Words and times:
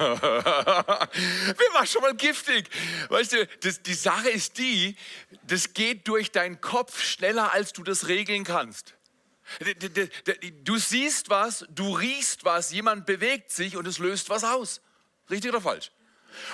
Wer 0.00 1.74
war 1.74 1.84
schon 1.84 2.00
mal 2.00 2.14
giftig? 2.14 2.70
Weißt 3.10 3.32
du, 3.32 3.46
das, 3.60 3.82
die 3.82 3.92
Sache 3.92 4.30
ist 4.30 4.56
die, 4.56 4.96
das 5.42 5.74
geht 5.74 6.08
durch 6.08 6.32
deinen 6.32 6.62
Kopf 6.62 7.02
schneller, 7.02 7.52
als 7.52 7.74
du 7.74 7.82
das 7.82 8.08
regeln 8.08 8.44
kannst. 8.44 8.94
Du 10.62 10.78
siehst 10.78 11.28
was, 11.28 11.66
du 11.68 11.92
riechst 11.92 12.44
was, 12.44 12.72
jemand 12.72 13.04
bewegt 13.04 13.50
sich 13.50 13.76
und 13.76 13.86
es 13.86 13.98
löst 13.98 14.30
was 14.30 14.42
aus. 14.42 14.80
Richtig 15.28 15.50
oder 15.50 15.60
falsch? 15.60 15.90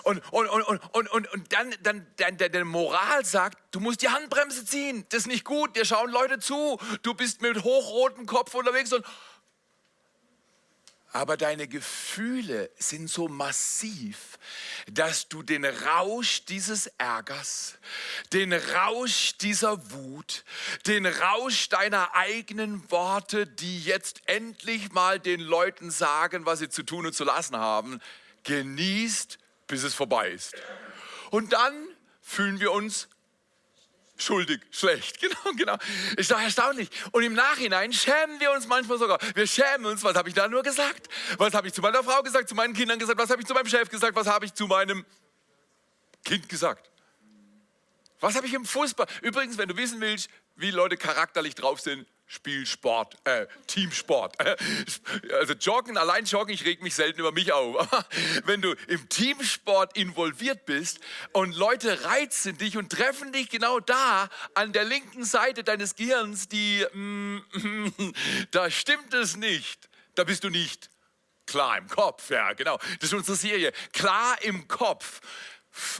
Und, 0.03 0.23
und, 0.33 0.49
und, 0.49 0.81
und, 0.95 1.09
und, 1.11 1.33
und 1.33 1.53
dann, 1.53 1.75
dann, 1.83 2.07
dann 2.17 2.37
der 2.39 2.65
Moral 2.65 3.25
sagt, 3.25 3.59
du 3.71 3.79
musst 3.79 4.03
die 4.03 4.09
Handbremse 4.09 4.65
ziehen. 4.65 5.07
Das 5.11 5.21
ist 5.21 5.27
nicht 5.27 5.45
gut, 5.45 5.77
dir 5.77 5.85
schauen 5.85 6.11
Leute 6.11 6.39
zu. 6.41 6.81
Du 7.03 7.15
bist 7.15 7.43
mit 7.43 7.63
hochrotem 7.63 8.27
Kopf 8.27 8.55
unterwegs 8.55 8.93
und 8.93 9.05
aber 11.13 11.37
deine 11.37 11.67
Gefühle 11.69 12.71
sind 12.79 13.09
so 13.09 13.29
massiv, 13.29 14.39
dass 14.91 15.29
du 15.29 15.43
den 15.43 15.65
Rausch 15.65 16.45
dieses 16.45 16.89
Ärgers, 16.99 17.79
den 18.33 18.53
Rausch 18.53 19.37
dieser 19.39 19.91
Wut, 19.93 20.45
den 20.87 21.07
Rausch 21.07 21.69
deiner 21.69 22.15
eigenen 22.15 22.91
Worte, 22.91 23.47
die 23.47 23.81
jetzt 23.81 24.21
endlich 24.27 24.93
mal 24.93 25.19
den 25.19 25.41
Leuten 25.41 25.91
sagen, 25.91 26.45
was 26.45 26.59
sie 26.59 26.69
zu 26.69 26.83
tun 26.83 27.07
und 27.07 27.15
zu 27.15 27.25
lassen 27.25 27.57
haben, 27.57 28.01
genießt, 28.45 29.39
bis 29.67 29.83
es 29.83 29.95
vorbei 29.95 30.31
ist. 30.31 30.55
Und 31.31 31.53
dann 31.53 31.75
fühlen 32.21 32.61
wir 32.61 32.73
uns 32.73 33.09
schuldig, 34.17 34.61
schlecht. 34.71 35.19
Genau, 35.27 35.57
genau. 35.57 35.77
Ist 36.17 36.31
doch 36.31 36.41
erstaunlich. 36.41 36.89
Und 37.13 37.23
im 37.23 37.35
Nachhinein 37.35 37.93
schämen 37.93 38.39
wir 38.41 38.53
uns 38.53 38.67
manchmal 38.67 38.99
sogar. 38.99 39.19
Wir 39.35 39.47
schämen 39.47 39.87
uns, 39.87 40.03
was 40.03 40.17
habe 40.17 40.29
ich 40.29 40.35
da 40.35 40.49
nur 40.49 40.63
gesagt? 40.63 41.09
Was 41.39 41.55
habe 41.55 41.69
ich 41.69 41.75
zu 41.75 41.81
meiner 41.81 42.03
Frau 42.03 42.23
gesagt, 42.23 42.49
zu 42.49 42.55
meinen 42.55 42.75
Kindern 42.75 42.99
gesagt? 42.99 43.19
Was 43.19 43.31
habe 43.31 43.41
ich 43.41 43.47
zu 43.47 43.55
meinem 43.55 43.69
Chef 43.69 43.89
gesagt? 43.89 44.15
Was 44.17 44.27
habe 44.27 44.45
ich 44.45 44.55
zu 44.55 44.67
meinem 44.67 45.05
Kind 46.25 46.49
gesagt? 46.49 46.91
Was 48.21 48.35
habe 48.35 48.47
ich 48.47 48.55
im 48.55 48.65
Fußball? 48.65 49.07
Übrigens, 49.23 49.59
wenn 49.59 49.69
du 49.69 49.77
wissen 49.77 50.01
willst, 50.01 50.31
wie 50.57 50.71
Leute 50.71 50.97
charakterlich 50.97 51.55
drauf 51.55 51.81
sind, 51.81 52.07
Spielsport, 52.27 53.17
äh, 53.25 53.47
Teamsport. 53.67 54.37
Also 55.33 55.55
Joggen, 55.55 55.97
allein 55.97 56.25
Joggen, 56.25 56.53
ich 56.53 56.65
reg 56.65 56.83
mich 56.83 56.95
selten 56.95 57.21
über 57.21 57.33
mich 57.33 57.53
auf. 57.53 57.77
Aber 57.93 58.07
wenn 58.45 58.63
du 58.63 58.75
im 58.89 59.09
Teamsport 59.09 59.97
involviert 59.97 60.67
bist 60.67 60.99
und 61.33 61.55
Leute 61.55 62.05
reizen 62.05 62.59
dich 62.59 62.77
und 62.77 62.91
treffen 62.91 63.33
dich 63.33 63.49
genau 63.49 63.81
da 63.81 64.29
an 64.55 64.73
der 64.73 64.85
linken 64.85 65.25
Seite 65.25 65.65
deines 65.65 65.95
Gehirns, 65.95 66.49
die, 66.49 66.85
mm, 66.93 68.13
da 68.51 68.71
stimmt 68.71 69.15
es 69.15 69.37
nicht. 69.37 69.89
Da 70.15 70.25
bist 70.25 70.45
du 70.45 70.49
nicht 70.49 70.91
klar 71.47 71.79
im 71.79 71.89
Kopf. 71.89 72.31
Ja, 72.31 72.53
genau. 72.53 72.79
Das 73.01 73.11
ist 73.11 73.15
unsere 73.15 73.37
Serie. 73.37 73.73
Klar 73.93 74.43
im 74.43 74.69
Kopf. 74.69 75.21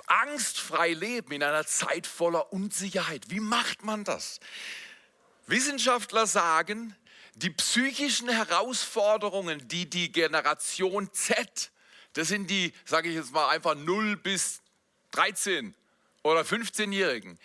Angstfrei 0.07 0.93
leben 0.93 1.33
in 1.33 1.43
einer 1.43 1.67
Zeit 1.67 2.07
voller 2.07 2.53
Unsicherheit. 2.53 3.25
Wie 3.29 3.41
macht 3.41 3.85
man 3.85 4.05
das? 4.05 4.41
Wissenschaftler 5.47 6.27
sagen, 6.27 6.95
die 7.37 7.51
psychischen 7.51 8.29
Herausforderungen, 8.29 9.67
die 9.69 9.89
die 9.89 10.11
Generation 10.11 11.13
Z, 11.13 11.71
das 12.15 12.29
sind 12.29 12.49
die, 12.51 12.73
sage 12.85 13.11
ich 13.11 13.17
jetzt 13.17 13.33
mal 13.33 13.51
einfach 13.51 13.75
0 13.75 14.17
bis 14.17 14.63
13 15.13 15.75
oder 16.23 16.41
15-Jährigen, 16.41 17.39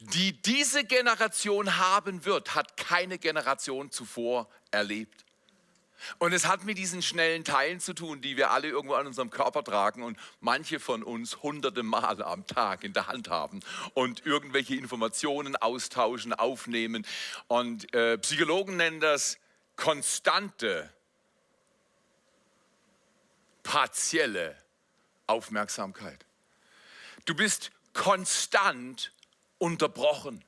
die 0.00 0.40
diese 0.42 0.84
Generation 0.84 1.76
haben 1.78 2.24
wird, 2.24 2.54
hat 2.54 2.76
keine 2.76 3.18
Generation 3.18 3.90
zuvor 3.90 4.48
erlebt. 4.70 5.24
Und 6.18 6.32
es 6.32 6.46
hat 6.46 6.64
mit 6.64 6.78
diesen 6.78 7.02
schnellen 7.02 7.44
Teilen 7.44 7.80
zu 7.80 7.94
tun, 7.94 8.20
die 8.20 8.36
wir 8.36 8.50
alle 8.50 8.68
irgendwo 8.68 8.94
an 8.94 9.06
unserem 9.06 9.30
Körper 9.30 9.64
tragen 9.64 10.02
und 10.02 10.18
manche 10.40 10.80
von 10.80 11.02
uns 11.02 11.42
hunderte 11.42 11.82
Male 11.82 12.24
am 12.24 12.46
Tag 12.46 12.84
in 12.84 12.92
der 12.92 13.08
Hand 13.08 13.28
haben 13.28 13.60
und 13.94 14.24
irgendwelche 14.24 14.76
Informationen 14.76 15.56
austauschen, 15.56 16.32
aufnehmen. 16.32 17.06
Und 17.46 17.92
äh, 17.94 18.18
Psychologen 18.18 18.76
nennen 18.76 19.00
das 19.00 19.38
konstante, 19.76 20.92
partielle 23.62 24.56
Aufmerksamkeit. 25.26 26.24
Du 27.26 27.34
bist 27.34 27.70
konstant 27.92 29.12
unterbrochen. 29.58 30.44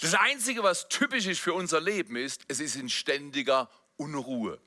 Das 0.00 0.14
Einzige, 0.14 0.62
was 0.62 0.88
typisch 0.88 1.26
ist 1.26 1.40
für 1.40 1.54
unser 1.54 1.80
Leben, 1.80 2.16
ist, 2.16 2.42
es 2.48 2.60
ist 2.60 2.76
in 2.76 2.90
ständiger 2.90 3.70
Unruhe. 3.96 4.60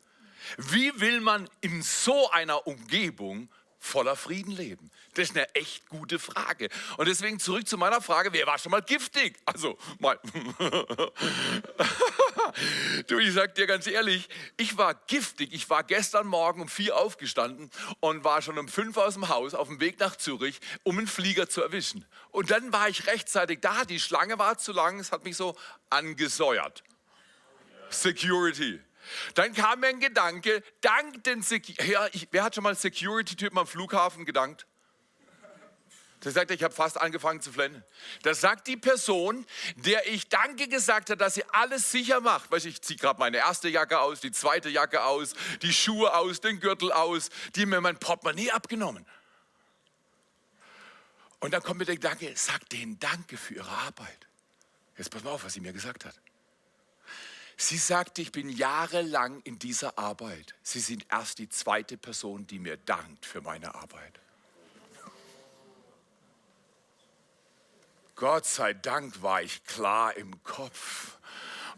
Wie 0.57 0.99
will 0.99 1.21
man 1.21 1.49
in 1.61 1.81
so 1.81 2.29
einer 2.31 2.67
Umgebung 2.67 3.49
voller 3.79 4.15
Frieden 4.15 4.51
leben? 4.51 4.91
Das 5.13 5.29
ist 5.29 5.35
eine 5.35 5.53
echt 5.55 5.87
gute 5.89 6.19
Frage. 6.19 6.69
Und 6.97 7.07
deswegen 7.07 7.39
zurück 7.39 7.67
zu 7.67 7.77
meiner 7.77 8.01
Frage, 8.01 8.31
wer 8.33 8.45
war 8.45 8.59
schon 8.59 8.71
mal 8.71 8.81
giftig? 8.81 9.39
Also, 9.45 9.77
mal. 9.99 10.19
du, 13.07 13.17
ich 13.19 13.33
sag 13.33 13.55
dir 13.55 13.65
ganz 13.65 13.87
ehrlich, 13.87 14.29
ich 14.57 14.77
war 14.77 14.93
giftig. 14.93 15.53
Ich 15.53 15.69
war 15.69 15.83
gestern 15.83 16.27
Morgen 16.27 16.61
um 16.61 16.69
vier 16.69 16.95
aufgestanden 16.97 17.71
und 17.99 18.23
war 18.23 18.41
schon 18.41 18.57
um 18.59 18.67
fünf 18.67 18.97
aus 18.97 19.15
dem 19.15 19.29
Haus 19.29 19.53
auf 19.53 19.67
dem 19.67 19.79
Weg 19.79 19.99
nach 19.99 20.15
Zürich, 20.15 20.59
um 20.83 20.97
einen 20.97 21.07
Flieger 21.07 21.49
zu 21.49 21.61
erwischen. 21.61 22.05
Und 22.29 22.51
dann 22.51 22.71
war 22.71 22.89
ich 22.89 23.07
rechtzeitig 23.07 23.59
da. 23.61 23.85
Die 23.85 23.99
Schlange 23.99 24.37
war 24.37 24.57
zu 24.57 24.71
lang. 24.71 24.99
Es 24.99 25.11
hat 25.11 25.23
mich 25.23 25.35
so 25.35 25.55
angesäuert. 25.89 26.83
Security. 27.89 28.81
Dann 29.35 29.53
kam 29.53 29.79
mir 29.79 29.87
ein 29.87 29.99
Gedanke, 29.99 30.63
dank 30.81 31.23
den 31.23 31.41
Security. 31.41 31.91
Ja, 31.91 32.07
wer 32.31 32.43
hat 32.43 32.55
schon 32.55 32.63
mal 32.63 32.75
Security-Typen 32.75 33.57
am 33.57 33.67
Flughafen 33.67 34.25
gedankt? 34.25 34.65
Der 36.23 36.31
sagt, 36.31 36.49
ich 36.49 36.63
habe 36.63 36.73
fast 36.73 36.99
angefangen 36.99 37.41
zu 37.41 37.53
flennen. 37.53 37.83
Das 38.23 38.41
sagt 38.41 38.67
die 38.67 38.75
Person, 38.75 39.45
der 39.75 40.07
ich 40.07 40.29
Danke 40.29 40.67
gesagt 40.67 41.11
habe, 41.11 41.17
dass 41.17 41.35
sie 41.35 41.43
alles 41.51 41.91
sicher 41.91 42.21
macht. 42.21 42.49
Weißt, 42.49 42.65
ich 42.65 42.81
ziehe 42.81 42.97
gerade 42.97 43.19
meine 43.19 43.37
erste 43.37 43.69
Jacke 43.69 43.99
aus, 43.99 44.19
die 44.19 44.31
zweite 44.31 44.67
Jacke 44.69 45.03
aus, 45.03 45.35
die 45.61 45.71
Schuhe 45.71 46.15
aus, 46.15 46.41
den 46.41 46.59
Gürtel 46.59 46.91
aus, 46.91 47.29
die 47.55 47.67
mir 47.67 47.81
mein 47.81 47.99
Portemonnaie 47.99 48.49
abgenommen. 48.51 49.05
Und 51.39 51.53
dann 51.53 51.61
kommt 51.61 51.79
mir 51.79 51.85
der 51.85 51.95
Gedanke, 51.95 52.31
sag 52.35 52.67
denen 52.69 52.99
Danke 52.99 53.37
für 53.37 53.53
ihre 53.53 53.69
Arbeit. 53.69 54.27
Jetzt 54.97 55.11
pass 55.11 55.23
mal 55.23 55.29
auf, 55.29 55.43
was 55.43 55.53
sie 55.53 55.61
mir 55.61 55.73
gesagt 55.73 56.03
hat. 56.03 56.15
Sie 57.59 57.77
sagte, 57.77 58.21
ich 58.21 58.31
bin 58.31 58.49
jahrelang 58.49 59.41
in 59.41 59.57
dieser 59.57 59.97
Arbeit. 59.97 60.53
Sie 60.61 60.79
sind 60.79 61.07
erst 61.09 61.39
die 61.39 61.49
zweite 61.49 61.97
Person, 61.97 62.45
die 62.45 62.59
mir 62.59 62.77
dankt 62.77 63.25
für 63.25 63.41
meine 63.41 63.73
Arbeit. 63.73 64.19
Gott 68.15 68.45
sei 68.45 68.73
Dank 68.73 69.21
war 69.23 69.41
ich 69.41 69.63
klar 69.63 70.15
im 70.15 70.43
Kopf 70.43 71.17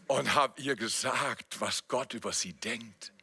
und 0.08 0.36
habe 0.36 0.62
ihr 0.62 0.76
gesagt, 0.76 1.62
was 1.62 1.88
Gott 1.88 2.14
über 2.14 2.34
sie 2.34 2.54
denkt. 2.54 3.14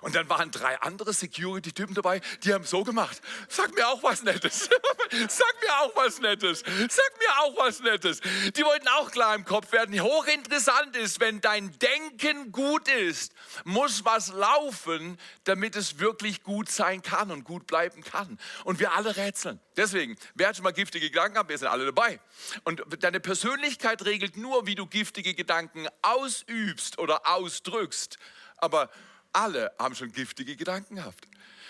Und 0.00 0.14
dann 0.14 0.28
waren 0.28 0.50
drei 0.50 0.80
andere 0.80 1.12
Security-Typen 1.12 1.94
dabei, 1.94 2.20
die 2.44 2.52
haben 2.52 2.64
so 2.64 2.84
gemacht. 2.84 3.20
Sag 3.48 3.74
mir 3.74 3.88
auch 3.88 4.02
was 4.02 4.22
Nettes. 4.22 4.68
Sag 5.28 5.54
mir 5.62 5.80
auch 5.80 5.96
was 5.96 6.20
Nettes. 6.20 6.60
Sag 6.60 7.18
mir 7.18 7.40
auch 7.40 7.56
was 7.56 7.80
Nettes. 7.80 8.20
Die 8.56 8.64
wollten 8.64 8.88
auch 8.88 9.10
klar 9.10 9.34
im 9.34 9.44
Kopf 9.44 9.72
werden. 9.72 10.00
Hochinteressant 10.00 10.96
ist, 10.96 11.20
wenn 11.20 11.40
dein 11.40 11.76
Denken 11.78 12.52
gut 12.52 12.88
ist, 12.88 13.32
muss 13.64 14.04
was 14.04 14.28
laufen, 14.28 15.18
damit 15.44 15.76
es 15.76 15.98
wirklich 15.98 16.42
gut 16.42 16.70
sein 16.70 17.02
kann 17.02 17.30
und 17.30 17.44
gut 17.44 17.66
bleiben 17.66 18.02
kann. 18.02 18.38
Und 18.64 18.78
wir 18.80 18.92
alle 18.92 19.16
rätseln. 19.16 19.60
Deswegen, 19.76 20.16
wer 20.34 20.48
hat 20.48 20.56
schon 20.56 20.64
mal 20.64 20.72
giftige 20.72 21.08
Gedanken 21.08 21.34
gehabt? 21.34 21.50
Wir 21.50 21.58
sind 21.58 21.68
alle 21.68 21.86
dabei. 21.86 22.20
Und 22.64 22.82
deine 23.00 23.20
Persönlichkeit 23.20 24.04
regelt 24.04 24.36
nur, 24.36 24.66
wie 24.66 24.74
du 24.74 24.86
giftige 24.86 25.34
Gedanken 25.34 25.86
ausübst 26.02 26.98
oder 26.98 27.26
ausdrückst. 27.26 28.18
Aber 28.56 28.90
alle 29.32 29.72
haben 29.78 29.94
schon 29.94 30.12
giftige 30.12 30.56
Gedanken 30.56 30.96
gehabt. 30.96 31.26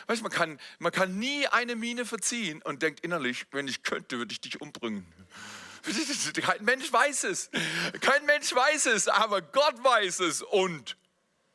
Weißt, 0.07 0.23
man, 0.23 0.33
kann, 0.33 0.59
man 0.79 0.93
kann 0.93 1.19
nie 1.19 1.47
eine 1.49 1.77
Mine 1.77 2.07
verziehen 2.07 2.63
und 2.63 2.83
denkt 2.83 3.01
innerlich, 3.01 3.47
wenn 3.53 3.69
ich 3.69 3.83
könnte, 3.83 4.19
würde 4.19 4.33
ich 4.33 4.41
dich 4.41 4.61
umbringen. 4.61 5.07
Kein 6.43 6.65
Mensch 6.65 6.93
weiß 6.93 7.25
es. 7.25 7.51
Kein 8.01 8.25
Mensch 8.27 8.55
weiß 8.55 8.87
es, 8.87 9.09
aber 9.09 9.43
Gott 9.43 9.83
weiß 9.83 10.21
es 10.21 10.43
und 10.43 10.97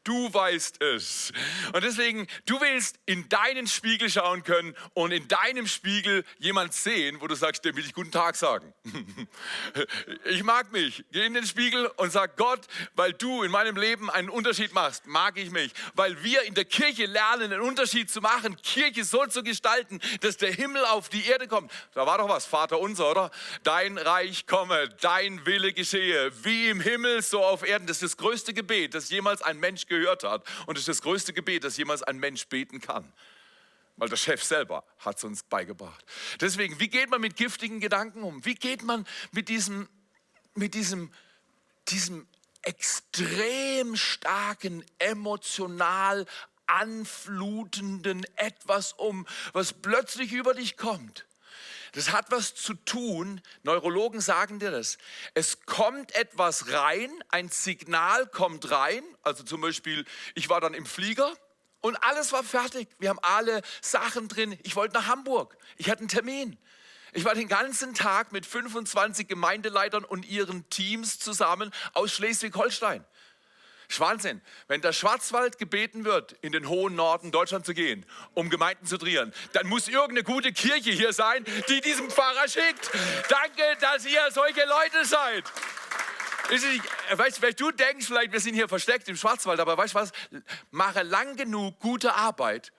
Du 0.04 0.34
weißt 0.34 0.82
es. 0.82 1.32
Und 1.74 1.84
deswegen, 1.84 2.28
du 2.46 2.60
willst 2.60 3.00
in 3.06 3.30
deinen 3.30 3.68
Spiegel 3.68 4.10
schauen 4.10 4.44
können 4.44 4.76
und 4.94 5.12
in 5.12 5.28
deinem 5.28 5.66
Spiegel 5.68 6.26
jemand 6.40 6.74
sehen, 6.74 7.22
wo 7.22 7.28
du 7.28 7.36
sagst, 7.36 7.64
dem 7.64 7.76
will 7.76 7.86
ich 7.86 7.94
guten 7.94 8.12
Tag 8.12 8.36
sagen. 8.36 8.74
Ich 10.26 10.44
mag 10.44 10.72
mich. 10.72 11.04
Geh 11.12 11.26
in 11.26 11.34
den 11.34 11.46
Spiegel 11.46 11.88
und 11.98 12.12
sag 12.12 12.38
Gott, 12.38 12.62
weil 12.96 13.14
du 13.14 13.44
in 13.44 13.52
meinem 13.52 13.76
Leben 13.76 14.10
einen 14.10 14.30
Unterschied 14.30 14.74
machst, 14.74 15.06
mag 15.06 15.38
ich 15.38 15.52
mich. 15.52 15.72
Weil 15.96 16.24
wir 16.24 16.44
in 16.44 16.54
der 16.54 16.66
Kirche 16.66 17.06
lernen, 17.06 17.52
einen 17.52 17.62
Unterschied 17.62 18.10
zu 18.10 18.22
machen, 18.22 18.58
Kirche 18.62 19.04
so 19.04 19.26
zu 19.26 19.44
gestalten, 19.44 20.00
dass 20.22 20.38
der 20.38 20.52
Himmel 20.52 20.86
auf 20.86 21.10
die 21.10 21.26
Erde 21.26 21.48
kommt. 21.48 21.72
Da 21.94 22.06
war 22.06 22.18
doch 22.18 22.30
was, 22.30 22.46
Vater 22.46 22.80
unser, 22.80 23.12
oder? 23.12 23.32
Dein 23.64 23.98
Reich 23.98 24.48
komme, 24.48 24.90
dein 25.02 25.46
Wille 25.46 25.74
geschehe, 25.74 26.32
wie 26.44 26.70
im 26.70 26.80
Himmel, 26.80 27.22
so 27.22 27.44
auf 27.44 27.64
Erden. 27.64 27.88
Das 27.88 28.02
ist 28.02 28.14
das 28.14 28.18
größte 28.18 28.54
Gebet, 28.54 28.94
das 28.94 29.10
jemals 29.10 29.42
ein 29.42 29.60
Mensch 29.60 29.86
gehört 30.00 30.24
hat. 30.24 30.46
Und 30.66 30.78
es 30.78 30.84
ist 30.84 30.90
das 30.90 31.02
größte 31.02 31.34
Gebet, 31.34 31.64
das 31.64 31.78
jemals 31.78 32.04
ein 32.04 32.18
Mensch 32.18 32.48
beten 32.48 32.82
kann. 32.82 33.12
Weil 33.98 34.10
der 34.10 34.18
Chef 34.18 34.44
selber 34.44 34.84
hat 35.00 35.18
es 35.18 35.24
uns 35.24 35.44
beigebracht. 35.44 36.04
Deswegen, 36.42 36.80
wie 36.80 36.88
geht 36.88 37.10
man 37.10 37.22
mit 37.22 37.36
giftigen 37.36 37.80
Gedanken 37.80 38.24
um? 38.24 38.44
Wie 38.44 38.56
geht 38.56 38.84
man 38.84 39.06
mit 39.32 39.50
diesem, 39.50 39.88
mit 40.56 40.74
diesem, 40.74 41.12
diesem 41.90 42.28
extrem 42.64 43.96
starken, 43.96 44.84
emotional 44.98 46.26
anflutenden 46.66 48.26
etwas 48.36 48.94
um, 48.94 49.28
was 49.52 49.74
plötzlich 49.74 50.32
über 50.32 50.54
dich 50.54 50.78
kommt? 50.78 51.26
Das 51.94 52.12
hat 52.12 52.32
was 52.32 52.56
zu 52.56 52.74
tun, 52.74 53.40
Neurologen 53.62 54.20
sagen 54.20 54.60
dir 54.60 54.72
das. 54.72 54.98
Es 55.36 55.66
kommt 55.66 56.14
etwas 56.16 56.72
rein, 56.72 57.12
ein 57.30 57.50
Signal 57.50 58.28
kommt 58.28 58.72
rein, 58.72 59.04
also 59.22 59.44
zum 59.44 59.62
Beispiel, 59.62 60.04
ich 60.34 60.50
war 60.50 60.60
dann 60.60 60.74
im 60.74 60.88
Flieger 60.88 61.32
und 61.82 61.96
alles 61.98 62.32
war 62.32 62.44
fertig. 62.44 62.90
Wir 62.98 63.10
haben 63.10 63.20
alle 63.22 63.62
Sachen 63.82 64.28
drin. 64.28 64.58
Ich 64.64 64.76
wollte 64.76 64.96
nach 64.96 65.06
Hamburg. 65.06 65.56
Ich 65.78 65.90
hatte 65.90 66.00
einen 66.00 66.08
Termin. 66.08 66.58
Ich 67.12 67.26
war 67.26 67.36
den 67.36 67.48
ganzen 67.48 67.94
Tag 67.94 68.32
mit 68.32 68.48
25 68.48 69.28
Gemeindeleitern 69.28 70.04
und 70.04 70.26
ihren 70.26 70.68
Teams 70.70 71.20
zusammen 71.20 71.72
aus 71.94 72.12
Schleswig-Holstein. 72.14 73.06
Wahnsinn. 74.00 74.42
Wenn 74.68 74.82
der 74.82 74.94
Schwarzwald 74.94 75.58
gebeten 75.58 76.06
wird, 76.06 76.34
in 76.42 76.52
den 76.52 76.68
hohen 76.68 76.96
Norden 76.96 77.32
Deutschland 77.32 77.66
zu 77.66 77.74
gehen, 77.74 78.06
um 78.34 78.50
Gemeinden 78.50 78.86
zu 78.86 78.98
trieren, 78.98 79.34
dann 79.54 79.68
muss 79.68 79.88
irgendeine 79.88 80.24
gute 80.24 80.52
Kirche 80.54 80.92
hier 80.92 81.14
sein, 81.14 81.46
die 81.70 81.82
diesen 81.82 82.10
Pfarrer 82.10 82.48
schickt. 82.48 82.92
Danke, 83.30 83.64
dass 83.82 84.06
ihr 84.06 84.22
solche 84.32 84.66
Leute 84.66 85.06
seid. 85.06 85.44
Weißt, 87.16 87.42
weißt 87.42 87.60
du 87.60 87.72
denkst 87.72 88.06
vielleicht, 88.06 88.32
wir 88.32 88.40
sind 88.40 88.54
hier 88.54 88.68
versteckt 88.68 89.08
im 89.08 89.16
Schwarzwald, 89.16 89.60
aber 89.60 89.78
weißt 89.78 89.94
du 89.94 90.00
was? 90.00 90.12
Mache 90.72 91.04
lang 91.04 91.36
genug 91.36 91.80
gute 91.80 92.14
Arbeit 92.14 92.72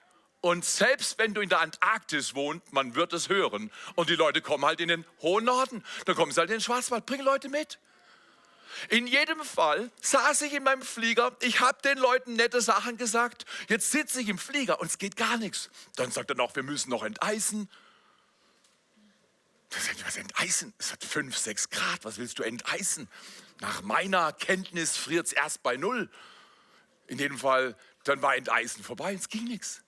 und 0.45 0.63
selbst 0.63 1.17
wenn 1.17 1.33
du 1.33 1.41
in 1.41 1.49
der 1.49 1.61
Antarktis 1.61 2.35
wohnst, 2.35 2.71
man 2.71 2.93
wird 2.93 3.13
es 3.13 3.29
hören 3.29 3.71
und 3.95 4.11
die 4.11 4.15
Leute 4.15 4.41
kommen 4.41 4.63
halt 4.63 4.79
in 4.79 4.89
den 4.89 5.03
hohen 5.23 5.45
Norden, 5.45 5.83
dann 6.05 6.15
kommen 6.15 6.31
sie 6.31 6.39
halt 6.39 6.51
in 6.51 6.57
den 6.57 6.61
Schwarzwald, 6.61 7.07
bring 7.07 7.21
Leute 7.21 7.49
mit. 7.49 7.79
In 8.89 9.07
jedem 9.07 9.43
Fall 9.43 9.91
saß 10.01 10.41
ich 10.41 10.53
in 10.53 10.63
meinem 10.63 10.81
Flieger, 10.81 11.35
ich 11.41 11.59
habe 11.59 11.81
den 11.81 11.97
Leuten 11.97 12.33
nette 12.33 12.61
Sachen 12.61 12.97
gesagt, 12.97 13.45
jetzt 13.69 13.91
sitze 13.91 14.21
ich 14.21 14.29
im 14.29 14.37
Flieger 14.37 14.79
und 14.79 14.87
es 14.87 14.97
geht 14.97 15.15
gar 15.15 15.37
nichts. 15.37 15.69
Dann 15.95 16.11
sagt 16.11 16.29
er 16.29 16.35
noch, 16.35 16.55
wir 16.55 16.63
müssen 16.63 16.89
noch 16.89 17.03
enteisen. 17.03 17.69
Was 20.05 20.17
enteisen? 20.17 20.73
Es 20.77 20.91
hat 20.91 21.03
5, 21.03 21.35
6 21.35 21.69
Grad, 21.69 22.05
was 22.05 22.17
willst 22.17 22.39
du 22.39 22.43
enteisen? 22.43 23.09
Nach 23.59 23.81
meiner 23.81 24.31
Kenntnis 24.33 24.95
friert 24.95 25.27
es 25.27 25.33
erst 25.33 25.63
bei 25.63 25.77
null. 25.77 26.09
In 27.07 27.19
jedem 27.19 27.37
Fall, 27.37 27.75
dann 28.03 28.21
war 28.21 28.35
Enteisen 28.35 28.83
vorbei, 28.83 29.13
es 29.13 29.29
ging 29.29 29.45
nichts. 29.45 29.83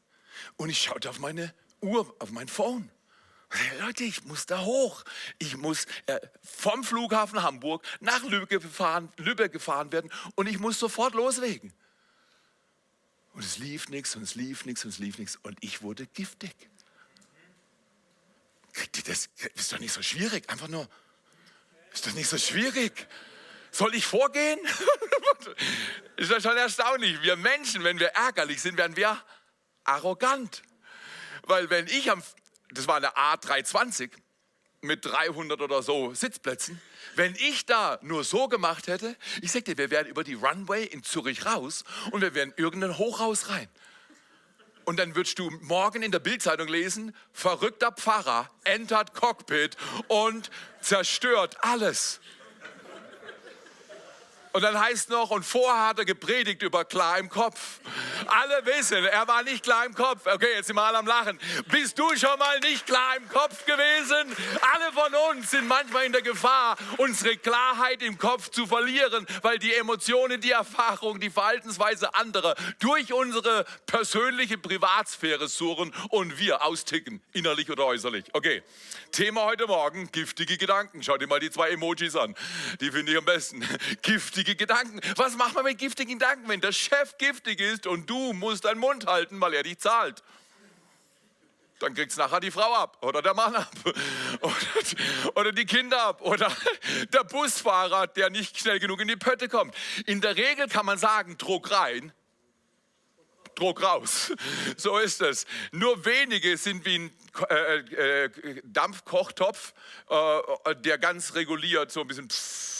Und 0.55 0.69
ich 0.69 0.81
schaute 0.81 1.09
auf 1.09 1.19
meine 1.19 1.53
Uhr, 1.81 2.15
auf 2.19 2.31
mein 2.31 2.47
Phone. 2.47 2.89
Leute, 3.79 4.03
ich 4.03 4.25
muss 4.25 4.45
da 4.45 4.61
hoch. 4.61 5.03
Ich 5.39 5.55
muss 5.55 5.85
äh, 6.05 6.19
vom 6.43 6.83
Flughafen 6.83 7.41
Hamburg 7.43 7.85
nach 8.01 8.23
Lübeck 8.23 8.61
gefahren, 8.61 9.11
Lübeck 9.17 9.51
gefahren 9.51 9.91
werden 9.91 10.11
und 10.35 10.47
ich 10.47 10.59
muss 10.59 10.79
sofort 10.79 11.13
loslegen. 11.13 11.73
Und 13.33 13.43
es 13.43 13.57
lief 13.57 13.87
nichts 13.89 14.15
und 14.15 14.23
es 14.23 14.35
lief 14.35 14.65
nichts 14.65 14.83
und 14.83 14.89
es 14.89 14.97
lief 14.97 15.17
nichts 15.17 15.37
und 15.43 15.57
ich 15.61 15.81
wurde 15.81 16.07
giftig. 16.07 16.55
Das? 19.05 19.29
Ist 19.55 19.71
doch 19.71 19.79
nicht 19.79 19.93
so 19.93 20.01
schwierig. 20.01 20.49
Einfach 20.49 20.67
nur, 20.67 20.87
ist 21.93 22.05
doch 22.05 22.13
nicht 22.13 22.27
so 22.27 22.37
schwierig. 22.37 23.07
Soll 23.71 23.95
ich 23.95 24.05
vorgehen? 24.05 24.59
ist 26.17 26.31
doch 26.31 26.41
schon 26.41 26.57
erstaunlich. 26.57 27.21
Wir 27.21 27.37
Menschen, 27.37 27.83
wenn 27.83 27.99
wir 27.99 28.09
ärgerlich 28.09 28.61
sind, 28.61 28.77
werden 28.77 28.95
wir 28.97 29.21
arrogant. 29.83 30.63
Weil 31.43 31.69
wenn 31.69 31.87
ich 31.87 32.11
am 32.11 32.21
das 32.71 32.87
war 32.87 32.97
eine 32.97 33.15
A320 33.15 34.11
mit 34.81 35.05
300 35.05 35.61
oder 35.61 35.81
so 35.81 36.13
Sitzplätzen. 36.13 36.81
Wenn 37.15 37.35
ich 37.35 37.65
da 37.65 37.99
nur 38.01 38.23
so 38.23 38.47
gemacht 38.47 38.87
hätte, 38.87 39.15
ich 39.41 39.51
sag 39.51 39.65
dir, 39.65 39.77
wir 39.77 39.89
wären 39.89 40.07
über 40.07 40.23
die 40.23 40.35
Runway 40.35 40.85
in 40.85 41.03
Zürich 41.03 41.45
raus 41.45 41.83
und 42.11 42.21
wir 42.21 42.33
wären 42.33 42.53
irgendein 42.57 42.97
Hochhaus 42.97 43.49
rein. 43.49 43.67
Und 44.85 44.99
dann 44.99 45.15
würdest 45.15 45.37
du 45.39 45.49
morgen 45.61 46.01
in 46.01 46.11
der 46.11 46.19
Bildzeitung 46.19 46.67
lesen, 46.67 47.13
verrückter 47.33 47.91
Pfarrer 47.91 48.49
entert 48.63 49.13
Cockpit 49.13 49.75
und 50.07 50.49
zerstört 50.79 51.57
alles. 51.61 52.21
Und 54.57 54.63
dann 54.63 54.79
heißt 54.79 55.11
noch, 55.11 55.29
und 55.29 55.43
vorher 55.43 55.89
hat 55.89 55.99
er 55.99 56.05
gepredigt 56.05 56.63
über 56.63 56.83
klar 56.83 57.19
im 57.19 57.29
Kopf. 57.29 57.79
Alle 58.25 58.65
wissen, 58.65 59.05
er 59.05 59.27
war 59.27 59.43
nicht 59.43 59.61
klar 59.61 59.85
im 59.85 59.93
Kopf. 59.93 60.25
Okay, 60.25 60.47
jetzt 60.55 60.65
sind 60.65 60.75
wir 60.75 60.81
alle 60.81 60.97
am 60.97 61.05
Lachen. 61.05 61.39
Bist 61.67 61.99
du 61.99 62.09
schon 62.15 62.39
mal 62.39 62.59
nicht 62.61 62.87
klar 62.87 63.17
im 63.17 63.29
Kopf 63.29 63.65
gewesen? 63.65 64.35
Alle 64.73 64.91
von 64.93 65.13
uns 65.29 65.51
sind 65.51 65.67
manchmal 65.67 66.05
in 66.05 66.11
der 66.11 66.23
Gefahr, 66.23 66.75
unsere 66.97 67.37
Klarheit 67.37 68.01
im 68.01 68.17
Kopf 68.17 68.49
zu 68.49 68.65
verlieren, 68.65 69.27
weil 69.43 69.59
die 69.59 69.75
Emotionen, 69.75 70.41
die 70.41 70.49
Erfahrung, 70.49 71.19
die 71.19 71.29
Verhaltensweise 71.29 72.15
anderer 72.15 72.55
durch 72.79 73.13
unsere 73.13 73.63
persönliche 73.85 74.57
Privatsphäre 74.57 75.47
suchen 75.47 75.93
und 76.09 76.39
wir 76.39 76.63
austicken, 76.63 77.21
innerlich 77.31 77.69
oder 77.69 77.85
äußerlich. 77.85 78.25
Okay, 78.33 78.63
Thema 79.11 79.45
heute 79.45 79.67
Morgen, 79.67 80.11
giftige 80.11 80.57
Gedanken. 80.57 81.01
Schau 81.01 81.17
dir 81.17 81.27
mal 81.27 81.39
die 81.39 81.49
zwei 81.49 81.69
Emojis 81.69 82.15
an. 82.15 82.35
Die 82.81 82.91
finde 82.91 83.11
ich 83.11 83.17
am 83.17 83.25
besten. 83.25 83.63
Giftige 84.01 84.46
Gedanken. 84.55 85.01
Was 85.15 85.35
macht 85.35 85.55
man 85.55 85.63
mit 85.65 85.77
giftigen 85.77 86.19
Gedanken, 86.19 86.47
wenn 86.47 86.61
der 86.61 86.71
Chef 86.71 87.17
giftig 87.17 87.59
ist 87.59 87.87
und 87.87 88.09
du 88.09 88.33
musst 88.33 88.65
deinen 88.65 88.79
Mund 88.79 89.05
halten, 89.07 89.41
weil 89.41 89.53
er 89.53 89.63
dich 89.63 89.79
zahlt? 89.79 90.23
Dann 91.79 91.93
kriegt 91.93 92.11
es 92.11 92.17
nachher 92.17 92.39
die 92.39 92.49
Frau 92.49 92.73
ab 92.73 92.97
oder 93.01 93.21
der 93.21 93.35
Mann 93.35 93.55
ab 93.55 93.71
oder, 94.41 94.55
oder 95.35 95.51
die 95.51 95.65
Kinder 95.65 96.01
ab 96.01 96.21
oder 96.21 96.51
der 97.13 97.23
Busfahrer, 97.23 98.07
der 98.07 98.29
nicht 98.29 98.57
schnell 98.57 98.79
genug 98.79 99.01
in 99.01 99.07
die 99.07 99.15
Pötte 99.15 99.47
kommt. 99.47 99.75
In 100.05 100.21
der 100.21 100.35
Regel 100.35 100.67
kann 100.67 100.85
man 100.85 100.97
sagen, 100.97 101.37
Druck 101.37 101.69
rein, 101.71 102.11
Druck 103.55 103.83
raus. 103.83 104.33
So 104.77 104.97
ist 104.97 105.21
es. 105.21 105.45
Nur 105.71 106.05
wenige 106.05 106.57
sind 106.57 106.85
wie 106.85 106.99
ein 106.99 107.11
äh, 107.49 108.25
äh, 108.25 108.61
Dampfkochtopf, 108.63 109.73
äh, 110.09 110.75
der 110.75 110.97
ganz 110.97 111.33
reguliert 111.35 111.91
so 111.91 112.01
ein 112.01 112.07
bisschen. 112.07 112.29
Pff, 112.29 112.76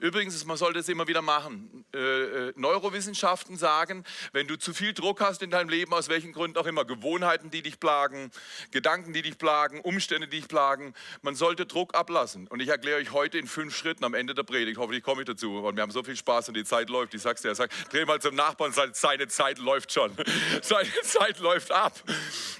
Übrigens, 0.00 0.44
man 0.46 0.56
sollte 0.56 0.78
es 0.78 0.88
immer 0.88 1.06
wieder 1.08 1.20
machen. 1.20 1.84
Äh, 1.94 1.98
äh, 1.98 2.52
Neurowissenschaften 2.56 3.58
sagen, 3.58 4.04
wenn 4.32 4.46
du 4.46 4.56
zu 4.56 4.72
viel 4.72 4.94
Druck 4.94 5.20
hast 5.20 5.42
in 5.42 5.50
deinem 5.50 5.68
Leben, 5.68 5.92
aus 5.92 6.08
welchen 6.08 6.32
Gründen 6.32 6.56
auch 6.56 6.66
immer, 6.66 6.86
Gewohnheiten, 6.86 7.50
die 7.50 7.60
dich 7.60 7.78
plagen, 7.78 8.30
Gedanken, 8.70 9.12
die 9.12 9.20
dich 9.20 9.36
plagen, 9.36 9.80
Umstände, 9.80 10.26
die 10.26 10.38
dich 10.38 10.48
plagen, 10.48 10.94
man 11.20 11.34
sollte 11.34 11.66
Druck 11.66 11.94
ablassen. 11.94 12.48
Und 12.48 12.60
ich 12.60 12.68
erkläre 12.68 12.98
euch 12.98 13.12
heute 13.12 13.36
in 13.36 13.46
fünf 13.46 13.76
Schritten 13.76 14.04
am 14.04 14.14
Ende 14.14 14.34
der 14.34 14.42
Predigt, 14.42 14.78
hoffentlich 14.78 15.04
komme 15.04 15.20
ich 15.20 15.26
dazu, 15.26 15.58
und 15.58 15.76
wir 15.76 15.82
haben 15.82 15.90
so 15.90 16.02
viel 16.02 16.16
Spaß 16.16 16.48
und 16.48 16.54
die 16.54 16.64
Zeit 16.64 16.88
läuft. 16.88 17.12
Ich 17.12 17.20
sag's 17.20 17.42
dir, 17.42 17.54
sag, 17.54 17.70
dreh 17.90 18.06
mal 18.06 18.20
zum 18.20 18.34
Nachbarn 18.34 18.72
seine 18.72 19.28
Zeit 19.28 19.58
läuft 19.58 19.92
schon. 19.92 20.16
Seine 20.62 20.90
Zeit 21.02 21.38
läuft 21.40 21.72
ab. 21.72 21.92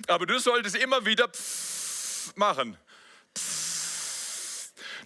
Aber 0.08 0.26
du 0.26 0.38
solltest 0.38 0.76
immer 0.76 1.06
wieder 1.06 1.30
machen. 2.34 2.76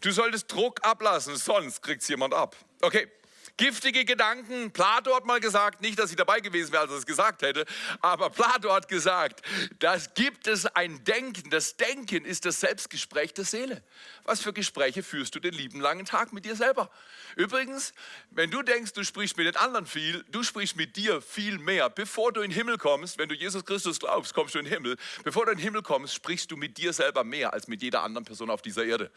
Du 0.00 0.10
solltest 0.10 0.52
Druck 0.52 0.84
ablassen, 0.84 1.36
sonst 1.36 1.82
kriegt 1.82 2.02
es 2.02 2.08
jemand 2.08 2.34
ab. 2.34 2.56
Okay. 2.80 3.08
Giftige 3.56 4.04
Gedanken. 4.04 4.72
Plato 4.72 5.14
hat 5.14 5.26
mal 5.26 5.38
gesagt, 5.38 5.80
nicht, 5.80 5.96
dass 5.96 6.10
ich 6.10 6.16
dabei 6.16 6.40
gewesen 6.40 6.72
wäre, 6.72 6.82
als 6.82 6.90
er 6.90 6.98
es 6.98 7.06
gesagt 7.06 7.42
hätte, 7.42 7.64
aber 8.00 8.28
Plato 8.28 8.72
hat 8.72 8.88
gesagt, 8.88 9.42
das 9.78 10.12
gibt 10.14 10.48
es 10.48 10.66
ein 10.66 11.04
Denken. 11.04 11.50
Das 11.50 11.76
Denken 11.76 12.24
ist 12.24 12.46
das 12.46 12.58
Selbstgespräch 12.58 13.32
der 13.32 13.44
Seele. 13.44 13.84
Was 14.24 14.42
für 14.42 14.52
Gespräche 14.52 15.04
führst 15.04 15.36
du 15.36 15.38
den 15.38 15.54
lieben 15.54 15.80
langen 15.80 16.04
Tag 16.04 16.32
mit 16.32 16.44
dir 16.44 16.56
selber? 16.56 16.90
Übrigens, 17.36 17.92
wenn 18.32 18.50
du 18.50 18.62
denkst, 18.62 18.92
du 18.92 19.04
sprichst 19.04 19.36
mit 19.36 19.46
den 19.46 19.56
anderen 19.56 19.86
viel, 19.86 20.24
du 20.32 20.42
sprichst 20.42 20.74
mit 20.74 20.96
dir 20.96 21.22
viel 21.22 21.58
mehr. 21.58 21.90
Bevor 21.90 22.32
du 22.32 22.40
in 22.40 22.50
den 22.50 22.56
Himmel 22.56 22.76
kommst, 22.76 23.18
wenn 23.18 23.28
du 23.28 23.36
Jesus 23.36 23.64
Christus 23.64 24.00
glaubst, 24.00 24.34
kommst 24.34 24.56
du 24.56 24.58
in 24.58 24.64
den 24.64 24.74
Himmel. 24.74 24.96
Bevor 25.22 25.46
du 25.46 25.52
in 25.52 25.58
den 25.58 25.62
Himmel 25.62 25.82
kommst, 25.82 26.12
sprichst 26.12 26.50
du 26.50 26.56
mit 26.56 26.76
dir 26.76 26.92
selber 26.92 27.22
mehr 27.22 27.52
als 27.52 27.68
mit 27.68 27.82
jeder 27.82 28.02
anderen 28.02 28.24
Person 28.24 28.50
auf 28.50 28.62
dieser 28.62 28.84
Erde. 28.84 29.12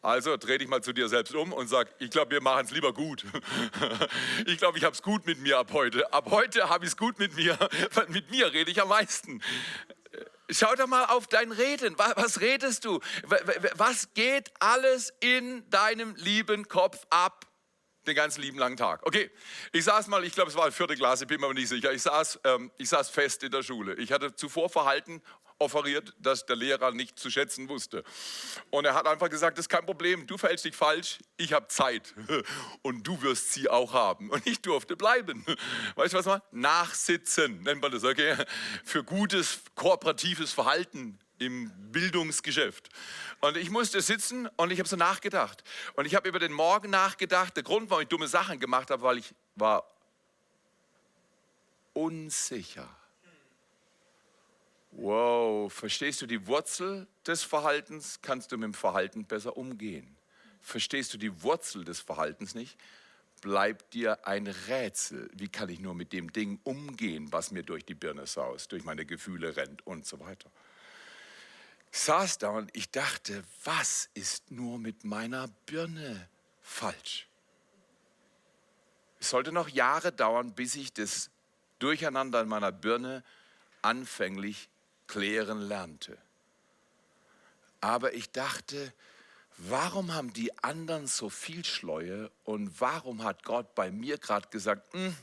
Also 0.00 0.36
dreh 0.36 0.58
dich 0.58 0.68
mal 0.68 0.82
zu 0.82 0.92
dir 0.92 1.08
selbst 1.08 1.34
um 1.34 1.52
und 1.52 1.66
sag, 1.68 1.88
ich 1.98 2.10
glaube, 2.10 2.30
wir 2.30 2.40
machen 2.40 2.64
es 2.64 2.70
lieber 2.70 2.92
gut. 2.92 3.24
Ich 4.46 4.58
glaube, 4.58 4.78
ich 4.78 4.84
habe 4.84 4.94
es 4.94 5.02
gut 5.02 5.26
mit 5.26 5.40
mir 5.40 5.58
ab 5.58 5.72
heute. 5.72 6.12
Ab 6.12 6.30
heute 6.30 6.68
habe 6.68 6.84
ich 6.84 6.92
es 6.92 6.96
gut 6.96 7.18
mit 7.18 7.34
mir, 7.34 7.58
weil 7.94 8.06
mit 8.08 8.30
mir 8.30 8.52
rede 8.52 8.70
ich 8.70 8.80
am 8.80 8.88
meisten. 8.88 9.42
Schau 10.50 10.74
doch 10.74 10.86
mal 10.86 11.04
auf 11.06 11.26
dein 11.26 11.52
Reden. 11.52 11.98
Was 11.98 12.40
redest 12.40 12.84
du? 12.84 13.00
Was 13.74 14.14
geht 14.14 14.50
alles 14.60 15.12
in 15.20 15.68
deinem 15.68 16.14
lieben 16.16 16.66
Kopf 16.68 17.04
ab? 17.10 17.44
Den 18.06 18.14
ganzen 18.14 18.40
lieben 18.40 18.58
langen 18.58 18.78
Tag. 18.78 19.04
Okay, 19.06 19.30
ich 19.72 19.84
saß 19.84 20.06
mal, 20.06 20.24
ich 20.24 20.32
glaube, 20.32 20.50
es 20.50 20.56
war 20.56 20.72
vierte 20.72 20.96
Klasse, 20.96 21.26
bin 21.26 21.40
mir 21.40 21.46
aber 21.46 21.54
nicht 21.54 21.68
sicher. 21.68 21.92
Ich 21.92 22.02
saß, 22.02 22.40
ähm, 22.44 22.70
ich 22.78 22.88
saß 22.88 23.10
fest 23.10 23.42
in 23.42 23.50
der 23.50 23.62
Schule. 23.62 23.94
Ich 23.96 24.12
hatte 24.12 24.34
zuvor 24.34 24.70
Verhalten 24.70 25.20
offeriert, 25.58 26.14
das 26.18 26.46
der 26.46 26.56
Lehrer 26.56 26.92
nicht 26.92 27.18
zu 27.18 27.30
schätzen 27.30 27.68
wusste. 27.68 28.04
Und 28.70 28.84
er 28.84 28.94
hat 28.94 29.06
einfach 29.06 29.28
gesagt, 29.28 29.58
das 29.58 29.64
ist 29.64 29.68
kein 29.68 29.84
Problem, 29.84 30.26
du 30.26 30.38
verhältst 30.38 30.64
dich 30.64 30.76
falsch, 30.76 31.18
ich 31.36 31.52
habe 31.52 31.68
Zeit 31.68 32.14
und 32.82 33.06
du 33.06 33.20
wirst 33.22 33.52
sie 33.52 33.68
auch 33.68 33.92
haben. 33.92 34.30
Und 34.30 34.46
ich 34.46 34.60
durfte 34.60 34.96
bleiben. 34.96 35.44
Weißt 35.96 36.14
du 36.14 36.18
was 36.18 36.26
man? 36.26 36.40
Nachsitzen 36.52 37.62
nennt 37.62 37.82
man 37.82 37.90
das, 37.90 38.04
okay? 38.04 38.36
Für 38.84 39.02
gutes 39.02 39.60
kooperatives 39.74 40.52
Verhalten 40.52 41.18
im 41.38 41.70
Bildungsgeschäft. 41.92 42.88
Und 43.40 43.56
ich 43.56 43.70
musste 43.70 44.00
sitzen 44.00 44.48
und 44.56 44.70
ich 44.70 44.78
habe 44.78 44.88
so 44.88 44.96
nachgedacht. 44.96 45.62
Und 45.94 46.04
ich 46.04 46.14
habe 46.14 46.28
über 46.28 46.38
den 46.38 46.52
Morgen 46.52 46.90
nachgedacht. 46.90 47.56
Der 47.56 47.62
Grund, 47.62 47.90
warum 47.90 48.02
ich 48.02 48.08
dumme 48.08 48.28
Sachen 48.28 48.58
gemacht 48.58 48.90
habe, 48.90 49.02
weil 49.02 49.18
ich 49.18 49.34
war 49.54 49.84
unsicher. 51.92 52.88
Wow, 54.90 55.47
verstehst 55.68 56.22
du 56.22 56.26
die 56.26 56.46
Wurzel 56.46 57.06
des 57.26 57.42
Verhaltens, 57.42 58.20
kannst 58.22 58.52
du 58.52 58.56
mit 58.56 58.64
dem 58.64 58.74
Verhalten 58.74 59.24
besser 59.24 59.56
umgehen. 59.56 60.16
Verstehst 60.60 61.14
du 61.14 61.18
die 61.18 61.42
Wurzel 61.42 61.84
des 61.84 62.00
Verhaltens 62.00 62.54
nicht, 62.54 62.76
bleibt 63.40 63.94
dir 63.94 64.26
ein 64.26 64.46
Rätsel. 64.46 65.30
Wie 65.32 65.48
kann 65.48 65.68
ich 65.68 65.80
nur 65.80 65.94
mit 65.94 66.12
dem 66.12 66.32
Ding 66.32 66.60
umgehen, 66.64 67.32
was 67.32 67.50
mir 67.50 67.62
durch 67.62 67.84
die 67.84 67.94
Birne 67.94 68.26
saust, 68.26 68.72
durch 68.72 68.84
meine 68.84 69.06
Gefühle 69.06 69.56
rennt 69.56 69.86
und 69.86 70.06
so 70.06 70.20
weiter. 70.20 70.50
Ich 71.92 72.00
saß 72.00 72.38
da 72.38 72.50
und 72.50 72.70
ich 72.74 72.90
dachte, 72.90 73.42
was 73.64 74.10
ist 74.14 74.50
nur 74.50 74.78
mit 74.78 75.04
meiner 75.04 75.48
Birne 75.66 76.28
falsch? 76.60 77.28
Es 79.20 79.30
sollte 79.30 79.52
noch 79.52 79.68
Jahre 79.68 80.12
dauern, 80.12 80.54
bis 80.54 80.74
ich 80.74 80.92
das 80.92 81.30
Durcheinander 81.78 82.42
in 82.42 82.48
meiner 82.48 82.72
Birne 82.72 83.24
anfänglich 83.82 84.68
klären 85.08 85.62
lernte. 85.62 86.16
Aber 87.80 88.14
ich 88.14 88.30
dachte, 88.30 88.92
warum 89.56 90.14
haben 90.14 90.32
die 90.32 90.56
anderen 90.62 91.06
so 91.06 91.28
viel 91.28 91.64
Schleue 91.64 92.30
und 92.44 92.80
warum 92.80 93.24
hat 93.24 93.42
Gott 93.42 93.74
bei 93.74 93.90
mir 93.90 94.18
gerade 94.18 94.48
gesagt, 94.48 94.92
hm, 94.92 95.16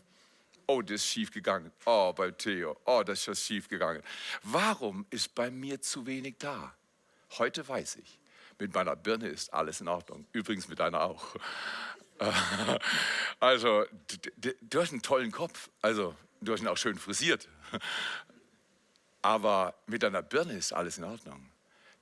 oh, 0.67 0.81
das 0.81 0.95
ist 0.95 1.07
schief 1.07 1.31
gegangen. 1.31 1.71
Oh, 1.85 2.13
bei 2.13 2.31
Theo, 2.31 2.77
oh, 2.85 3.03
das 3.03 3.27
ist 3.27 3.45
schief 3.45 3.69
gegangen. 3.69 4.03
Warum 4.43 5.05
ist 5.09 5.33
bei 5.35 5.49
mir 5.51 5.81
zu 5.81 6.05
wenig 6.05 6.35
da? 6.39 6.73
Heute 7.37 7.67
weiß 7.67 7.97
ich, 7.97 8.19
mit 8.59 8.73
meiner 8.73 8.95
Birne 8.95 9.27
ist 9.27 9.53
alles 9.53 9.81
in 9.81 9.87
Ordnung. 9.87 10.25
Übrigens 10.31 10.67
mit 10.67 10.79
deiner 10.79 11.01
auch. 11.01 11.35
Also, 13.41 13.83
du 14.61 14.81
hast 14.81 14.93
einen 14.93 15.01
tollen 15.01 15.31
Kopf. 15.31 15.69
Also, 15.81 16.15
du 16.39 16.53
hast 16.53 16.61
ihn 16.61 16.67
auch 16.69 16.77
schön 16.77 16.97
frisiert. 16.97 17.49
Aber 19.25 19.73
mit 19.87 20.03
deiner 20.03 20.21
Birne 20.21 20.53
ist 20.53 20.71
alles 20.71 20.99
in 20.99 21.03
Ordnung. 21.03 21.49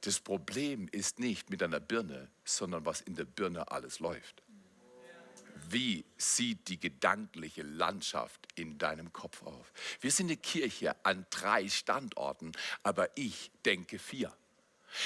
Das 0.01 0.19
Problem 0.19 0.89
ist 0.91 1.19
nicht 1.19 1.49
mit 1.49 1.61
deiner 1.61 1.79
Birne, 1.79 2.29
sondern 2.43 2.85
was 2.85 2.99
in 2.99 3.15
der 3.15 3.23
Birne 3.23 3.71
alles 3.71 3.99
läuft. 3.99 4.43
Wie 5.69 6.03
sieht 6.17 6.67
die 6.67 6.77
gedankliche 6.77 7.63
Landschaft 7.63 8.45
in 8.55 8.77
deinem 8.77 9.13
Kopf 9.13 9.41
auf? 9.43 9.71
Wir 10.01 10.11
sind 10.11 10.25
eine 10.25 10.35
Kirche 10.35 10.97
an 11.05 11.25
drei 11.29 11.69
Standorten, 11.69 12.51
aber 12.83 13.07
ich 13.15 13.51
denke 13.63 13.99
vier. 13.99 14.35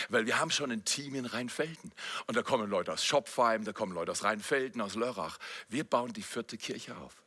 Weil 0.09 0.25
wir 0.25 0.39
haben 0.39 0.49
schon 0.49 0.71
ein 0.71 0.85
Team 0.85 1.13
in 1.13 1.27
Rheinfelden. 1.27 1.93
Und 2.25 2.35
da 2.35 2.41
kommen 2.41 2.67
Leute 2.67 2.93
aus 2.93 3.05
Schopfheim, 3.05 3.63
da 3.63 3.73
kommen 3.73 3.93
Leute 3.93 4.11
aus 4.11 4.23
Rheinfelden, 4.23 4.81
aus 4.81 4.95
Lörrach. 4.95 5.37
Wir 5.69 5.83
bauen 5.83 6.13
die 6.13 6.23
vierte 6.23 6.57
Kirche 6.57 6.97
auf. 6.97 7.21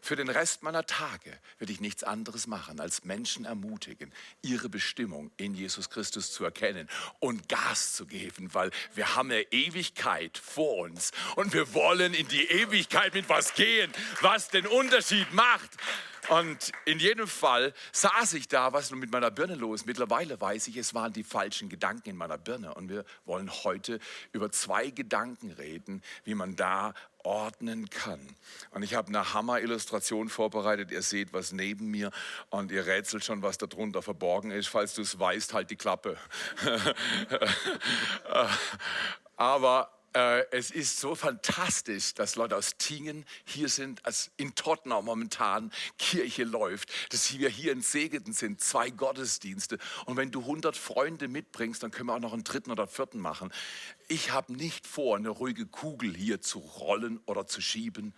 Für 0.00 0.16
den 0.16 0.28
Rest 0.28 0.62
meiner 0.62 0.86
Tage 0.86 1.36
werde 1.58 1.72
ich 1.72 1.80
nichts 1.80 2.04
anderes 2.04 2.46
machen, 2.46 2.80
als 2.80 3.04
Menschen 3.04 3.44
ermutigen, 3.44 4.12
ihre 4.42 4.68
Bestimmung 4.68 5.30
in 5.36 5.54
Jesus 5.54 5.90
Christus 5.90 6.32
zu 6.32 6.44
erkennen 6.44 6.88
und 7.18 7.48
Gas 7.48 7.94
zu 7.94 8.06
geben, 8.06 8.52
weil 8.54 8.70
wir 8.94 9.16
haben 9.16 9.30
eine 9.30 9.42
Ewigkeit 9.52 10.38
vor 10.38 10.78
uns 10.78 11.12
und 11.36 11.52
wir 11.52 11.74
wollen 11.74 12.14
in 12.14 12.28
die 12.28 12.46
Ewigkeit 12.46 13.14
mit 13.14 13.28
was 13.28 13.54
gehen, 13.54 13.92
was 14.20 14.48
den 14.48 14.66
Unterschied 14.66 15.32
macht. 15.32 15.70
Und 16.28 16.72
in 16.84 16.98
jedem 16.98 17.26
Fall 17.26 17.72
saß 17.92 18.34
ich 18.34 18.48
da, 18.48 18.72
was 18.72 18.90
nun 18.90 19.00
mit 19.00 19.10
meiner 19.10 19.30
Birne 19.30 19.54
los? 19.54 19.86
Mittlerweile 19.86 20.38
weiß 20.38 20.68
ich, 20.68 20.76
es 20.76 20.92
waren 20.92 21.12
die 21.12 21.24
falschen 21.24 21.70
Gedanken 21.70 22.10
in 22.10 22.16
meiner 22.16 22.36
Birne. 22.36 22.74
Und 22.74 22.90
wir 22.90 23.04
wollen 23.24 23.50
heute 23.64 23.98
über 24.32 24.50
zwei 24.50 24.90
Gedanken 24.90 25.52
reden, 25.52 26.02
wie 26.24 26.34
man 26.34 26.54
da 26.54 26.92
ordnen 27.28 27.90
kann. 27.90 28.20
Und 28.70 28.82
ich 28.82 28.94
habe 28.94 29.08
eine 29.08 29.34
Hammer-Illustration 29.34 30.30
vorbereitet. 30.30 30.90
Ihr 30.90 31.02
seht 31.02 31.34
was 31.34 31.52
neben 31.52 31.90
mir 31.90 32.10
und 32.48 32.72
ihr 32.72 32.86
rätselt 32.86 33.22
schon, 33.22 33.42
was 33.42 33.58
darunter 33.58 34.00
verborgen 34.00 34.50
ist. 34.50 34.68
Falls 34.68 34.94
du 34.94 35.02
es 35.02 35.18
weißt, 35.18 35.52
halt 35.52 35.70
die 35.70 35.76
Klappe. 35.76 36.16
Aber 39.36 39.97
es 40.50 40.70
ist 40.70 40.98
so 40.98 41.14
fantastisch, 41.14 42.14
dass 42.14 42.36
Leute 42.36 42.56
aus 42.56 42.76
Tingen 42.78 43.24
hier 43.44 43.68
sind, 43.68 44.04
als 44.04 44.30
in 44.36 44.54
Tottenau 44.54 45.02
momentan 45.02 45.72
Kirche 45.98 46.44
läuft, 46.44 46.90
dass 47.12 47.32
wir 47.38 47.48
hier 47.48 47.72
in 47.72 47.82
Segeten 47.82 48.32
sind, 48.32 48.60
zwei 48.60 48.90
Gottesdienste. 48.90 49.78
Und 50.06 50.16
wenn 50.16 50.30
du 50.30 50.40
100 50.40 50.76
Freunde 50.76 51.28
mitbringst, 51.28 51.82
dann 51.82 51.90
können 51.90 52.08
wir 52.08 52.14
auch 52.14 52.20
noch 52.20 52.32
einen 52.32 52.44
dritten 52.44 52.70
oder 52.70 52.86
vierten 52.86 53.18
machen. 53.18 53.52
Ich 54.08 54.30
habe 54.30 54.52
nicht 54.52 54.86
vor, 54.86 55.16
eine 55.16 55.30
ruhige 55.30 55.66
Kugel 55.66 56.14
hier 56.14 56.40
zu 56.40 56.58
rollen 56.58 57.20
oder 57.26 57.46
zu 57.46 57.60
schieben. 57.60 58.14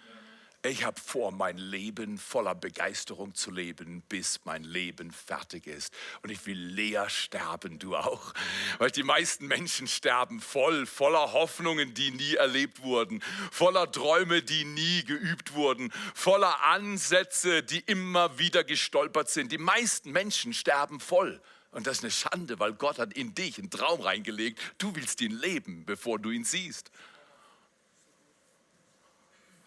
Ich 0.62 0.84
habe 0.84 1.00
vor, 1.00 1.32
mein 1.32 1.56
Leben 1.56 2.18
voller 2.18 2.54
Begeisterung 2.54 3.34
zu 3.34 3.50
leben, 3.50 4.02
bis 4.10 4.40
mein 4.44 4.62
Leben 4.62 5.10
fertig 5.10 5.66
ist. 5.66 5.90
Und 6.20 6.28
ich 6.28 6.44
will 6.44 6.58
leer 6.58 7.08
sterben, 7.08 7.78
du 7.78 7.96
auch. 7.96 8.34
Weil 8.78 8.90
die 8.90 9.02
meisten 9.02 9.46
Menschen 9.46 9.88
sterben 9.88 10.42
voll, 10.42 10.84
voller 10.84 11.32
Hoffnungen, 11.32 11.94
die 11.94 12.10
nie 12.10 12.34
erlebt 12.34 12.82
wurden, 12.82 13.22
voller 13.50 13.90
Träume, 13.90 14.42
die 14.42 14.66
nie 14.66 15.02
geübt 15.02 15.54
wurden, 15.54 15.90
voller 16.14 16.62
Ansätze, 16.64 17.62
die 17.62 17.80
immer 17.80 18.38
wieder 18.38 18.62
gestolpert 18.62 19.30
sind. 19.30 19.52
Die 19.52 19.58
meisten 19.58 20.12
Menschen 20.12 20.52
sterben 20.52 21.00
voll. 21.00 21.40
Und 21.70 21.86
das 21.86 21.98
ist 21.98 22.04
eine 22.04 22.10
Schande, 22.10 22.58
weil 22.58 22.74
Gott 22.74 22.98
hat 22.98 23.14
in 23.14 23.34
dich 23.34 23.58
einen 23.58 23.70
Traum 23.70 24.02
reingelegt. 24.02 24.60
Du 24.76 24.94
willst 24.94 25.22
ihn 25.22 25.32
leben, 25.32 25.86
bevor 25.86 26.18
du 26.18 26.30
ihn 26.30 26.44
siehst. 26.44 26.90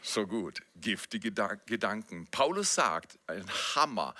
So 0.05 0.27
gut, 0.27 0.61
giftige 0.75 1.31
Gedanken. 1.65 2.27
Paulus 2.29 2.75
sagt, 2.75 3.17
ein 3.25 3.49
Hammer, 3.73 4.13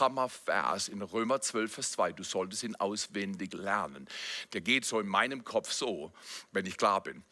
Hammervers 0.00 0.88
in 0.88 1.02
Römer 1.02 1.42
12, 1.42 1.70
Vers 1.70 1.92
2, 1.92 2.12
du 2.12 2.22
solltest 2.22 2.62
ihn 2.62 2.74
auswendig 2.76 3.52
lernen. 3.52 4.08
Der 4.54 4.62
geht 4.62 4.86
so 4.86 4.98
in 4.98 5.06
meinem 5.06 5.44
Kopf 5.44 5.70
so, 5.70 6.14
wenn 6.52 6.64
ich 6.64 6.78
klar 6.78 7.02
bin. 7.02 7.22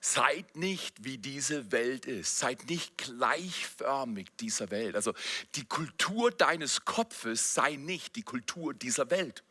Seid 0.00 0.56
nicht 0.56 1.04
wie 1.04 1.18
diese 1.18 1.72
Welt 1.72 2.06
ist. 2.06 2.38
Seid 2.38 2.70
nicht 2.70 2.96
gleichförmig 2.96 4.28
dieser 4.38 4.70
Welt. 4.70 4.94
Also 4.94 5.12
die 5.56 5.64
Kultur 5.64 6.30
deines 6.30 6.84
Kopfes 6.84 7.54
sei 7.54 7.74
nicht 7.74 8.14
die 8.14 8.22
Kultur 8.22 8.72
dieser 8.72 9.10
Welt. 9.10 9.42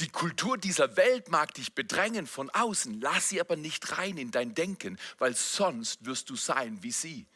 Die 0.00 0.08
Kultur 0.08 0.58
dieser 0.58 0.96
Welt 0.96 1.28
mag 1.28 1.54
dich 1.54 1.74
bedrängen 1.74 2.26
von 2.26 2.50
außen, 2.50 3.00
lass 3.00 3.28
sie 3.28 3.40
aber 3.40 3.56
nicht 3.56 3.98
rein 3.98 4.16
in 4.16 4.30
dein 4.30 4.54
Denken, 4.54 4.98
weil 5.18 5.34
sonst 5.34 6.04
wirst 6.04 6.30
du 6.30 6.36
sein 6.36 6.82
wie 6.82 6.92
sie. 6.92 7.26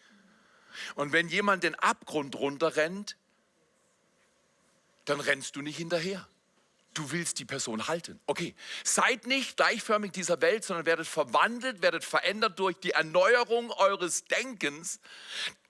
Und 0.94 1.12
wenn 1.12 1.28
jemand 1.28 1.64
den 1.64 1.74
Abgrund 1.76 2.34
runterrennt, 2.36 3.16
dann 5.04 5.20
rennst 5.20 5.56
du 5.56 5.62
nicht 5.62 5.76
hinterher. 5.76 6.26
Du 6.94 7.10
willst 7.10 7.38
die 7.38 7.46
Person 7.46 7.88
halten. 7.88 8.20
Okay, 8.26 8.54
seid 8.84 9.26
nicht 9.26 9.56
gleichförmig 9.56 10.12
dieser 10.12 10.42
Welt, 10.42 10.62
sondern 10.62 10.84
werdet 10.84 11.06
verwandelt, 11.06 11.80
werdet 11.80 12.04
verändert 12.04 12.58
durch 12.58 12.78
die 12.80 12.90
Erneuerung 12.90 13.70
eures 13.70 14.24
Denkens. 14.24 15.00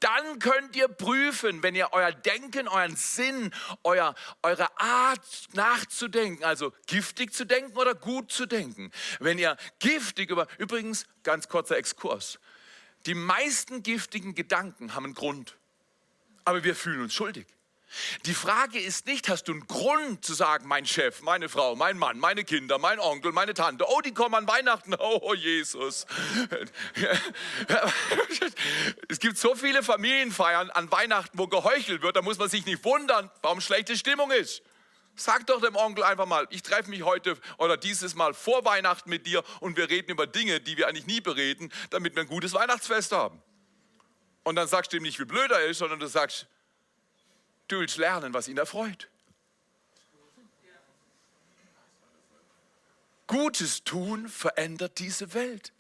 Dann 0.01 0.41
könnt 0.41 0.75
ihr 0.75 0.89
prüfen, 0.89 1.63
wenn 1.63 1.77
ihr 1.77 1.91
euer 1.93 2.11
Denken, 2.11 2.67
euren 2.67 2.97
Sinn, 2.97 3.55
euer, 3.85 4.17
eure 4.43 4.77
Art 4.81 5.25
nachzudenken, 5.53 6.43
also 6.43 6.73
giftig 6.89 7.33
zu 7.33 7.45
denken 7.47 7.77
oder 7.77 7.95
gut 7.95 8.33
zu 8.33 8.47
denken. 8.47 8.91
Wenn 9.21 9.39
ihr 9.39 9.57
giftig 9.79 10.29
über, 10.29 10.49
übrigens, 10.59 11.07
ganz 11.23 11.49
kurzer 11.49 11.77
Exkurs. 11.77 12.41
Die 13.07 13.15
meisten 13.15 13.85
giftigen 13.85 14.35
Gedanken 14.35 14.95
haben 14.95 15.05
einen 15.05 15.15
Grund, 15.15 15.57
aber 16.45 16.65
wir 16.65 16.75
fühlen 16.75 17.01
uns 17.01 17.15
schuldig. 17.15 17.47
Die 18.25 18.35
Frage 18.35 18.79
ist 18.81 19.07
nicht, 19.07 19.29
hast 19.29 19.49
du 19.49 19.53
einen 19.53 19.67
Grund 19.67 20.25
zu 20.25 20.35
sagen, 20.35 20.67
mein 20.67 20.87
Chef, 20.87 21.21
meine 21.23 21.49
Frau, 21.49 21.77
mein 21.77 21.99
Mann, 21.99 22.19
meine 22.19 22.45
Kinder, 22.45 22.79
mein 22.79 22.99
Onkel, 22.99 23.33
meine 23.33 23.55
Tante, 23.55 23.85
oh, 23.89 24.01
die 24.01 24.15
kommen 24.15 24.35
an 24.35 24.49
Weihnachten, 24.49 24.95
oh 24.99 25.35
Jesus. 25.35 26.07
Es 29.09 29.19
gibt 29.19 29.37
so 29.37 29.55
viele 29.55 29.83
Familienfeiern 29.83 30.71
an 30.71 30.91
Weihnachten, 30.91 31.39
wo 31.39 31.47
geheuchelt 31.47 32.03
wird, 32.03 32.17
da 32.17 32.23
muss 32.23 32.39
man 32.39 32.49
sich 32.49 32.65
nicht 32.65 32.85
wundern, 32.85 33.31
warum 33.43 33.61
schlechte 33.61 33.97
Stimmung 33.97 34.31
ist. 34.31 34.63
Sag 35.15 35.47
doch 35.47 35.61
dem 35.61 35.77
Onkel 35.77 36.05
einfach 36.05 36.27
mal, 36.27 36.47
ich 36.51 36.63
treffe 36.63 36.89
mich 36.89 37.03
heute 37.03 37.37
oder 37.59 37.77
dieses 37.77 38.15
Mal 38.15 38.33
vor 38.33 38.65
Weihnachten 38.65 39.11
mit 39.11 39.27
dir 39.27 39.43
und 39.61 39.77
wir 39.77 39.91
reden 39.91 40.11
über 40.11 40.27
Dinge, 40.27 40.61
die 40.61 40.79
wir 40.79 40.89
eigentlich 40.89 41.07
nie 41.07 41.21
bereden, 41.21 41.71
damit 41.91 42.15
wir 42.15 42.23
ein 42.23 42.29
gutes 42.29 42.55
Weihnachtsfest 42.55 43.13
haben. 43.13 43.43
Und 44.45 44.57
dann 44.57 44.67
sagst 44.67 44.93
du 44.93 44.97
ihm 44.97 45.03
nicht, 45.03 45.21
wie 45.21 45.25
blöd 45.25 45.51
er 45.51 45.67
ist, 45.67 45.79
sondern 45.79 46.01
du 46.01 46.07
sagst, 46.07 46.47
Du 47.69 47.81
willst 47.81 47.97
lernen, 47.97 48.35
was 48.35 48.49
ihn 48.49 48.59
erfreut. 48.59 49.09
Gutes 53.27 53.83
tun 53.85 54.29
verändert 54.29 54.99
diese 54.99 55.33
Welt. 55.33 55.73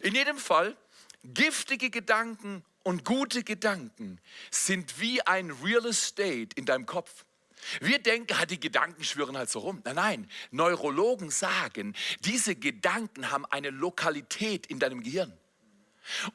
In 0.00 0.14
jedem 0.14 0.38
Fall, 0.38 0.76
giftige 1.22 1.90
Gedanken 1.90 2.64
und 2.84 3.04
gute 3.04 3.44
Gedanken 3.44 4.18
sind 4.50 4.98
wie 4.98 5.20
ein 5.22 5.50
Real 5.50 5.84
Estate 5.84 6.48
in 6.54 6.64
deinem 6.64 6.86
Kopf. 6.86 7.26
Wir 7.80 7.98
denken, 7.98 8.34
die 8.48 8.60
Gedanken 8.60 9.04
schwören 9.04 9.36
halt 9.36 9.50
so 9.50 9.58
rum. 9.58 9.82
Nein, 9.84 9.96
nein, 9.96 10.30
Neurologen 10.52 11.30
sagen, 11.30 11.94
diese 12.20 12.54
Gedanken 12.54 13.30
haben 13.30 13.44
eine 13.46 13.70
Lokalität 13.70 14.66
in 14.66 14.78
deinem 14.78 15.02
Gehirn. 15.02 15.36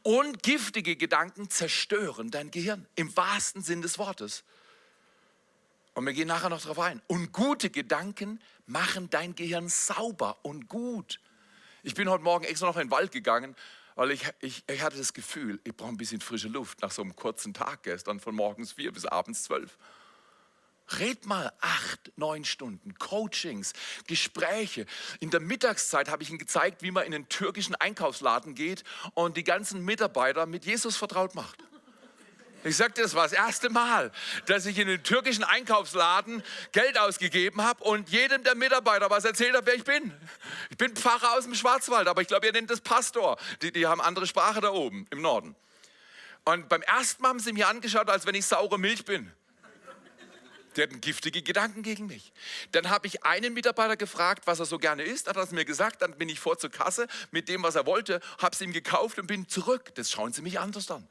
Und 0.01 0.43
giftige 0.43 0.95
Gedanken 0.95 1.49
zerstören 1.49 2.31
dein 2.31 2.51
Gehirn, 2.51 2.85
im 2.95 3.15
wahrsten 3.15 3.61
Sinn 3.61 3.81
des 3.81 3.97
Wortes. 3.97 4.43
Und 5.93 6.05
wir 6.05 6.13
gehen 6.13 6.27
nachher 6.27 6.49
noch 6.49 6.61
darauf 6.61 6.79
ein. 6.79 7.01
Und 7.07 7.31
gute 7.31 7.69
Gedanken 7.69 8.39
machen 8.65 9.09
dein 9.09 9.35
Gehirn 9.35 9.69
sauber 9.69 10.37
und 10.43 10.67
gut. 10.67 11.19
Ich 11.83 11.93
bin 11.93 12.09
heute 12.09 12.23
Morgen 12.23 12.45
extra 12.45 12.67
noch 12.67 12.77
in 12.77 12.87
den 12.87 12.91
Wald 12.91 13.11
gegangen, 13.11 13.55
weil 13.95 14.11
ich, 14.11 14.23
ich, 14.39 14.63
ich 14.67 14.81
hatte 14.81 14.97
das 14.97 15.13
Gefühl, 15.13 15.59
ich 15.63 15.75
brauche 15.75 15.89
ein 15.89 15.97
bisschen 15.97 16.21
frische 16.21 16.47
Luft 16.47 16.81
nach 16.81 16.91
so 16.91 17.01
einem 17.01 17.15
kurzen 17.15 17.53
Tag 17.53 17.83
gestern 17.83 18.19
von 18.19 18.33
morgens 18.33 18.73
vier 18.73 18.91
bis 18.91 19.05
abends 19.05 19.43
zwölf. 19.43 19.77
Red 20.99 21.25
mal 21.25 21.51
acht, 21.61 22.11
neun 22.17 22.45
Stunden, 22.45 22.95
Coachings, 22.95 23.73
Gespräche. 24.07 24.85
In 25.19 25.29
der 25.29 25.39
Mittagszeit 25.39 26.09
habe 26.09 26.23
ich 26.23 26.29
Ihnen 26.29 26.39
gezeigt, 26.39 26.81
wie 26.81 26.91
man 26.91 27.05
in 27.05 27.11
den 27.11 27.29
türkischen 27.29 27.75
Einkaufsladen 27.75 28.53
geht 28.53 28.83
und 29.13 29.37
die 29.37 29.43
ganzen 29.43 29.83
Mitarbeiter 29.85 30.45
mit 30.45 30.65
Jesus 30.65 30.97
vertraut 30.97 31.35
macht. 31.35 31.63
Ich 32.65 32.77
sagte, 32.77 33.01
das 33.01 33.13
war 33.13 33.23
das 33.23 33.33
erste 33.33 33.69
Mal, 33.69 34.11
dass 34.45 34.65
ich 34.65 34.77
in 34.77 34.87
den 34.87 35.03
türkischen 35.03 35.43
Einkaufsladen 35.43 36.41
Geld 36.71 36.97
ausgegeben 36.97 37.61
habe 37.61 37.83
und 37.83 38.09
jedem 38.09 38.43
der 38.43 38.55
Mitarbeiter 38.55 39.09
was 39.09 39.25
erzählt 39.25 39.55
habe, 39.55 39.67
wer 39.67 39.75
ich 39.75 39.83
bin. 39.83 40.13
Ich 40.69 40.77
bin 40.77 40.95
Pfarrer 40.95 41.33
aus 41.33 41.43
dem 41.43 41.55
Schwarzwald, 41.55 42.07
aber 42.07 42.21
ich 42.21 42.27
glaube, 42.27 42.45
ihr 42.45 42.53
nennt 42.53 42.69
das 42.69 42.79
Pastor. 42.79 43.37
Die, 43.61 43.71
die 43.73 43.85
haben 43.85 43.99
andere 43.99 44.27
Sprache 44.27 44.61
da 44.61 44.71
oben 44.71 45.07
im 45.09 45.21
Norden. 45.21 45.55
Und 46.45 46.69
beim 46.69 46.81
ersten 46.83 47.21
Mal 47.21 47.29
haben 47.29 47.39
sie 47.39 47.53
mir 47.53 47.67
angeschaut, 47.67 48.09
als 48.09 48.25
wenn 48.25 48.35
ich 48.35 48.45
saure 48.45 48.79
Milch 48.79 49.03
bin. 49.03 49.31
Die 50.75 50.81
hatten 50.81 51.01
giftige 51.01 51.41
Gedanken 51.41 51.83
gegen 51.83 52.07
mich. 52.07 52.33
Dann 52.71 52.89
habe 52.89 53.07
ich 53.07 53.23
einen 53.23 53.53
Mitarbeiter 53.53 53.97
gefragt, 53.97 54.47
was 54.47 54.59
er 54.59 54.65
so 54.65 54.77
gerne 54.79 55.03
isst, 55.03 55.27
hat 55.27 55.35
er 55.35 55.43
es 55.43 55.51
mir 55.51 55.65
gesagt, 55.65 56.01
dann 56.01 56.17
bin 56.17 56.29
ich 56.29 56.39
vor 56.39 56.57
zur 56.57 56.71
Kasse 56.71 57.07
mit 57.31 57.49
dem, 57.49 57.63
was 57.63 57.75
er 57.75 57.85
wollte, 57.85 58.21
habe 58.39 58.53
es 58.53 58.61
ihm 58.61 58.73
gekauft 58.73 59.19
und 59.19 59.27
bin 59.27 59.47
zurück. 59.47 59.93
Das 59.95 60.11
schauen 60.11 60.33
sie 60.33 60.41
mich 60.41 60.59
anders 60.59 60.89
an. 60.89 61.07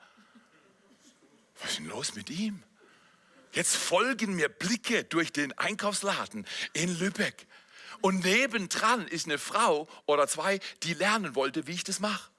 Was 1.61 1.71
ist 1.71 1.78
denn 1.78 1.87
los 1.87 2.14
mit 2.14 2.31
ihm? 2.31 2.62
Jetzt 3.52 3.76
folgen 3.76 4.35
mir 4.35 4.49
Blicke 4.49 5.05
durch 5.05 5.33
den 5.33 5.57
Einkaufsladen 5.59 6.46
in 6.72 6.98
Lübeck. 6.98 7.46
Und 8.01 8.25
nebendran 8.25 9.07
ist 9.07 9.27
eine 9.27 9.38
Frau 9.38 9.88
oder 10.07 10.27
zwei, 10.27 10.59
die 10.83 10.94
lernen 10.94 11.37
wollte, 11.37 11.66
wie 11.66 11.72
ich 11.72 11.85
das 11.85 12.01
mache. 12.01 12.31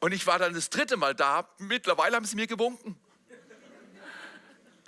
Und 0.00 0.12
ich 0.12 0.26
war 0.26 0.38
dann 0.38 0.54
das 0.54 0.70
dritte 0.70 0.96
Mal 0.96 1.14
da. 1.14 1.48
Mittlerweile 1.58 2.16
haben 2.16 2.24
sie 2.24 2.36
mir 2.36 2.46
gewunken. 2.46 2.98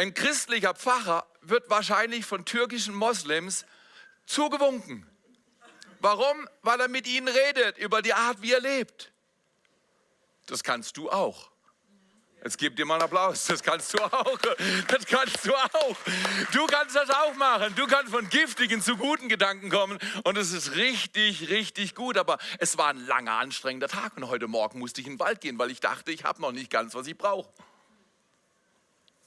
Ein 0.00 0.14
christlicher 0.14 0.72
Pfarrer 0.72 1.26
wird 1.42 1.68
wahrscheinlich 1.68 2.24
von 2.24 2.46
türkischen 2.46 2.94
Moslems 2.94 3.66
zugewunken. 4.24 5.06
Warum? 5.98 6.48
Weil 6.62 6.80
er 6.80 6.88
mit 6.88 7.06
ihnen 7.06 7.28
redet 7.28 7.76
über 7.76 8.00
die 8.00 8.14
Art, 8.14 8.40
wie 8.40 8.50
er 8.50 8.62
lebt. 8.62 9.12
Das 10.46 10.62
kannst 10.62 10.96
du 10.96 11.10
auch. 11.10 11.50
Jetzt 12.42 12.56
gib 12.56 12.76
dir 12.76 12.86
mal 12.86 12.94
einen 12.94 13.02
Applaus. 13.02 13.44
Das 13.44 13.62
kannst 13.62 13.92
du 13.92 14.02
auch. 14.02 14.38
Das 14.88 15.04
kannst 15.04 15.46
du 15.46 15.54
auch. 15.54 15.96
Du 16.50 16.66
kannst 16.66 16.96
das 16.96 17.10
auch 17.10 17.34
machen. 17.34 17.74
Du 17.76 17.86
kannst 17.86 18.10
von 18.10 18.26
giftigen 18.30 18.80
zu 18.80 18.96
guten 18.96 19.28
Gedanken 19.28 19.68
kommen. 19.68 19.98
Und 20.24 20.38
es 20.38 20.52
ist 20.52 20.76
richtig, 20.76 21.50
richtig 21.50 21.94
gut. 21.94 22.16
Aber 22.16 22.38
es 22.58 22.78
war 22.78 22.88
ein 22.88 23.04
langer, 23.04 23.32
anstrengender 23.32 23.88
Tag. 23.88 24.16
Und 24.16 24.28
heute 24.28 24.48
Morgen 24.48 24.78
musste 24.78 25.02
ich 25.02 25.06
in 25.06 25.16
den 25.16 25.20
Wald 25.20 25.42
gehen, 25.42 25.58
weil 25.58 25.70
ich 25.70 25.80
dachte, 25.80 26.10
ich 26.10 26.24
habe 26.24 26.40
noch 26.40 26.52
nicht 26.52 26.70
ganz, 26.70 26.94
was 26.94 27.06
ich 27.06 27.18
brauche. 27.18 27.52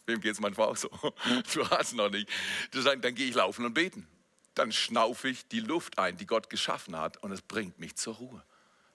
Wem 0.06 0.20
geht 0.20 0.34
es 0.34 0.40
manchmal 0.40 0.68
auch 0.68 0.78
so? 0.78 0.90
Du 1.54 1.70
hast 1.70 1.94
noch 1.94 2.10
nicht. 2.10 2.30
Dann, 2.72 3.02
dann 3.02 3.16
gehe 3.16 3.28
ich 3.28 3.36
laufen 3.36 3.66
und 3.66 3.74
beten. 3.74 4.08
Dann 4.54 4.72
schnaufe 4.72 5.30
ich 5.30 5.48
die 5.48 5.62
Luft 5.62 5.98
ein, 5.98 6.18
die 6.18 6.26
Gott 6.26 6.50
geschaffen 6.50 6.98
hat. 6.98 7.18
Und 7.24 7.32
es 7.32 7.42
bringt 7.42 7.80
mich 7.80 7.96
zur 7.96 8.16
Ruhe. 8.16 8.44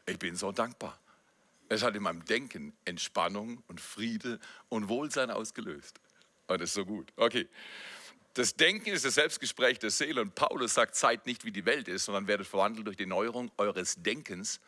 Ich 0.06 0.18
bin 0.18 0.36
so 0.36 0.52
dankbar. 0.52 0.98
Es 1.68 1.82
hat 1.82 1.96
in 1.96 2.02
meinem 2.02 2.24
Denken 2.24 2.72
Entspannung 2.84 3.62
und 3.68 3.80
Friede 3.80 4.38
und 4.68 4.88
Wohlsein 4.88 5.30
ausgelöst. 5.30 6.00
Und 6.46 6.60
das 6.60 6.70
ist 6.70 6.74
so 6.74 6.84
gut. 6.84 7.12
Okay. 7.16 7.48
Das 8.34 8.54
Denken 8.54 8.90
ist 8.90 9.04
das 9.04 9.14
Selbstgespräch 9.14 9.78
der 9.78 9.90
Seele. 9.90 10.22
Und 10.22 10.34
Paulus 10.34 10.74
sagt, 10.74 10.94
seid 10.94 11.26
nicht 11.26 11.44
wie 11.44 11.50
die 11.50 11.64
Welt 11.64 11.88
ist, 11.88 12.04
sondern 12.04 12.26
werdet 12.26 12.46
verwandelt 12.46 12.86
durch 12.86 12.96
die 12.96 13.06
Neuerung 13.06 13.50
eures 13.56 13.96
Denkens. 14.02 14.60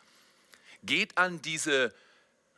Geht 0.83 1.17
an 1.17 1.41
diese 1.41 1.93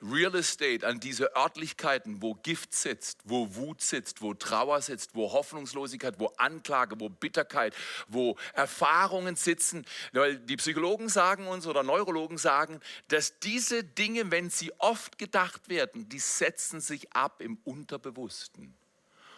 Real 0.04 0.36
Estate, 0.36 0.86
an 0.86 1.00
diese 1.00 1.36
Örtlichkeiten, 1.36 2.22
wo 2.22 2.34
Gift 2.36 2.74
sitzt, 2.74 3.20
wo 3.24 3.56
Wut 3.56 3.82
sitzt, 3.82 4.22
wo 4.22 4.34
Trauer 4.34 4.82
sitzt, 4.82 5.16
wo 5.16 5.32
Hoffnungslosigkeit, 5.32 6.20
wo 6.20 6.28
Anklage, 6.38 7.00
wo 7.00 7.10
Bitterkeit, 7.10 7.74
wo 8.08 8.38
Erfahrungen 8.54 9.36
sitzen. 9.36 9.86
Weil 10.12 10.38
die 10.38 10.58
Psychologen 10.58 11.10
sagen 11.10 11.48
uns 11.48 11.68
oder 11.68 11.84
Neurologen 11.84 12.38
sagen, 12.38 12.80
dass 13.08 13.40
diese 13.40 13.84
Dinge, 13.84 14.30
wenn 14.32 14.50
sie 14.50 14.74
oft 14.80 15.18
gedacht 15.18 15.70
werden, 15.70 16.10
die 16.10 16.20
setzen 16.20 16.82
sich 16.82 17.14
ab 17.14 17.42
im 17.42 17.58
Unterbewussten. 17.64 18.74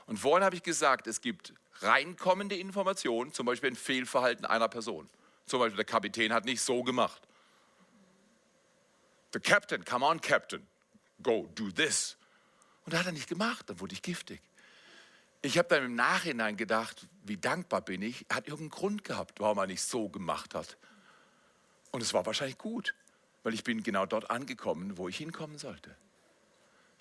Und 0.07 0.17
vorhin 0.17 0.43
habe 0.43 0.55
ich 0.55 0.63
gesagt, 0.63 1.07
es 1.07 1.21
gibt 1.21 1.53
reinkommende 1.79 2.55
Informationen, 2.55 3.33
zum 3.33 3.45
Beispiel 3.45 3.71
ein 3.71 3.75
Fehlverhalten 3.75 4.45
einer 4.45 4.67
Person. 4.67 5.09
Zum 5.45 5.59
Beispiel 5.59 5.77
der 5.77 5.85
Kapitän 5.85 6.33
hat 6.33 6.45
nicht 6.45 6.61
so 6.61 6.83
gemacht. 6.83 7.24
The 9.35 9.41
Captain, 9.41 9.83
come 9.83 10.05
on, 10.05 10.21
Captain, 10.21 10.65
go, 11.21 11.49
do 11.55 11.69
this. 11.69 12.15
Und 12.85 12.93
das 12.93 13.01
hat 13.01 13.07
er 13.07 13.11
nicht 13.11 13.27
gemacht, 13.27 13.69
dann 13.69 13.81
wurde 13.81 13.91
ich 13.91 14.01
giftig. 14.01 14.41
Ich 15.41 15.57
habe 15.57 15.67
dann 15.67 15.83
im 15.83 15.95
Nachhinein 15.95 16.55
gedacht, 16.55 17.05
wie 17.25 17.35
dankbar 17.35 17.81
bin 17.81 18.01
ich. 18.01 18.25
Er 18.29 18.37
hat 18.37 18.47
irgendeinen 18.47 18.69
Grund 18.69 19.03
gehabt, 19.03 19.41
warum 19.41 19.57
er 19.57 19.67
nicht 19.67 19.81
so 19.81 20.07
gemacht 20.07 20.55
hat. 20.55 20.77
Und 21.91 22.01
es 22.01 22.13
war 22.13 22.25
wahrscheinlich 22.25 22.57
gut, 22.57 22.95
weil 23.43 23.53
ich 23.53 23.65
bin 23.65 23.83
genau 23.83 24.05
dort 24.05 24.31
angekommen, 24.31 24.97
wo 24.97 25.09
ich 25.09 25.17
hinkommen 25.17 25.57
sollte. 25.57 25.93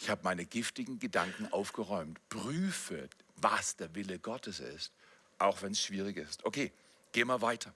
Ich 0.01 0.11
habe 0.11 0.23
meine 0.25 0.44
giftigen 0.44 0.99
Gedanken 0.99 1.47
aufgeräumt. 1.53 2.18
Prüfe, 2.31 3.09
was 3.37 3.77
der 3.77 3.94
Wille 3.94 4.18
Gottes 4.18 4.59
ist, 4.59 4.92
auch 5.38 5.62
wenn 5.62 5.70
es 5.70 5.81
schwierig 5.81 6.16
ist. 6.16 6.44
Okay, 6.44 6.73
gehen 7.12 7.29
wir 7.29 7.42
weiter. 7.42 7.73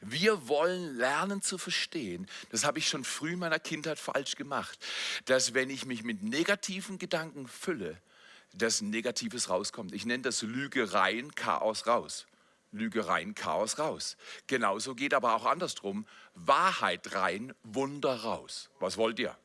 Wir 0.00 0.48
wollen 0.48 0.96
lernen 0.96 1.42
zu 1.42 1.58
verstehen, 1.58 2.26
das 2.50 2.64
habe 2.64 2.78
ich 2.78 2.88
schon 2.88 3.04
früh 3.04 3.32
in 3.32 3.38
meiner 3.38 3.58
Kindheit 3.58 3.98
falsch 3.98 4.36
gemacht, 4.36 4.78
dass 5.24 5.54
wenn 5.54 5.70
ich 5.70 5.86
mich 5.86 6.04
mit 6.04 6.22
negativen 6.22 6.98
Gedanken 6.98 7.48
fülle, 7.48 7.98
dass 8.52 8.82
Negatives 8.82 9.48
rauskommt. 9.48 9.92
Ich 9.92 10.06
nenne 10.06 10.22
das 10.22 10.42
Lügereien, 10.42 11.34
Chaos 11.34 11.86
raus. 11.86 12.26
Lügereien, 12.70 13.34
Chaos 13.34 13.78
raus. 13.78 14.16
Genauso 14.46 14.94
geht 14.94 15.14
aber 15.14 15.34
auch 15.34 15.44
andersrum. 15.44 16.06
Wahrheit 16.34 17.14
rein, 17.14 17.54
Wunder 17.62 18.14
raus. 18.14 18.70
Was 18.80 18.96
wollt 18.96 19.18
ihr? 19.18 19.36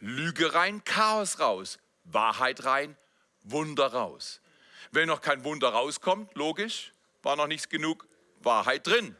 Lügereien, 0.00 0.84
Chaos 0.84 1.40
raus. 1.40 1.78
Wahrheit 2.04 2.64
rein, 2.64 2.96
Wunder 3.42 3.86
raus. 3.86 4.40
Wenn 4.92 5.08
noch 5.08 5.20
kein 5.20 5.44
Wunder 5.44 5.68
rauskommt, 5.68 6.34
logisch, 6.34 6.92
war 7.22 7.36
noch 7.36 7.46
nichts 7.46 7.68
genug 7.68 8.06
Wahrheit 8.42 8.86
drin 8.86 9.14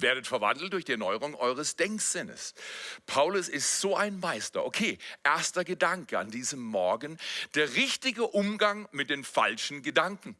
werdet 0.00 0.26
verwandelt 0.26 0.72
durch 0.72 0.84
die 0.84 0.92
Erneuerung 0.92 1.34
eures 1.34 1.76
Denksinnes. 1.76 2.54
Paulus 3.06 3.48
ist 3.48 3.80
so 3.80 3.96
ein 3.96 4.20
Meister. 4.20 4.64
Okay, 4.64 4.98
erster 5.22 5.64
Gedanke 5.64 6.18
an 6.18 6.30
diesem 6.30 6.60
Morgen, 6.60 7.18
der 7.54 7.74
richtige 7.74 8.26
Umgang 8.26 8.88
mit 8.92 9.10
den 9.10 9.24
falschen 9.24 9.82
Gedanken. 9.82 10.36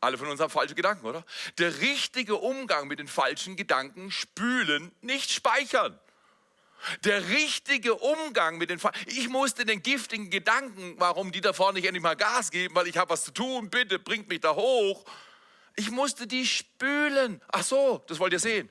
Alle 0.00 0.16
von 0.16 0.28
uns 0.28 0.40
haben 0.40 0.50
falsche 0.50 0.74
Gedanken, 0.74 1.04
oder? 1.04 1.24
Der 1.58 1.80
richtige 1.80 2.36
Umgang 2.36 2.88
mit 2.88 2.98
den 2.98 3.08
falschen 3.08 3.56
Gedanken 3.56 4.10
spülen, 4.10 4.92
nicht 5.02 5.30
speichern. 5.30 5.98
Der 7.04 7.28
richtige 7.28 7.94
Umgang 7.94 8.56
mit 8.56 8.70
den 8.70 8.78
falschen. 8.78 9.04
Ich 9.08 9.28
musste 9.28 9.66
den 9.66 9.82
giftigen 9.82 10.30
Gedanken, 10.30 10.94
warum 10.96 11.32
die 11.32 11.42
da 11.42 11.52
vorne 11.52 11.78
nicht 11.78 11.86
endlich 11.86 12.02
mal 12.02 12.16
Gas 12.16 12.50
geben, 12.50 12.74
weil 12.74 12.86
ich 12.86 12.96
habe 12.96 13.10
was 13.10 13.24
zu 13.24 13.32
tun, 13.32 13.68
bitte 13.68 13.98
bringt 13.98 14.28
mich 14.28 14.40
da 14.40 14.54
hoch 14.54 15.04
ich 15.80 15.90
musste 15.90 16.26
die 16.26 16.46
spülen. 16.46 17.40
Ach 17.50 17.62
so, 17.62 18.02
das 18.06 18.18
wollt 18.18 18.32
ihr 18.32 18.38
sehen. 18.38 18.68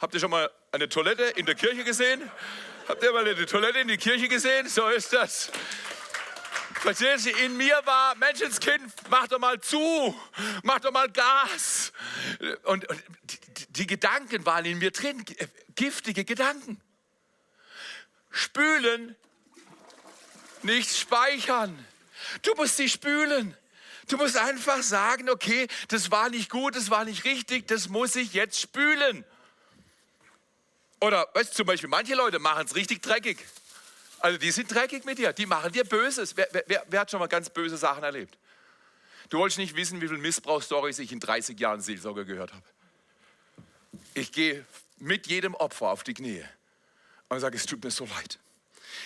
Habt 0.00 0.14
ihr 0.14 0.20
schon 0.20 0.30
mal 0.30 0.50
eine 0.72 0.88
Toilette 0.88 1.24
in 1.24 1.44
der 1.44 1.54
Kirche 1.54 1.84
gesehen? 1.84 2.22
Habt 2.88 3.02
ihr 3.02 3.12
mal 3.12 3.28
eine 3.28 3.44
Toilette 3.44 3.80
in 3.80 3.88
der 3.88 3.98
Kirche 3.98 4.28
gesehen? 4.28 4.66
So 4.66 4.88
ist 4.88 5.12
das. 5.12 5.52
Verstehst 6.80 7.26
du, 7.26 7.30
in 7.32 7.58
mir 7.58 7.78
war, 7.84 8.14
Menschenskind, 8.14 8.90
mach 9.10 9.28
doch 9.28 9.38
mal 9.38 9.60
zu, 9.60 10.18
mach 10.62 10.80
doch 10.80 10.90
mal 10.90 11.10
Gas. 11.10 11.92
Und, 12.62 12.88
und 12.88 13.04
die, 13.24 13.38
die 13.68 13.86
Gedanken 13.86 14.46
waren 14.46 14.64
in 14.64 14.78
mir 14.78 14.90
drin, 14.90 15.22
giftige 15.74 16.24
Gedanken. 16.24 16.80
Spülen, 18.30 19.14
nicht 20.62 20.96
speichern. 20.96 21.86
Du 22.40 22.54
musst 22.54 22.78
sie 22.78 22.88
spülen. 22.88 23.54
Du 24.08 24.16
musst 24.16 24.38
einfach 24.38 24.82
sagen, 24.82 25.28
okay, 25.28 25.68
das 25.88 26.10
war 26.10 26.30
nicht 26.30 26.48
gut, 26.48 26.74
das 26.74 26.88
war 26.88 27.04
nicht 27.04 27.24
richtig, 27.24 27.68
das 27.68 27.90
muss 27.90 28.16
ich 28.16 28.32
jetzt 28.32 28.58
spülen. 28.58 29.26
Oder, 31.00 31.28
weißt 31.34 31.54
zum 31.54 31.66
Beispiel, 31.66 31.88
manche 31.88 32.14
Leute 32.14 32.38
machen 32.38 32.66
es 32.66 32.74
richtig 32.74 33.02
dreckig. 33.02 33.38
Also 34.18 34.38
die 34.38 34.50
sind 34.50 34.72
dreckig 34.72 35.04
mit 35.04 35.18
dir, 35.18 35.32
die 35.32 35.46
machen 35.46 35.72
dir 35.72 35.84
Böses. 35.84 36.36
Wer, 36.36 36.48
wer, 36.66 36.84
wer 36.88 37.00
hat 37.00 37.10
schon 37.10 37.20
mal 37.20 37.26
ganz 37.26 37.48
böse 37.48 37.78
Sachen 37.78 38.02
erlebt? 38.02 38.36
Du 39.30 39.38
wolltest 39.38 39.58
nicht 39.58 39.76
wissen, 39.76 40.00
wie 40.00 40.08
viele 40.08 40.20
Missbrauchsstories 40.20 40.98
ich 40.98 41.12
in 41.12 41.20
30 41.20 41.58
Jahren 41.58 41.80
Seelsorge 41.80 42.26
gehört 42.26 42.52
habe. 42.52 42.64
Ich 44.14 44.32
gehe 44.32 44.66
mit 44.98 45.26
jedem 45.26 45.54
Opfer 45.54 45.88
auf 45.88 46.02
die 46.02 46.14
Knie 46.14 46.44
und 47.28 47.40
sage, 47.40 47.56
es 47.56 47.64
tut 47.64 47.82
mir 47.82 47.90
so 47.90 48.04
leid 48.04 48.38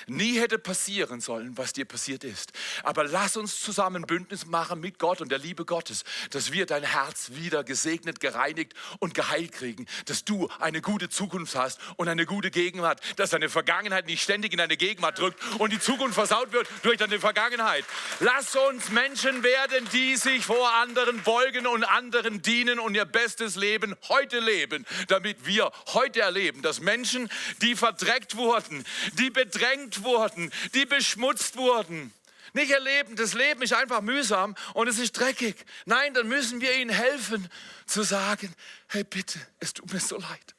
nie 0.07 0.39
hätte 0.41 0.59
passieren 0.59 1.21
sollen, 1.21 1.57
was 1.57 1.73
dir 1.73 1.85
passiert 1.85 2.25
ist. 2.25 2.53
Aber 2.83 3.05
lass 3.05 3.37
uns 3.37 3.61
zusammen 3.61 4.03
Bündnis 4.03 4.47
machen 4.47 4.81
mit 4.81 4.99
Gott 4.99 5.21
und 5.21 5.31
der 5.31 5.39
Liebe 5.39 5.65
Gottes, 5.65 6.05
dass 6.31 6.53
wir 6.53 6.67
dein 6.67 6.83
Herz 6.83 7.31
wieder 7.33 7.65
gesegnet, 7.65 8.21
gereinigt 8.21 8.75
und 8.99 9.15
geheilt 9.15 9.53
kriegen, 9.53 9.87
dass 10.07 10.25
du 10.25 10.49
eine 10.61 10.81
gute 10.81 11.09
Zukunft 11.09 11.55
hast 11.55 11.81
und 11.97 12.09
eine 12.09 12.27
gute 12.27 12.51
Gegenwart, 12.51 13.01
dass 13.17 13.31
deine 13.31 13.49
Vergangenheit 13.49 14.07
nicht 14.07 14.23
ständig 14.23 14.53
in 14.53 14.59
deine 14.59 14.77
Gegenwart 14.77 15.19
drückt 15.19 15.43
und 15.59 15.73
die 15.73 15.81
Zukunft 15.81 16.15
versaut 16.15 16.53
wird 16.53 16.69
durch 16.83 16.99
deine 16.99 17.21
Vergangenheit. 17.21 17.85
Lass 18.21 18.57
uns 18.57 18.91
Menschen 18.91 19.43
werden, 19.43 19.89
die 19.93 20.17
sich 20.17 20.45
vor 20.45 20.73
anderen 20.75 21.23
beugen 21.23 21.67
und 21.67 21.85
anderen 21.85 22.43
dienen 22.43 22.79
und 22.79 22.95
ihr 22.95 23.05
bestes 23.05 23.57
Leben 23.57 23.95
heute 24.09 24.39
leben, 24.41 24.87
damit 25.09 25.47
wir 25.47 25.71
heute 25.89 26.21
erleben, 26.21 26.63
dass 26.63 26.81
Menschen, 26.81 27.29
die 27.63 27.75
verdreckt 27.75 28.37
wurden, 28.37 28.85
die 29.15 29.31
bedrängt 29.31 29.74
bedrängt 29.75 30.03
wurden, 30.05 30.53
die 30.75 30.87
beschmutzt 30.87 31.57
wurden, 31.57 32.13
nicht 32.53 32.71
erleben, 32.71 33.17
das 33.17 33.35
Leben 33.35 33.63
ist 33.63 33.73
einfach 33.73 34.01
mühsam 34.01 34.55
und 34.75 34.87
es 34.87 34.99
ist 34.99 35.13
dreckig. 35.13 35.57
Nein, 35.87 36.15
dann 36.15 36.29
müssen 36.29 36.61
wir 36.61 36.77
ihnen 36.77 36.91
helfen 36.91 37.49
zu 37.85 38.03
sagen, 38.05 38.55
hey 38.89 39.03
bitte, 39.03 39.41
es 39.59 39.75
tut 39.75 39.93
mir 39.93 39.99
so 39.99 40.19
leid. 40.19 40.55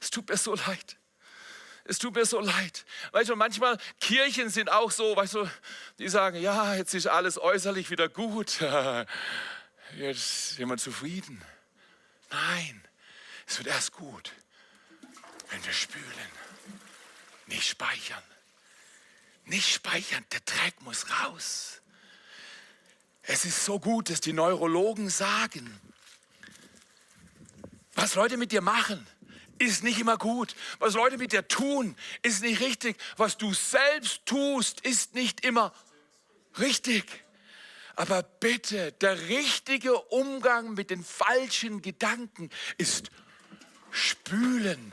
Es 0.00 0.10
tut 0.10 0.28
mir 0.28 0.36
so 0.36 0.54
leid. 0.54 0.96
Es 1.84 1.98
tut 1.98 2.14
mir 2.14 2.26
so 2.26 2.40
leid. 2.40 2.84
Weißt 3.12 3.30
du, 3.30 3.36
manchmal 3.36 3.78
Kirchen 4.00 4.48
sind 4.48 4.70
auch 4.72 4.90
so, 4.90 5.16
weißt 5.16 5.34
du, 5.34 5.50
die 5.98 6.08
sagen, 6.08 6.40
ja, 6.40 6.74
jetzt 6.74 6.94
ist 6.94 7.06
alles 7.06 7.38
äußerlich 7.38 7.90
wieder 7.90 8.08
gut. 8.08 8.60
Jetzt 9.96 10.52
ist 10.52 10.58
jemand 10.58 10.80
zufrieden. 10.80 11.42
Nein, 12.30 12.80
es 13.48 13.58
wird 13.58 13.66
erst 13.66 13.90
gut, 13.90 14.30
wenn 15.50 15.64
wir 15.64 15.72
spülen, 15.72 16.30
nicht 17.50 17.68
speichern. 17.68 18.22
Nicht 19.50 19.68
speichern, 19.68 20.24
der 20.30 20.38
Dreck 20.42 20.80
muss 20.82 21.06
raus. 21.10 21.80
Es 23.22 23.44
ist 23.44 23.64
so 23.64 23.80
gut, 23.80 24.08
dass 24.08 24.20
die 24.20 24.32
Neurologen 24.32 25.10
sagen, 25.10 25.80
was 27.94 28.14
Leute 28.14 28.36
mit 28.36 28.52
dir 28.52 28.60
machen, 28.60 29.04
ist 29.58 29.82
nicht 29.82 29.98
immer 29.98 30.18
gut. 30.18 30.54
Was 30.78 30.94
Leute 30.94 31.18
mit 31.18 31.32
dir 31.32 31.48
tun, 31.48 31.96
ist 32.22 32.42
nicht 32.42 32.60
richtig. 32.60 32.96
Was 33.16 33.38
du 33.38 33.52
selbst 33.52 34.24
tust, 34.24 34.82
ist 34.82 35.14
nicht 35.16 35.44
immer 35.44 35.74
richtig. 36.60 37.24
Aber 37.96 38.22
bitte, 38.22 38.92
der 38.92 39.28
richtige 39.28 40.00
Umgang 40.00 40.74
mit 40.74 40.90
den 40.90 41.02
falschen 41.02 41.82
Gedanken 41.82 42.50
ist 42.78 43.10
spülen, 43.90 44.92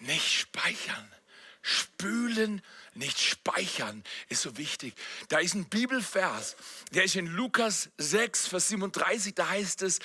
nicht 0.00 0.32
speichern. 0.32 1.12
Spülen, 1.60 2.62
nicht 2.96 3.18
speichern, 3.18 4.02
ist 4.28 4.42
so 4.42 4.56
wichtig. 4.56 4.94
Da 5.28 5.38
ist 5.38 5.54
ein 5.54 5.66
Bibelvers, 5.66 6.56
der 6.92 7.04
ist 7.04 7.16
in 7.16 7.26
Lukas 7.26 7.90
6, 7.98 8.48
Vers 8.48 8.68
37, 8.68 9.34
da 9.34 9.48
heißt 9.48 9.82
es, 9.82 10.00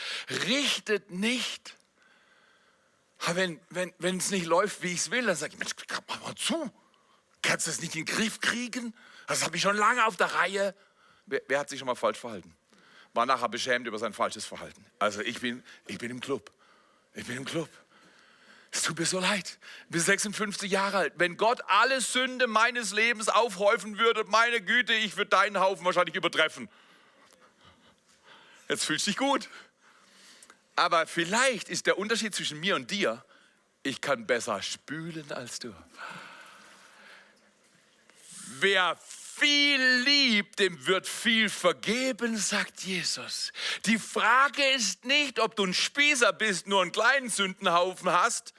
richtet 0.48 1.12
nicht. 1.12 1.76
wenn 3.28 3.60
es 3.70 3.92
wenn, 4.00 4.18
nicht 4.18 4.46
läuft, 4.46 4.84
wie 4.84 4.94
ich 4.94 5.00
es 5.00 5.12
will, 5.12 5.26
dann 5.26 5.36
sage 5.36 5.54
ich, 5.54 5.60
Mensch, 5.60 5.74
mach 6.08 6.22
mal 6.22 6.36
zu. 6.36 6.72
Kannst 7.42 7.68
du 7.68 7.72
das 7.72 7.82
nicht 7.82 7.96
in 7.96 8.06
den 8.06 8.16
Griff 8.16 8.40
kriegen? 8.40 8.94
Das 9.28 9.44
habe 9.44 9.56
ich 9.56 9.62
schon 9.62 9.78
lange 9.78 10.06
auf 10.06 10.18
der 10.18 10.34
Reihe. 10.34 10.76
Wer, 11.26 11.42
wer, 11.48 11.60
hat 11.60 11.70
sich 11.70 11.80
schon 11.80 11.88
mal 11.88 11.96
falsch 11.96 12.20
verhalten? 12.20 12.54
War 13.14 13.26
nachher 13.26 13.50
beschämt 13.50 13.88
über 13.88 13.98
sein 13.98 14.14
falsches 14.14 14.46
Verhalten. 14.46 14.86
Also 15.00 15.22
ich 15.22 15.40
bin, 15.40 15.64
ich 15.88 15.98
bin 15.98 16.12
im 16.12 16.20
Club. 16.20 16.52
Ich 17.14 17.26
bin 17.26 17.38
im 17.38 17.46
Club. 17.46 17.70
Es 18.72 18.84
tut 18.84 18.98
mir 18.98 19.06
so 19.06 19.20
leid. 19.20 19.60
Ich 19.86 19.92
bin 19.92 20.02
56 20.02 20.72
Jahre 20.72 20.98
alt. 20.98 21.14
Wenn 21.18 21.36
Gott 21.36 21.62
alle 21.68 22.00
Sünde 22.00 22.48
meines 22.48 22.94
Lebens 22.94 23.28
aufhäufen 23.28 23.98
würde, 23.98 24.24
meine 24.26 24.62
Güte, 24.62 24.94
ich 24.94 25.18
würde 25.18 25.30
deinen 25.30 25.60
Haufen 25.60 25.86
wahrscheinlich 25.86 26.16
übertreffen. 26.16 26.70
Jetzt 28.70 28.86
fühlst 28.86 29.06
du 29.06 29.12
dich 29.12 29.18
gut. 29.18 29.50
Aber 30.78 31.06
vielleicht 31.06 31.68
ist 31.68 31.86
der 31.86 31.98
Unterschied 31.98 32.34
zwischen 32.34 32.60
mir 32.62 32.76
und 32.76 32.90
dir, 32.90 33.24
ich 33.84 34.00
kann 34.00 34.26
besser 34.26 34.62
spülen 34.62 35.30
als 35.34 35.60
du. 35.60 35.76
Wer 38.60 38.98
viel 39.42 39.82
liebt, 40.06 40.60
dem 40.60 40.86
wird 40.86 41.08
viel 41.08 41.50
vergeben, 41.50 42.38
sagt 42.38 42.82
Jesus. 42.82 43.52
Die 43.86 43.98
Frage 43.98 44.64
ist 44.72 45.04
nicht, 45.04 45.40
ob 45.40 45.56
du 45.56 45.66
ein 45.66 45.74
Spießer 45.74 46.32
bist, 46.32 46.68
nur 46.68 46.82
einen 46.82 46.92
kleinen 46.92 47.30
Sündenhaufen 47.30 48.12
hast, 48.12 48.54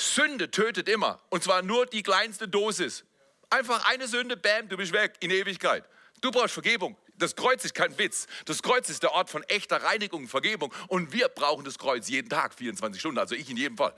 Sünde 0.00 0.50
tötet 0.50 0.88
immer. 0.88 1.20
Und 1.30 1.42
zwar 1.42 1.62
nur 1.62 1.86
die 1.86 2.02
kleinste 2.02 2.48
Dosis. 2.48 3.04
Einfach 3.50 3.88
eine 3.88 4.06
Sünde, 4.06 4.36
bam, 4.36 4.68
du 4.68 4.76
bist 4.76 4.92
weg 4.92 5.14
in 5.20 5.30
Ewigkeit. 5.30 5.84
Du 6.20 6.30
brauchst 6.30 6.54
Vergebung. 6.54 6.96
Das 7.16 7.36
Kreuz 7.36 7.64
ist 7.64 7.74
kein 7.74 7.96
Witz. 7.98 8.26
Das 8.46 8.62
Kreuz 8.62 8.88
ist 8.88 9.02
der 9.02 9.12
Ort 9.12 9.28
von 9.28 9.42
echter 9.44 9.82
Reinigung, 9.82 10.28
Vergebung. 10.28 10.72
Und 10.88 11.12
wir 11.12 11.28
brauchen 11.28 11.64
das 11.64 11.78
Kreuz 11.78 12.08
jeden 12.08 12.30
Tag, 12.30 12.54
24 12.54 13.00
Stunden. 13.00 13.18
Also 13.18 13.34
ich 13.34 13.48
in 13.50 13.56
jedem 13.56 13.76
Fall. 13.76 13.94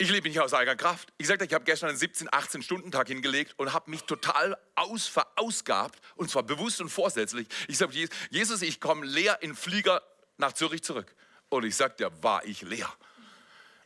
Ich 0.00 0.10
lebe 0.10 0.28
nicht 0.28 0.38
aus 0.38 0.54
eigener 0.54 0.76
Kraft. 0.76 1.12
Ich 1.18 1.26
sagte, 1.26 1.44
ich 1.44 1.52
habe 1.52 1.64
gestern 1.64 1.88
einen 1.88 1.98
17, 1.98 2.28
18 2.30 2.62
Stunden 2.62 2.92
Tag 2.92 3.08
hingelegt 3.08 3.54
und 3.56 3.72
habe 3.72 3.90
mich 3.90 4.04
total 4.04 4.56
aus, 4.76 5.08
verausgabt 5.08 5.98
und 6.14 6.30
zwar 6.30 6.44
bewusst 6.44 6.80
und 6.80 6.88
vorsätzlich. 6.88 7.48
Ich 7.66 7.78
sage, 7.78 8.08
Jesus, 8.30 8.62
ich 8.62 8.80
komme 8.80 9.04
leer 9.04 9.38
in 9.42 9.56
Flieger 9.56 10.02
nach 10.36 10.52
Zürich 10.52 10.84
zurück. 10.84 11.12
Und 11.48 11.64
ich 11.64 11.74
sagte, 11.74 12.12
war 12.22 12.44
ich 12.44 12.62
leer. 12.62 12.88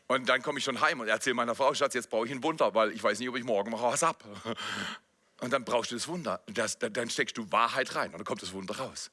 Und 0.09 0.29
dann 0.29 0.43
komme 0.43 0.59
ich 0.59 0.65
schon 0.65 0.81
heim 0.81 1.01
und 1.01 1.09
erzähle 1.09 1.35
meiner 1.35 1.55
Frau, 1.55 1.73
Schatz, 1.75 1.95
jetzt 1.95 2.11
brauche 2.11 2.27
ich 2.27 2.33
ein 2.33 2.43
Wunder, 2.43 2.75
weil 2.75 2.93
ich 2.93 3.03
weiß 3.03 3.19
nicht, 3.19 3.29
ob 3.29 3.37
ich 3.37 3.45
morgen 3.45 3.71
noch 3.71 3.83
was 3.83 4.03
habe. 4.03 4.19
Und 5.41 5.53
dann 5.53 5.65
brauchst 5.65 5.91
du 5.91 5.97
das 5.97 6.07
Wunder. 6.07 6.41
Und 6.47 6.57
das, 6.57 6.79
dann 6.79 7.11
steckst 7.11 7.37
du 7.37 7.51
Wahrheit 7.51 7.95
rein 7.95 8.13
und 8.13 8.19
dann 8.19 8.25
kommt 8.25 8.43
das 8.43 8.53
Wunder 8.53 8.77
raus. 8.77 9.11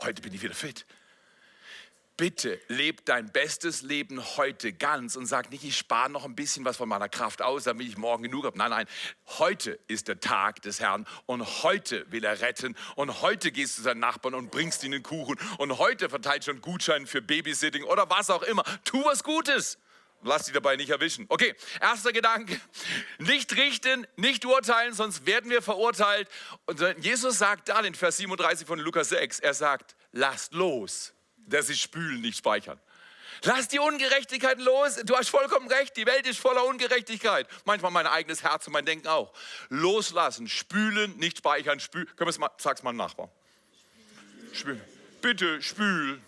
Heute 0.00 0.22
bin 0.22 0.32
ich 0.32 0.42
wieder 0.42 0.54
fit. 0.54 0.86
Bitte 2.18 2.60
leb 2.68 3.06
dein 3.06 3.32
bestes 3.32 3.82
Leben 3.82 4.22
heute 4.36 4.72
ganz 4.74 5.16
und 5.16 5.26
sag 5.26 5.50
nicht, 5.50 5.64
ich 5.64 5.78
spare 5.78 6.10
noch 6.10 6.26
ein 6.26 6.36
bisschen 6.36 6.64
was 6.64 6.76
von 6.76 6.88
meiner 6.88 7.08
Kraft 7.08 7.40
aus, 7.40 7.64
damit 7.64 7.88
ich 7.88 7.96
morgen 7.96 8.22
genug 8.22 8.44
habe. 8.44 8.56
Nein, 8.58 8.70
nein, 8.70 8.86
heute 9.38 9.78
ist 9.88 10.08
der 10.08 10.20
Tag 10.20 10.60
des 10.62 10.78
Herrn 10.78 11.06
und 11.24 11.64
heute 11.64 12.04
will 12.12 12.22
er 12.22 12.40
retten 12.40 12.76
und 12.96 13.22
heute 13.22 13.50
gehst 13.50 13.78
du 13.78 13.82
zu 13.82 13.88
deinen 13.88 14.00
Nachbarn 14.00 14.34
und 14.34 14.50
bringst 14.50 14.84
ihnen 14.84 15.02
Kuchen 15.02 15.36
und 15.56 15.78
heute 15.78 16.10
verteilt 16.10 16.44
schon 16.44 16.60
Gutschein 16.60 17.06
für 17.06 17.22
Babysitting 17.22 17.82
oder 17.84 18.08
was 18.10 18.28
auch 18.28 18.42
immer. 18.42 18.62
Tu 18.84 19.02
was 19.04 19.24
Gutes. 19.24 19.78
Lass 20.24 20.44
dich 20.44 20.54
dabei 20.54 20.76
nicht 20.76 20.90
erwischen. 20.90 21.26
Okay, 21.28 21.54
erster 21.80 22.12
Gedanke. 22.12 22.60
Nicht 23.18 23.56
richten, 23.56 24.06
nicht 24.16 24.44
urteilen, 24.44 24.94
sonst 24.94 25.26
werden 25.26 25.50
wir 25.50 25.62
verurteilt. 25.62 26.28
Und 26.66 26.80
Jesus 26.98 27.38
sagt 27.38 27.68
dann 27.68 27.84
in 27.84 27.94
Vers 27.94 28.18
37 28.18 28.66
von 28.66 28.78
Lukas 28.78 29.08
6, 29.08 29.40
er 29.40 29.54
sagt, 29.54 29.96
lasst 30.12 30.54
los, 30.54 31.12
dass 31.36 31.66
sie 31.66 31.76
spülen, 31.76 32.20
nicht 32.20 32.38
speichern. 32.38 32.80
Lass 33.44 33.66
die 33.66 33.80
Ungerechtigkeiten 33.80 34.62
los. 34.62 34.96
Du 35.04 35.16
hast 35.16 35.28
vollkommen 35.28 35.66
recht. 35.66 35.96
Die 35.96 36.06
Welt 36.06 36.28
ist 36.28 36.38
voller 36.38 36.64
Ungerechtigkeit. 36.64 37.48
Manchmal 37.64 37.90
mein 37.90 38.06
eigenes 38.06 38.44
Herz 38.44 38.68
und 38.68 38.72
mein 38.72 38.84
Denken 38.84 39.08
auch. 39.08 39.32
Loslassen, 39.68 40.46
spülen, 40.48 41.16
nicht 41.16 41.38
speichern. 41.38 41.80
Spül. 41.80 42.06
Können 42.06 42.26
wir 42.26 42.28
es 42.28 42.38
mal, 42.38 42.50
sag's 42.58 42.84
mal 42.84 42.92
Nachbar. 42.92 43.30
Spülen. 44.52 44.80
Bitte 45.20 45.60
spül 45.60 46.20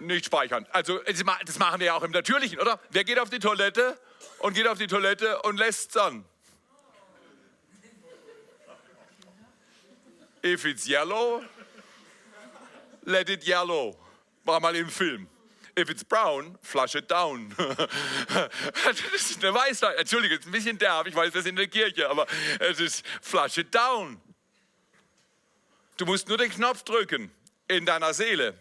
nicht 0.00 0.26
speichern. 0.26 0.66
Also 0.72 0.98
das 0.98 1.58
machen 1.58 1.80
wir 1.80 1.86
ja 1.86 1.94
auch 1.94 2.02
im 2.02 2.10
Natürlichen, 2.10 2.58
oder? 2.58 2.80
Wer 2.90 3.04
geht 3.04 3.18
auf 3.18 3.30
die 3.30 3.38
Toilette 3.38 3.98
und 4.38 4.54
geht 4.54 4.66
auf 4.66 4.78
die 4.78 4.86
Toilette 4.86 5.40
und 5.42 5.56
lässt 5.58 5.96
dann? 5.96 6.24
If 10.44 10.64
it's 10.64 10.86
yellow, 10.86 11.42
let 13.02 13.28
it 13.28 13.46
yellow. 13.46 13.96
War 14.44 14.60
mal 14.60 14.76
im 14.76 14.88
Film. 14.88 15.28
If 15.78 15.90
it's 15.90 16.04
brown, 16.04 16.56
flush 16.62 16.94
it 16.94 17.10
down. 17.10 17.54
das 18.84 19.00
ist 19.28 19.44
eine 19.44 19.52
Weisheit. 19.52 19.98
Entschuldige, 19.98 20.36
ist 20.36 20.46
ein 20.46 20.52
bisschen 20.52 20.78
derb, 20.78 21.06
ich 21.06 21.14
weiß, 21.14 21.32
das 21.32 21.40
ist 21.40 21.48
in 21.48 21.56
der 21.56 21.66
Kirche, 21.66 22.08
aber 22.08 22.26
es 22.60 22.80
ist 22.80 23.04
flush 23.20 23.58
it 23.58 23.74
down. 23.74 24.20
Du 25.96 26.06
musst 26.06 26.28
nur 26.28 26.38
den 26.38 26.50
Knopf 26.50 26.82
drücken 26.84 27.30
in 27.68 27.84
deiner 27.84 28.14
Seele 28.14 28.56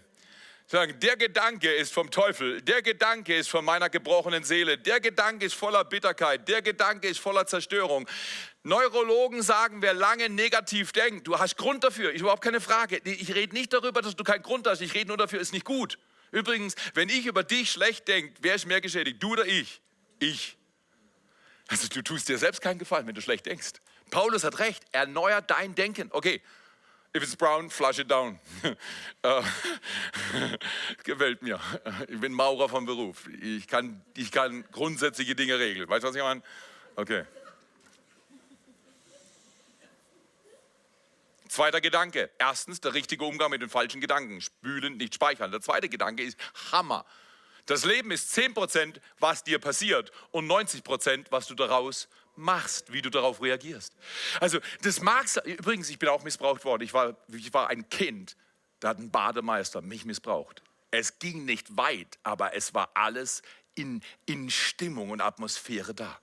Sagen, 0.68 1.00
der 1.00 1.16
Gedanke 1.16 1.72
ist 1.72 1.94
vom 1.94 2.10
Teufel, 2.10 2.60
der 2.60 2.82
Gedanke 2.82 3.36
ist 3.36 3.50
von 3.50 3.64
meiner 3.64 3.88
gebrochenen 3.88 4.44
Seele, 4.44 4.80
der 4.80 5.00
Gedanke 5.00 5.46
ist 5.46 5.54
voller 5.54 5.84
Bitterkeit, 5.84 6.48
der 6.48 6.64
Gedanke 6.64 7.08
ist 7.08 7.20
voller 7.20 7.46
Zerstörung. 7.46 8.10
Neurologen 8.64 9.44
sagen, 9.44 9.84
wer 9.84 9.94
lange 9.94 10.28
negativ 10.28 10.92
denkt, 10.92 11.28
du 11.28 11.38
hast 11.38 11.56
Grund 11.56 11.84
dafür, 11.84 12.12
ich 12.16 12.22
überhaupt 12.22 12.44
keine 12.44 12.62
Frage. 12.62 13.00
Ich 13.04 13.36
rede 13.36 13.54
nicht 13.54 13.74
darüber, 13.74 14.02
dass 14.02 14.16
du 14.16 14.24
keinen 14.24 14.42
Grund 14.42 14.66
hast, 14.66 14.82
ich 14.82 14.96
rede 14.96 15.10
nur 15.10 15.18
dafür, 15.18 15.40
ist 15.40 15.54
nicht 15.54 15.66
gut. 15.66 16.00
Übrigens, 16.32 16.74
wenn 16.96 17.10
ich 17.10 17.28
über 17.28 17.44
dich 17.44 17.70
schlecht 17.70 18.08
denke, 18.08 18.34
wer 18.42 18.56
ist 18.56 18.66
mehr 18.66 18.82
geschädigt, 18.82 19.22
du 19.22 19.34
oder 19.34 19.46
ich? 19.46 19.82
Ich. 20.18 20.58
Also 21.68 21.88
du 21.88 22.02
tust 22.02 22.28
dir 22.28 22.40
selbst 22.40 22.62
keinen 22.62 22.80
Gefallen, 22.80 23.06
wenn 23.06 23.14
du 23.14 23.22
schlecht 23.22 23.46
denkst. 23.46 23.74
Paulus 24.10 24.44
hat 24.44 24.58
recht, 24.58 24.84
erneuert 24.92 25.52
dein 25.52 25.76
Denken. 25.76 26.10
Okay, 26.12 26.42
If 27.16 27.24
it's 27.24 27.36
brown, 27.36 27.70
flush 27.70 28.00
it 28.00 28.12
down. 28.12 28.40
Äh, 29.24 29.42
gefällt 31.04 31.42
mir. 31.42 31.60
Ich 32.10 32.20
bin 32.20 32.32
Maurer 32.32 32.70
vom 32.70 32.86
Beruf. 32.86 33.28
Ich 33.42 33.68
kann, 33.68 34.04
ich 34.16 34.32
kann 34.32 34.64
grundsätzliche 34.72 35.34
Dinge 35.34 35.58
regeln. 35.58 35.90
Weißt 35.90 36.04
du, 36.04 36.10
was 36.10 36.16
ich 36.16 36.22
meine? 36.22 36.44
Okay. 36.96 37.26
Zweiter 41.48 41.82
Gedanke. 41.82 42.30
Erstens, 42.38 42.82
der 42.82 42.94
richtige 42.94 43.26
Umgang 43.26 43.50
mit 43.50 43.64
den 43.64 43.70
falschen 43.70 44.00
Gedanken. 44.00 44.42
Spülen, 44.42 44.98
nicht 44.98 45.16
speichern. 45.16 45.50
Der 45.50 45.62
zweite 45.62 45.90
Gedanke 45.90 46.22
ist 46.22 46.38
Hammer. 46.72 47.04
Das 47.66 47.84
Leben 47.84 48.12
ist 48.12 48.38
10%, 48.38 49.00
was 49.20 49.44
dir 49.44 49.58
passiert 49.58 50.12
und 50.30 50.48
90%, 50.48 51.28
was 51.32 51.48
du 51.48 51.56
daraus 51.56 52.10
machst, 52.38 52.92
wie 52.92 53.02
du 53.02 53.10
darauf 53.10 53.42
reagierst. 53.42 53.94
Also 54.40 54.60
das 54.82 55.02
mag 55.02 55.26
übrigens, 55.46 55.90
ich 55.90 56.00
bin 56.00 56.10
auch 56.10 56.24
missbraucht 56.24 56.66
worden. 56.66 56.84
Ich 56.84 56.94
war, 56.94 57.16
ich 57.32 57.54
war 57.54 57.70
ein 57.70 57.90
Kind, 57.90 58.36
da 58.80 58.90
hat 58.90 59.00
ein 59.00 59.12
Bademeister 59.12 59.82
mich 59.82 60.06
missbraucht. 60.06 60.62
Es 60.92 61.20
ging 61.20 61.46
nicht 61.46 61.78
weit, 61.78 62.18
aber 62.24 62.56
es 62.56 62.74
war 62.74 62.90
alles 62.94 63.42
in, 63.76 64.02
in 64.26 64.50
Stimmung 64.50 65.10
und 65.10 65.22
Atmosphäre 65.22 65.94
da. 65.94 66.20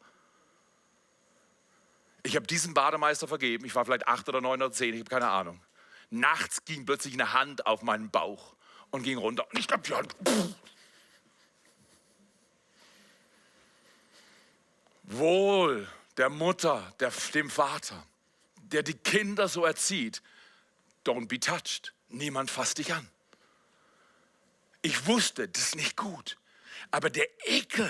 Ich 2.22 2.36
habe 2.36 2.46
diesen 2.46 2.72
Bademeister 2.72 3.26
vergeben. 3.26 3.64
Ich 3.64 3.74
war 3.74 3.84
vielleicht 3.84 4.06
acht 4.06 4.28
oder 4.28 4.40
neun 4.40 4.62
oder 4.62 4.72
zehn, 4.72 4.94
ich 4.94 5.00
habe 5.00 5.10
keine 5.10 5.28
Ahnung. 5.28 5.60
Nachts 6.10 6.64
ging 6.64 6.86
plötzlich 6.86 7.14
eine 7.14 7.32
Hand 7.32 7.66
auf 7.66 7.82
meinen 7.82 8.10
Bauch 8.10 8.54
und 8.90 9.02
ging 9.02 9.18
runter. 9.18 9.46
Und 9.50 9.58
ich 9.58 9.66
glaube, 9.66 9.82
die 9.82 9.94
Hand. 9.94 10.14
Pff. 10.26 10.54
Wohl 15.04 15.88
der 16.16 16.28
Mutter, 16.28 16.94
der, 17.00 17.12
dem 17.34 17.50
Vater, 17.50 18.06
der 18.56 18.82
die 18.82 18.94
Kinder 18.94 19.48
so 19.48 19.64
erzieht, 19.64 20.22
don't 21.04 21.28
be 21.28 21.40
touched. 21.40 21.94
Niemand 22.08 22.50
fasst 22.50 22.78
dich 22.78 22.92
an. 22.92 23.08
Ich 24.82 25.06
wusste, 25.06 25.48
das 25.48 25.62
ist 25.62 25.76
nicht 25.76 25.96
gut. 25.96 26.36
Aber 26.90 27.08
der 27.08 27.26
Ekel, 27.46 27.88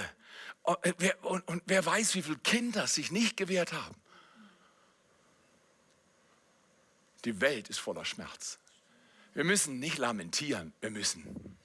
und, 0.63 0.85
äh, 0.85 1.15
und, 1.23 1.47
und 1.49 1.63
wer 1.67 1.85
weiß, 1.85 2.15
wie 2.15 2.23
viele 2.23 2.39
Kinder 2.39 2.87
sich 2.87 3.11
nicht 3.11 3.37
gewehrt 3.37 3.73
haben. 3.73 3.97
Die 7.25 7.41
Welt 7.41 7.69
ist 7.69 7.79
voller 7.79 8.05
Schmerz. 8.05 8.59
Wir 9.35 9.45
müssen 9.45 9.79
nicht 9.79 9.99
lamentieren, 9.99 10.73
wir 10.81 10.91
müssen. 10.91 11.57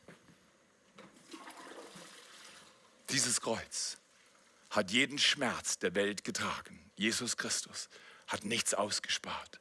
Dieses 3.10 3.42
Kreuz 3.42 3.98
hat 4.70 4.92
jeden 4.92 5.18
Schmerz 5.18 5.80
der 5.80 5.96
Welt 5.96 6.24
getragen. 6.24 6.92
Jesus 6.96 7.38
Christus 7.38 7.90
hat 8.28 8.44
nichts 8.44 8.74
ausgespart. 8.74 9.60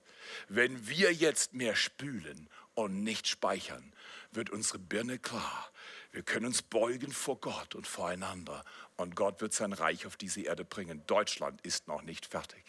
Wenn 0.48 0.88
wir 0.88 1.12
jetzt 1.12 1.54
mehr 1.54 1.76
spülen 1.76 2.48
und 2.74 3.02
nicht 3.02 3.28
speichern, 3.28 3.92
wird 4.32 4.50
unsere 4.50 4.78
Birne 4.78 5.18
klar. 5.18 5.70
Wir 6.12 6.22
können 6.22 6.46
uns 6.46 6.62
beugen 6.62 7.12
vor 7.12 7.40
Gott 7.40 7.74
und 7.74 7.86
voreinander 7.86 8.64
und 8.96 9.14
Gott 9.16 9.40
wird 9.40 9.52
sein 9.52 9.72
Reich 9.72 10.06
auf 10.06 10.16
diese 10.16 10.42
Erde 10.42 10.64
bringen. 10.64 11.02
Deutschland 11.06 11.60
ist 11.60 11.88
noch 11.88 12.02
nicht 12.02 12.26
fertig. 12.26 12.64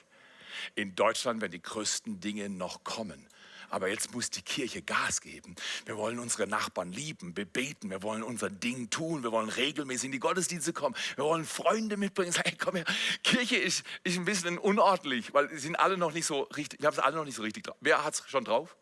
In 0.75 0.95
Deutschland 0.95 1.41
werden 1.41 1.51
die 1.51 1.61
größten 1.61 2.19
Dinge 2.19 2.49
noch 2.49 2.83
kommen. 2.83 3.27
Aber 3.69 3.89
jetzt 3.89 4.13
muss 4.13 4.29
die 4.29 4.41
Kirche 4.41 4.81
Gas 4.81 5.21
geben. 5.21 5.55
Wir 5.85 5.97
wollen 5.97 6.19
unsere 6.19 6.47
Nachbarn 6.47 6.91
lieben, 6.91 7.33
bebeten, 7.33 7.89
wir 7.89 8.01
wollen 8.01 8.23
unser 8.23 8.49
Ding 8.49 8.89
tun, 8.89 9.23
wir 9.23 9.31
wollen 9.31 9.49
regelmäßig 9.49 10.05
in 10.05 10.11
die 10.13 10.19
Gottesdienste 10.19 10.71
kommen, 10.71 10.95
wir 11.15 11.25
wollen 11.25 11.45
Freunde 11.45 11.97
mitbringen. 11.97 12.31
Sagen, 12.31 12.49
hey, 12.49 12.57
komm 12.57 12.75
her. 12.75 12.85
Kirche 13.23 13.57
ist, 13.57 13.83
ist 14.03 14.17
ein 14.17 14.25
bisschen 14.25 14.57
unordentlich, 14.57 15.33
weil 15.33 15.49
sie 15.49 15.59
sind 15.59 15.75
alle 15.75 15.97
noch 15.97 16.13
nicht 16.13 16.25
so 16.25 16.43
richtig, 16.43 16.79
wir 16.79 16.87
haben 16.87 16.93
es 16.93 16.99
alle 16.99 17.17
noch 17.17 17.25
nicht 17.25 17.35
so 17.35 17.41
richtig 17.41 17.63
drauf. 17.65 17.77
Wer 17.81 18.03
hat 18.03 18.13
es 18.13 18.23
schon 18.27 18.45
drauf? 18.45 18.75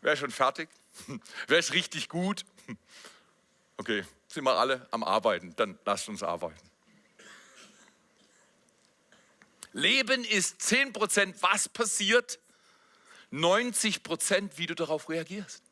Wer 0.00 0.14
ist 0.14 0.18
schon 0.18 0.32
fertig? 0.32 0.68
Wer 1.46 1.58
ist 1.58 1.72
richtig 1.72 2.08
gut? 2.08 2.44
Okay, 3.76 4.04
sind 4.26 4.44
wir 4.44 4.54
alle 4.56 4.86
am 4.90 5.04
Arbeiten, 5.04 5.54
dann 5.56 5.78
lasst 5.84 6.08
uns 6.08 6.22
arbeiten. 6.22 6.71
Leben 9.72 10.24
ist 10.24 10.60
10% 10.60 11.34
was 11.40 11.68
passiert, 11.68 12.38
90% 13.32 14.50
wie 14.56 14.66
du 14.66 14.74
darauf 14.74 15.08
reagierst. 15.08 15.62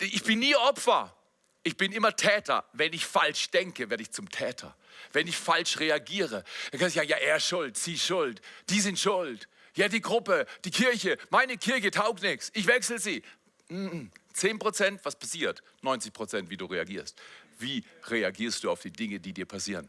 Ich 0.00 0.24
bin 0.24 0.40
nie 0.40 0.56
Opfer. 0.56 1.16
Ich 1.62 1.76
bin 1.76 1.92
immer 1.92 2.16
Täter. 2.16 2.64
Wenn 2.72 2.92
ich 2.92 3.06
falsch 3.06 3.50
denke, 3.50 3.88
werde 3.88 4.02
ich 4.02 4.10
zum 4.10 4.28
Täter. 4.28 4.76
Wenn 5.12 5.28
ich 5.28 5.36
falsch 5.36 5.78
reagiere, 5.78 6.44
dann 6.70 6.80
kann 6.80 6.88
ich 6.88 6.94
sagen, 6.94 7.08
ja, 7.08 7.16
er 7.16 7.36
ist 7.36 7.46
schuld, 7.46 7.76
sie 7.76 7.94
ist 7.94 8.04
schuld, 8.04 8.40
die 8.68 8.80
sind 8.80 8.98
schuld. 8.98 9.48
Ja, 9.74 9.88
die 9.88 10.00
Gruppe, 10.00 10.46
die 10.64 10.70
Kirche, 10.70 11.18
meine 11.30 11.56
Kirche 11.56 11.90
taugt 11.90 12.22
nichts, 12.22 12.50
ich 12.54 12.66
wechsle 12.66 12.98
sie. 12.98 13.22
10% 13.70 15.00
was 15.02 15.16
passiert? 15.16 15.62
90% 15.82 16.50
wie 16.50 16.56
du 16.56 16.66
reagierst. 16.66 17.20
Wie 17.58 17.84
reagierst 18.04 18.64
du 18.64 18.70
auf 18.70 18.82
die 18.82 18.90
Dinge, 18.90 19.20
die 19.20 19.32
dir 19.32 19.46
passieren? 19.46 19.88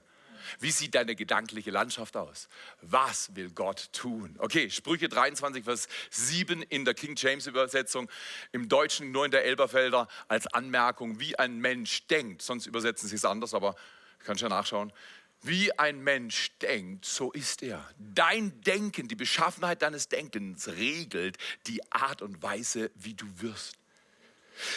Wie 0.59 0.71
sieht 0.71 0.95
deine 0.95 1.15
gedankliche 1.15 1.71
Landschaft 1.71 2.17
aus? 2.17 2.47
Was 2.81 3.35
will 3.35 3.49
Gott 3.51 3.89
tun? 3.93 4.35
Okay, 4.39 4.69
Sprüche 4.69 5.09
23, 5.09 5.63
Vers 5.63 5.87
7 6.09 6.61
in 6.63 6.85
der 6.85 6.93
King 6.93 7.15
James 7.17 7.47
Übersetzung, 7.47 8.09
im 8.51 8.69
Deutschen 8.69 9.11
nur 9.11 9.25
in 9.25 9.31
der 9.31 9.45
Elberfelder 9.45 10.07
als 10.27 10.47
Anmerkung, 10.47 11.19
wie 11.19 11.37
ein 11.37 11.59
Mensch 11.59 12.07
denkt. 12.07 12.41
Sonst 12.41 12.65
übersetzen 12.65 13.09
sie 13.09 13.15
es 13.15 13.25
anders, 13.25 13.53
aber 13.53 13.75
kannst 14.19 14.41
ja 14.41 14.49
nachschauen. 14.49 14.93
Wie 15.41 15.77
ein 15.77 16.01
Mensch 16.01 16.57
denkt, 16.59 17.03
so 17.03 17.31
ist 17.33 17.63
er. 17.63 17.85
Dein 17.97 18.61
Denken, 18.61 19.09
die 19.09 19.15
Beschaffenheit 19.15 19.81
deines 19.81 20.07
Denkens 20.07 20.69
regelt 20.69 21.37
die 21.67 21.81
Art 21.91 22.21
und 22.21 22.41
Weise, 22.41 22.91
wie 22.95 23.13
du 23.13 23.25
wirst. 23.41 23.75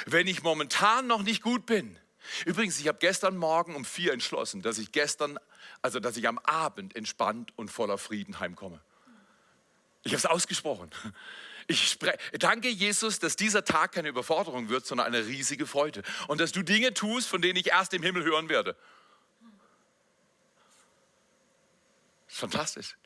Wenn 0.07 0.27
ich 0.27 0.43
momentan 0.43 1.07
noch 1.07 1.23
nicht 1.23 1.43
gut 1.43 1.67
bin, 1.67 1.99
Übrigens, 2.45 2.81
ich 2.81 2.89
habe 2.89 2.99
gestern 2.99 3.37
Morgen 3.37 3.75
um 3.75 3.85
vier 3.85 4.13
entschlossen, 4.13 4.63
dass 4.63 4.79
ich 4.79 4.93
gestern 4.93 5.39
also 5.87 6.01
dass 6.01 6.17
ich 6.17 6.27
am 6.27 6.41
Abend 6.41 6.97
entspannt 6.97 7.53
und 7.55 7.71
voller 7.71 7.97
Frieden 7.97 8.41
heimkomme. 8.41 8.81
Ich 10.03 10.11
habe 10.11 10.19
es 10.19 10.27
ausgesprochen. 10.27 10.91
Ich 11.69 11.99
danke 12.39 12.69
Jesus, 12.69 13.19
dass 13.19 13.35
dieser 13.35 13.65
Tag 13.65 13.93
keine 13.93 14.09
Überforderung 14.09 14.69
wird, 14.69 14.87
sondern 14.87 15.09
eine 15.09 15.27
riesige 15.27 15.67
Freude. 15.67 16.03
Und 16.29 16.41
dass 16.41 16.53
du 16.53 16.63
Dinge 16.63 16.95
tust, 16.95 17.29
von 17.29 17.43
denen 17.43 17.57
ich 17.57 17.69
erst 17.69 17.93
im 17.93 18.05
Himmel 18.05 18.23
hören 18.23 18.49
werde. 18.49 18.77
Fantastisch. 22.29 22.97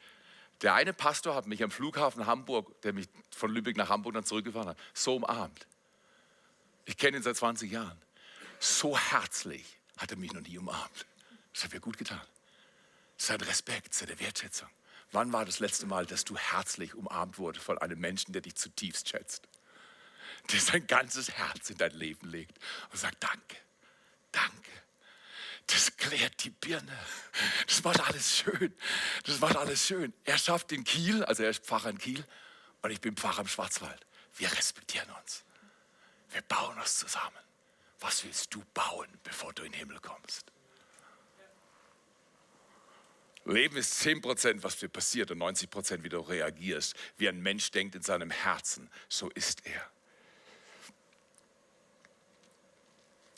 Der 0.61 0.75
eine 0.75 0.93
Pastor 0.93 1.35
hat 1.35 1.47
mich 1.47 1.63
am 1.63 1.71
Flughafen 1.71 2.27
Hamburg, 2.27 2.81
der 2.83 2.93
mich 2.93 3.09
von 3.31 3.51
Lübeck 3.51 3.77
nach 3.77 3.89
Hamburg 3.89 4.13
dann 4.15 4.25
zurückgefahren 4.25 4.69
hat, 4.69 4.79
so 4.93 5.17
umarmt. 5.17 5.67
Ich 6.85 6.97
kenne 6.97 7.19
ihn 7.19 7.23
seit 7.23 7.37
20 7.37 7.73
Jahren. 7.73 8.01
So 8.59 8.99
herzlich 8.99 9.79
hat 9.97 10.11
er 10.11 10.19
mich 10.19 10.33
noch 10.33 10.43
nie 10.43 10.59
umarmt. 10.59 11.07
Das 11.53 11.65
hat 11.65 11.73
mir 11.73 11.81
gut 11.81 11.99
getan 11.99 12.21
sein 13.21 13.41
Respekt, 13.43 13.95
seine 13.95 14.19
Wertschätzung. 14.19 14.69
Wann 15.13 15.33
war 15.33 15.45
das 15.45 15.59
letzte 15.59 15.87
Mal, 15.87 16.07
dass 16.07 16.25
du 16.25 16.37
herzlich 16.37 16.95
umarmt 16.95 17.39
wurde 17.39 17.61
von 17.61 17.79
einem 17.79 17.99
Menschen, 17.99 18.33
der 18.33 18.43
dich 18.43 18.55
zutiefst 18.55 19.09
schätzt? 19.09 19.49
Der 20.51 20.61
sein 20.61 20.87
ganzes 20.87 21.31
Herz 21.31 21.71
in 21.71 21.77
dein 21.77 21.93
Leben 21.93 22.29
legt 22.29 22.59
und 22.91 22.99
sagt, 22.99 23.23
danke, 23.23 23.57
danke. 24.33 24.71
Das 25.67 25.97
klärt 25.97 26.43
die 26.43 26.51
Birne. 26.51 26.99
Das 27.67 27.85
macht 27.85 28.01
alles 28.01 28.39
schön. 28.39 28.75
Das 29.25 29.39
macht 29.41 29.57
alles 29.57 29.87
schön. 29.87 30.15
Er 30.25 30.39
schafft 30.39 30.71
den 30.71 30.85
Kiel, 30.85 31.25
also 31.25 31.43
er 31.43 31.51
ist 31.51 31.65
Pfarrer 31.65 31.91
in 31.91 31.99
Kiel 31.99 32.25
und 32.83 32.91
ich 32.91 33.01
bin 33.01 33.17
Pfarrer 33.17 33.43
im 33.43 33.49
Schwarzwald. 33.49 34.07
Wir 34.37 34.51
respektieren 34.51 35.11
uns. 35.21 35.45
Wir 36.31 36.43
bauen 36.43 36.79
uns 36.79 36.99
zusammen. 36.99 37.37
Was 38.01 38.25
willst 38.25 38.55
du 38.55 38.65
bauen, 38.73 39.09
bevor 39.25 39.53
du 39.53 39.63
in 39.63 39.73
den 39.73 39.79
Himmel 39.79 40.01
kommst? 40.01 40.51
Leben 43.51 43.77
ist 43.77 44.01
10% 44.03 44.63
was 44.63 44.79
dir 44.79 44.89
passiert 44.89 45.31
und 45.31 45.39
90% 45.39 46.03
wie 46.03 46.09
du 46.09 46.21
reagierst. 46.21 46.95
Wie 47.17 47.29
ein 47.29 47.41
Mensch 47.41 47.71
denkt 47.71 47.95
in 47.95 48.03
seinem 48.03 48.31
Herzen, 48.31 48.91
so 49.09 49.29
ist 49.31 49.67
er. 49.67 49.91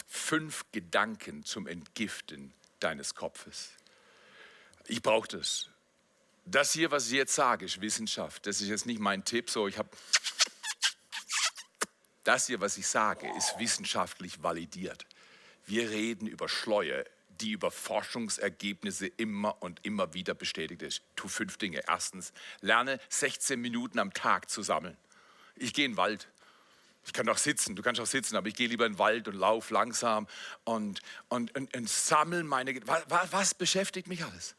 Fünf 0.06 0.64
Gedanken 0.72 1.44
zum 1.44 1.66
Entgiften 1.66 2.52
deines 2.80 3.14
Kopfes. 3.14 3.70
Ich 4.86 5.02
brauche 5.02 5.28
das. 5.28 5.68
Das 6.44 6.72
hier, 6.72 6.90
was 6.90 7.06
ich 7.06 7.12
jetzt 7.12 7.34
sage, 7.34 7.64
ist 7.64 7.80
Wissenschaft. 7.80 8.46
Das 8.46 8.60
ist 8.60 8.68
jetzt 8.68 8.86
nicht 8.86 9.00
mein 9.00 9.24
Tipp, 9.24 9.48
so 9.48 9.68
ich 9.68 9.78
habe 9.78 9.88
Das 12.24 12.46
hier, 12.46 12.60
was 12.60 12.78
ich 12.78 12.86
sage, 12.86 13.28
ist 13.36 13.58
wissenschaftlich 13.58 14.42
validiert. 14.42 15.06
Wir 15.66 15.90
reden 15.90 16.26
über 16.26 16.48
Schleue, 16.48 17.04
die 17.42 17.50
über 17.50 17.70
Forschungsergebnisse 17.70 19.06
immer 19.06 19.60
und 19.60 19.84
immer 19.84 20.14
wieder 20.14 20.34
bestätigt 20.34 20.82
ist. 20.82 21.02
Tu 21.16 21.28
fünf 21.28 21.58
Dinge. 21.58 21.82
Erstens, 21.88 22.32
lerne 22.60 23.00
16 23.08 23.60
Minuten 23.60 23.98
am 23.98 24.14
Tag 24.14 24.48
zu 24.48 24.62
sammeln. 24.62 24.96
Ich 25.56 25.74
gehe 25.74 25.84
in 25.84 25.92
den 25.92 25.96
Wald. 25.96 26.28
Ich 27.04 27.12
kann 27.12 27.28
auch 27.28 27.38
sitzen, 27.38 27.74
du 27.74 27.82
kannst 27.82 28.00
auch 28.00 28.06
sitzen, 28.06 28.36
aber 28.36 28.46
ich 28.46 28.54
gehe 28.54 28.68
lieber 28.68 28.86
in 28.86 28.92
den 28.92 28.98
Wald 29.00 29.26
und 29.26 29.34
laufe 29.34 29.74
langsam 29.74 30.28
und, 30.62 31.02
und, 31.28 31.52
und, 31.56 31.76
und 31.76 31.88
sammle 31.88 32.44
meine. 32.44 32.78
Was, 32.86 33.32
was 33.32 33.54
beschäftigt 33.54 34.06
mich 34.06 34.24
alles? 34.24 34.54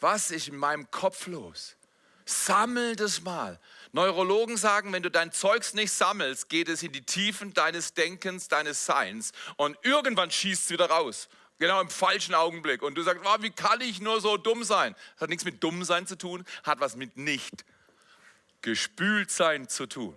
Was 0.00 0.32
ist 0.32 0.48
in 0.48 0.56
meinem 0.56 0.90
Kopf 0.90 1.28
los? 1.28 1.76
Sammel 2.24 2.96
das 2.96 3.20
mal. 3.20 3.60
Neurologen 3.92 4.56
sagen, 4.56 4.92
wenn 4.92 5.02
du 5.02 5.10
dein 5.10 5.32
Zeugs 5.32 5.74
nicht 5.74 5.92
sammelst, 5.92 6.48
geht 6.48 6.68
es 6.68 6.82
in 6.82 6.92
die 6.92 7.02
Tiefen 7.02 7.54
deines 7.54 7.94
Denkens, 7.94 8.48
deines 8.48 8.84
Seins 8.84 9.32
und 9.56 9.76
irgendwann 9.82 10.30
schießt 10.30 10.64
es 10.64 10.70
wieder 10.70 10.90
raus. 10.90 11.28
Genau 11.60 11.80
im 11.82 11.90
falschen 11.90 12.34
Augenblick. 12.34 12.82
Und 12.82 12.94
du 12.94 13.02
sagst, 13.02 13.22
oh, 13.24 13.42
wie 13.42 13.50
kann 13.50 13.82
ich 13.82 14.00
nur 14.00 14.20
so 14.22 14.38
dumm 14.38 14.64
sein? 14.64 14.96
Das 15.14 15.22
hat 15.22 15.28
nichts 15.28 15.44
mit 15.44 15.62
dumm 15.62 15.84
sein 15.84 16.06
zu 16.06 16.16
tun, 16.16 16.44
hat 16.64 16.80
was 16.80 16.96
mit 16.96 17.16
nicht 17.16 17.64
gespült 18.62 19.30
sein 19.30 19.68
zu 19.68 19.86
tun. 19.86 20.16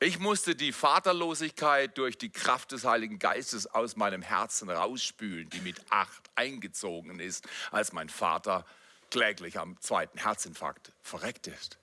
Ich 0.00 0.18
musste 0.18 0.54
die 0.54 0.72
Vaterlosigkeit 0.72 1.96
durch 1.96 2.18
die 2.18 2.30
Kraft 2.30 2.72
des 2.72 2.84
Heiligen 2.84 3.18
Geistes 3.18 3.66
aus 3.68 3.96
meinem 3.96 4.20
Herzen 4.20 4.68
rausspülen, 4.68 5.48
die 5.48 5.60
mit 5.60 5.80
acht 5.90 6.30
eingezogen 6.34 7.20
ist, 7.20 7.48
als 7.70 7.92
mein 7.92 8.08
Vater 8.08 8.66
kläglich 9.10 9.58
am 9.58 9.80
zweiten 9.80 10.18
Herzinfarkt 10.18 10.92
verreckt 11.02 11.46
ist. 11.46 11.78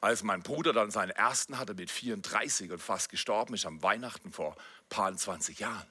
Als 0.00 0.22
mein 0.22 0.42
Bruder 0.42 0.72
dann 0.72 0.90
seinen 0.90 1.10
ersten 1.10 1.58
hatte 1.58 1.74
mit 1.74 1.90
34 1.90 2.70
und 2.70 2.80
fast 2.80 3.10
gestorben 3.10 3.54
ist 3.54 3.66
am 3.66 3.82
Weihnachten 3.82 4.32
vor 4.32 4.56
paar 4.88 5.14
20 5.14 5.58
Jahren. 5.58 5.86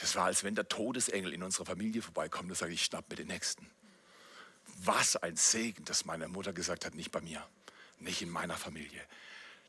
Das 0.00 0.16
war, 0.16 0.24
als 0.24 0.42
wenn 0.44 0.54
der 0.54 0.68
Todesengel 0.68 1.32
in 1.32 1.42
unserer 1.42 1.66
Familie 1.66 2.02
vorbeikommt 2.02 2.50
und 2.50 2.56
sagt, 2.56 2.72
ich 2.72 2.84
schnapp 2.84 3.08
mir 3.10 3.16
den 3.16 3.28
Nächsten. 3.28 3.70
Was 4.78 5.16
ein 5.16 5.36
Segen, 5.36 5.84
dass 5.84 6.04
meine 6.04 6.28
Mutter 6.28 6.52
gesagt 6.52 6.84
hat, 6.84 6.94
nicht 6.94 7.12
bei 7.12 7.20
mir, 7.20 7.46
nicht 8.00 8.22
in 8.22 8.30
meiner 8.30 8.56
Familie. 8.56 9.00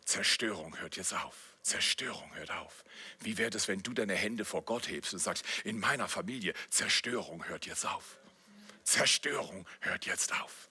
Zerstörung 0.04 0.78
hört 0.80 0.98
jetzt 0.98 1.14
auf. 1.14 1.36
Zerstörung 1.62 2.36
hört 2.36 2.52
auf. 2.52 2.84
Wie 3.20 3.38
wäre 3.38 3.56
es, 3.56 3.68
wenn 3.68 3.82
du 3.82 3.94
deine 3.94 4.14
Hände 4.14 4.46
vor 4.46 4.64
Gott 4.64 4.88
hebst 4.88 5.14
und 5.14 5.20
sagst, 5.20 5.46
in 5.64 5.80
meiner 5.80 6.08
Familie, 6.08 6.54
Zerstörung 6.70 7.48
hört 7.48 7.66
jetzt 7.66 7.86
auf. 7.88 8.18
Zerstörung 8.84 9.68
hört 9.80 10.06
jetzt 10.06 10.32
auf. 10.40 10.70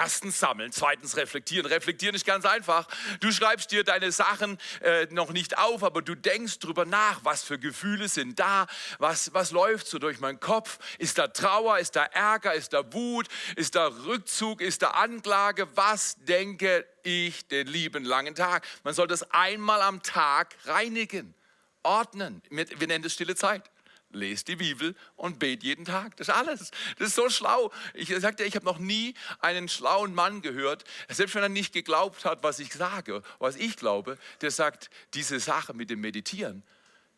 Erstens 0.00 0.38
sammeln, 0.38 0.70
zweitens 0.70 1.16
reflektieren. 1.16 1.66
Reflektieren 1.66 2.14
ist 2.14 2.24
ganz 2.24 2.44
einfach. 2.44 2.86
Du 3.18 3.32
schreibst 3.32 3.72
dir 3.72 3.82
deine 3.82 4.12
Sachen 4.12 4.56
äh, 4.80 5.06
noch 5.10 5.32
nicht 5.32 5.58
auf, 5.58 5.82
aber 5.82 6.02
du 6.02 6.14
denkst 6.14 6.60
drüber 6.60 6.84
nach, 6.84 7.24
was 7.24 7.42
für 7.42 7.58
Gefühle 7.58 8.06
sind 8.06 8.38
da, 8.38 8.68
was, 9.00 9.34
was 9.34 9.50
läuft 9.50 9.88
so 9.88 9.98
durch 9.98 10.20
meinen 10.20 10.38
Kopf. 10.38 10.78
Ist 10.98 11.18
da 11.18 11.26
Trauer, 11.26 11.80
ist 11.80 11.96
da 11.96 12.04
Ärger, 12.04 12.54
ist 12.54 12.74
da 12.74 12.92
Wut, 12.92 13.26
ist 13.56 13.74
da 13.74 13.88
Rückzug, 13.88 14.60
ist 14.60 14.82
da 14.82 14.90
Anklage? 14.90 15.66
Was 15.74 16.14
denke 16.20 16.86
ich 17.02 17.48
den 17.48 17.66
lieben 17.66 18.04
langen 18.04 18.36
Tag? 18.36 18.64
Man 18.84 18.94
soll 18.94 19.08
das 19.08 19.28
einmal 19.32 19.82
am 19.82 20.04
Tag 20.04 20.54
reinigen, 20.66 21.34
ordnen. 21.82 22.40
Wir 22.50 22.86
nennen 22.86 23.02
das 23.02 23.14
stille 23.14 23.34
Zeit 23.34 23.68
lest 24.10 24.48
die 24.48 24.56
Bibel 24.56 24.94
und 25.16 25.38
bet 25.38 25.62
jeden 25.62 25.84
Tag. 25.84 26.16
Das 26.16 26.28
ist 26.28 26.34
alles. 26.34 26.70
Das 26.98 27.08
ist 27.08 27.14
so 27.14 27.28
schlau. 27.28 27.70
Ich 27.94 28.08
sagte, 28.18 28.44
ich 28.44 28.54
habe 28.54 28.64
noch 28.64 28.78
nie 28.78 29.14
einen 29.40 29.68
schlauen 29.68 30.14
Mann 30.14 30.42
gehört, 30.42 30.84
selbst 31.08 31.34
wenn 31.34 31.42
er 31.42 31.48
nicht 31.48 31.72
geglaubt 31.72 32.24
hat, 32.24 32.42
was 32.42 32.58
ich 32.58 32.72
sage, 32.72 33.22
was 33.38 33.56
ich 33.56 33.76
glaube, 33.76 34.18
der 34.40 34.50
sagt, 34.50 34.90
diese 35.14 35.40
Sache 35.40 35.74
mit 35.74 35.90
dem 35.90 36.00
Meditieren, 36.00 36.62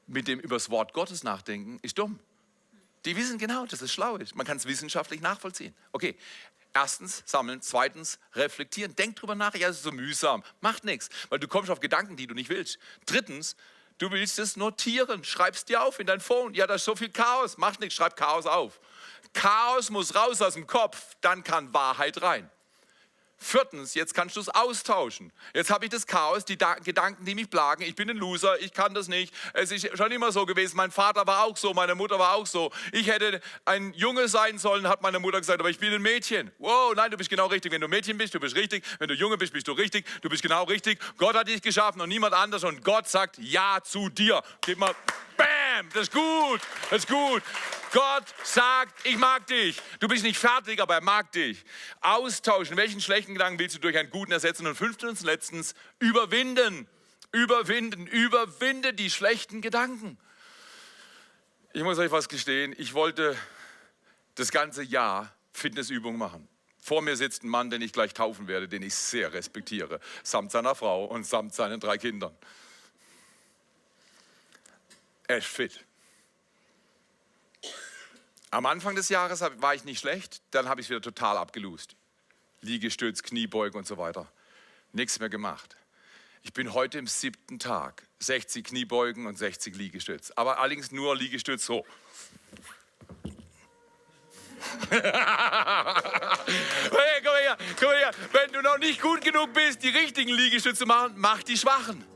mit 0.06 0.28
dem 0.28 0.40
übers 0.40 0.70
Wort 0.70 0.92
Gottes 0.92 1.22
nachdenken, 1.22 1.78
ist 1.82 1.98
dumm. 1.98 2.18
Die 3.06 3.16
wissen 3.16 3.38
genau, 3.38 3.64
dass 3.64 3.80
es 3.80 3.92
schlau 3.92 4.16
ist. 4.16 4.34
Man 4.34 4.46
kann 4.46 4.58
es 4.58 4.66
wissenschaftlich 4.66 5.20
nachvollziehen. 5.22 5.74
Okay, 5.92 6.16
Erstens 6.72 7.24
sammeln, 7.26 7.62
zweitens 7.62 8.18
reflektieren. 8.34 8.94
Denk 8.94 9.16
drüber 9.16 9.34
nach, 9.34 9.54
ja, 9.56 9.68
es 9.68 9.78
ist 9.78 9.82
so 9.82 9.90
mühsam. 9.90 10.44
Macht 10.60 10.84
nichts, 10.84 11.08
weil 11.28 11.40
du 11.40 11.48
kommst 11.48 11.70
auf 11.70 11.80
Gedanken, 11.80 12.16
die 12.16 12.26
du 12.28 12.34
nicht 12.34 12.48
willst. 12.48 12.78
Drittens, 13.06 13.56
Du 14.00 14.10
willst 14.10 14.38
es 14.38 14.56
notieren, 14.56 15.24
schreibst 15.24 15.68
dir 15.68 15.82
auf 15.82 15.98
in 15.98 16.06
dein 16.06 16.20
Phone. 16.20 16.54
Ja, 16.54 16.66
da 16.66 16.76
ist 16.76 16.86
so 16.86 16.96
viel 16.96 17.10
Chaos. 17.10 17.58
Mach 17.58 17.78
nichts, 17.80 17.96
schreib 17.96 18.16
Chaos 18.16 18.46
auf. 18.46 18.80
Chaos 19.34 19.90
muss 19.90 20.14
raus 20.14 20.40
aus 20.40 20.54
dem 20.54 20.66
Kopf, 20.66 21.16
dann 21.20 21.44
kann 21.44 21.74
Wahrheit 21.74 22.22
rein. 22.22 22.50
Viertens, 23.42 23.94
jetzt 23.94 24.12
kannst 24.12 24.36
du 24.36 24.40
es 24.40 24.50
austauschen. 24.50 25.32
Jetzt 25.54 25.70
habe 25.70 25.86
ich 25.86 25.90
das 25.90 26.06
Chaos, 26.06 26.44
die 26.44 26.58
da 26.58 26.74
Gedanken, 26.74 27.24
die 27.24 27.34
mich 27.34 27.48
plagen. 27.48 27.82
Ich 27.82 27.94
bin 27.94 28.10
ein 28.10 28.18
Loser, 28.18 28.60
ich 28.60 28.74
kann 28.74 28.92
das 28.92 29.08
nicht. 29.08 29.34
Es 29.54 29.72
ist 29.72 29.96
schon 29.96 30.12
immer 30.12 30.30
so 30.30 30.44
gewesen. 30.44 30.76
Mein 30.76 30.90
Vater 30.90 31.26
war 31.26 31.44
auch 31.44 31.56
so, 31.56 31.72
meine 31.72 31.94
Mutter 31.94 32.18
war 32.18 32.34
auch 32.34 32.46
so. 32.46 32.70
Ich 32.92 33.06
hätte 33.06 33.40
ein 33.64 33.94
Junge 33.94 34.28
sein 34.28 34.58
sollen, 34.58 34.86
hat 34.86 35.00
meine 35.00 35.18
Mutter 35.18 35.38
gesagt, 35.38 35.58
aber 35.58 35.70
ich 35.70 35.78
bin 35.78 35.90
ein 35.90 36.02
Mädchen. 36.02 36.50
Wow, 36.58 36.94
nein, 36.94 37.10
du 37.10 37.16
bist 37.16 37.30
genau 37.30 37.46
richtig. 37.46 37.72
Wenn 37.72 37.80
du 37.80 37.88
Mädchen 37.88 38.18
bist, 38.18 38.34
du 38.34 38.40
bist 38.40 38.54
richtig. 38.56 38.84
Wenn 38.98 39.08
du 39.08 39.14
Junge 39.14 39.38
bist, 39.38 39.54
bist 39.54 39.66
du 39.66 39.72
richtig. 39.72 40.06
Du 40.20 40.28
bist 40.28 40.42
genau 40.42 40.64
richtig. 40.64 41.00
Gott 41.16 41.34
hat 41.34 41.48
dich 41.48 41.62
geschaffen 41.62 42.02
und 42.02 42.10
niemand 42.10 42.34
anders. 42.34 42.62
Und 42.62 42.84
Gott 42.84 43.08
sagt 43.08 43.38
Ja 43.38 43.78
zu 43.82 44.10
dir. 44.10 44.42
Gib 44.60 44.78
mal, 44.78 44.94
Bam, 45.40 45.46
das 45.92 46.02
ist 46.02 46.12
gut, 46.12 46.60
das 46.90 47.04
ist 47.04 47.08
gut. 47.08 47.42
Gott 47.92 48.24
sagt, 48.44 49.06
ich 49.06 49.16
mag 49.16 49.46
dich. 49.46 49.80
Du 49.98 50.06
bist 50.06 50.22
nicht 50.22 50.38
fertig, 50.38 50.80
aber 50.80 50.94
er 50.94 51.00
mag 51.00 51.32
dich. 51.32 51.64
Austauschen. 52.00 52.76
Welchen 52.76 53.00
schlechten 53.00 53.34
Gedanken 53.34 53.58
willst 53.58 53.76
du 53.76 53.80
durch 53.80 53.98
einen 53.98 54.10
guten 54.10 54.32
ersetzen? 54.32 54.66
Und 54.66 54.76
fünftens, 54.76 55.22
letztens, 55.22 55.74
überwinden. 55.98 56.88
Überwinden. 57.32 58.06
Überwinde 58.06 58.94
die 58.94 59.10
schlechten 59.10 59.60
Gedanken. 59.60 60.18
Ich 61.72 61.82
muss 61.82 61.98
euch 61.98 62.10
was 62.10 62.28
gestehen. 62.28 62.74
Ich 62.78 62.94
wollte 62.94 63.36
das 64.36 64.52
ganze 64.52 64.82
Jahr 64.82 65.34
Fitnessübungen 65.52 66.18
machen. 66.18 66.48
Vor 66.78 67.02
mir 67.02 67.16
sitzt 67.16 67.44
ein 67.44 67.48
Mann, 67.48 67.70
den 67.70 67.82
ich 67.82 67.92
gleich 67.92 68.14
taufen 68.14 68.48
werde, 68.48 68.66
den 68.66 68.82
ich 68.82 68.94
sehr 68.94 69.32
respektiere, 69.32 70.00
samt 70.22 70.50
seiner 70.50 70.74
Frau 70.74 71.04
und 71.04 71.26
samt 71.26 71.54
seinen 71.54 71.78
drei 71.78 71.98
Kindern. 71.98 72.34
Er 75.30 75.38
ist 75.38 75.46
fit. 75.46 75.84
Am 78.50 78.66
Anfang 78.66 78.96
des 78.96 79.08
Jahres 79.10 79.42
war 79.42 79.76
ich 79.76 79.84
nicht 79.84 80.00
schlecht, 80.00 80.42
dann 80.50 80.68
habe 80.68 80.80
ich 80.80 80.88
es 80.88 80.90
wieder 80.90 81.00
total 81.00 81.36
abgelust. 81.36 81.94
Liegestütz, 82.62 83.22
Kniebeugen 83.22 83.78
und 83.78 83.86
so 83.86 83.96
weiter. 83.96 84.26
Nichts 84.92 85.20
mehr 85.20 85.28
gemacht. 85.28 85.76
Ich 86.42 86.52
bin 86.52 86.74
heute 86.74 86.98
im 86.98 87.06
siebten 87.06 87.60
Tag. 87.60 88.02
60 88.18 88.66
Kniebeugen 88.66 89.26
und 89.26 89.38
60 89.38 89.76
Liegestütz. 89.76 90.32
Aber 90.34 90.58
allerdings 90.58 90.90
nur 90.90 91.14
Liegestütz 91.14 91.64
so. 91.64 91.86
hey, 94.90 95.00
komm 97.22 97.36
her, 97.36 97.56
komm 97.78 97.92
her. 97.92 98.10
Wenn 98.32 98.50
du 98.50 98.62
noch 98.62 98.78
nicht 98.78 99.00
gut 99.00 99.20
genug 99.20 99.52
bist, 99.52 99.84
die 99.84 99.90
richtigen 99.90 100.32
Liegestütze 100.32 100.80
zu 100.80 100.86
machen, 100.86 101.14
mach 101.18 101.44
die 101.44 101.56
schwachen. 101.56 102.09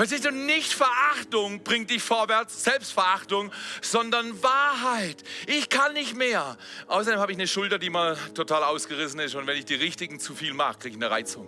Verstehst 0.00 0.24
du, 0.24 0.30
nicht 0.30 0.72
Verachtung 0.72 1.62
bringt 1.62 1.90
dich 1.90 2.02
vorwärts, 2.02 2.64
Selbstverachtung, 2.64 3.52
sondern 3.82 4.42
Wahrheit. 4.42 5.22
Ich 5.46 5.68
kann 5.68 5.92
nicht 5.92 6.16
mehr. 6.16 6.56
Außerdem 6.86 7.20
habe 7.20 7.32
ich 7.32 7.36
eine 7.36 7.46
Schulter, 7.46 7.78
die 7.78 7.90
mal 7.90 8.16
total 8.32 8.64
ausgerissen 8.64 9.20
ist 9.20 9.34
und 9.34 9.46
wenn 9.46 9.58
ich 9.58 9.66
die 9.66 9.74
richtigen 9.74 10.18
zu 10.18 10.34
viel 10.34 10.54
mache, 10.54 10.78
kriege 10.78 10.96
ich 10.96 11.02
eine 11.02 11.10
Reizung. 11.10 11.46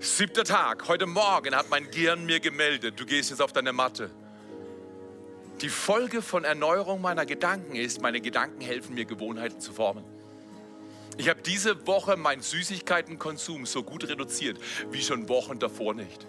Siebter 0.00 0.42
Tag, 0.42 0.88
heute 0.88 1.06
Morgen 1.06 1.54
hat 1.54 1.70
mein 1.70 1.88
Gehirn 1.88 2.26
mir 2.26 2.40
gemeldet, 2.40 2.98
du 2.98 3.06
gehst 3.06 3.30
jetzt 3.30 3.40
auf 3.40 3.52
deine 3.52 3.72
Matte. 3.72 4.10
Die 5.60 5.68
Folge 5.68 6.20
von 6.20 6.42
Erneuerung 6.42 7.00
meiner 7.00 7.26
Gedanken 7.26 7.76
ist, 7.76 8.02
meine 8.02 8.20
Gedanken 8.20 8.60
helfen 8.60 8.96
mir, 8.96 9.04
Gewohnheiten 9.04 9.60
zu 9.60 9.72
formen. 9.72 10.04
Ich 11.16 11.28
habe 11.28 11.40
diese 11.42 11.86
Woche 11.86 12.16
meinen 12.16 12.42
Süßigkeitenkonsum 12.42 13.66
so 13.66 13.84
gut 13.84 14.08
reduziert 14.08 14.58
wie 14.90 15.00
schon 15.00 15.28
Wochen 15.28 15.60
davor 15.60 15.94
nicht. 15.94 16.26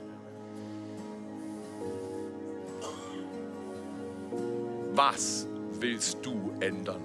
Was 4.98 5.48
willst 5.74 6.18
du 6.24 6.54
ändern? 6.60 7.04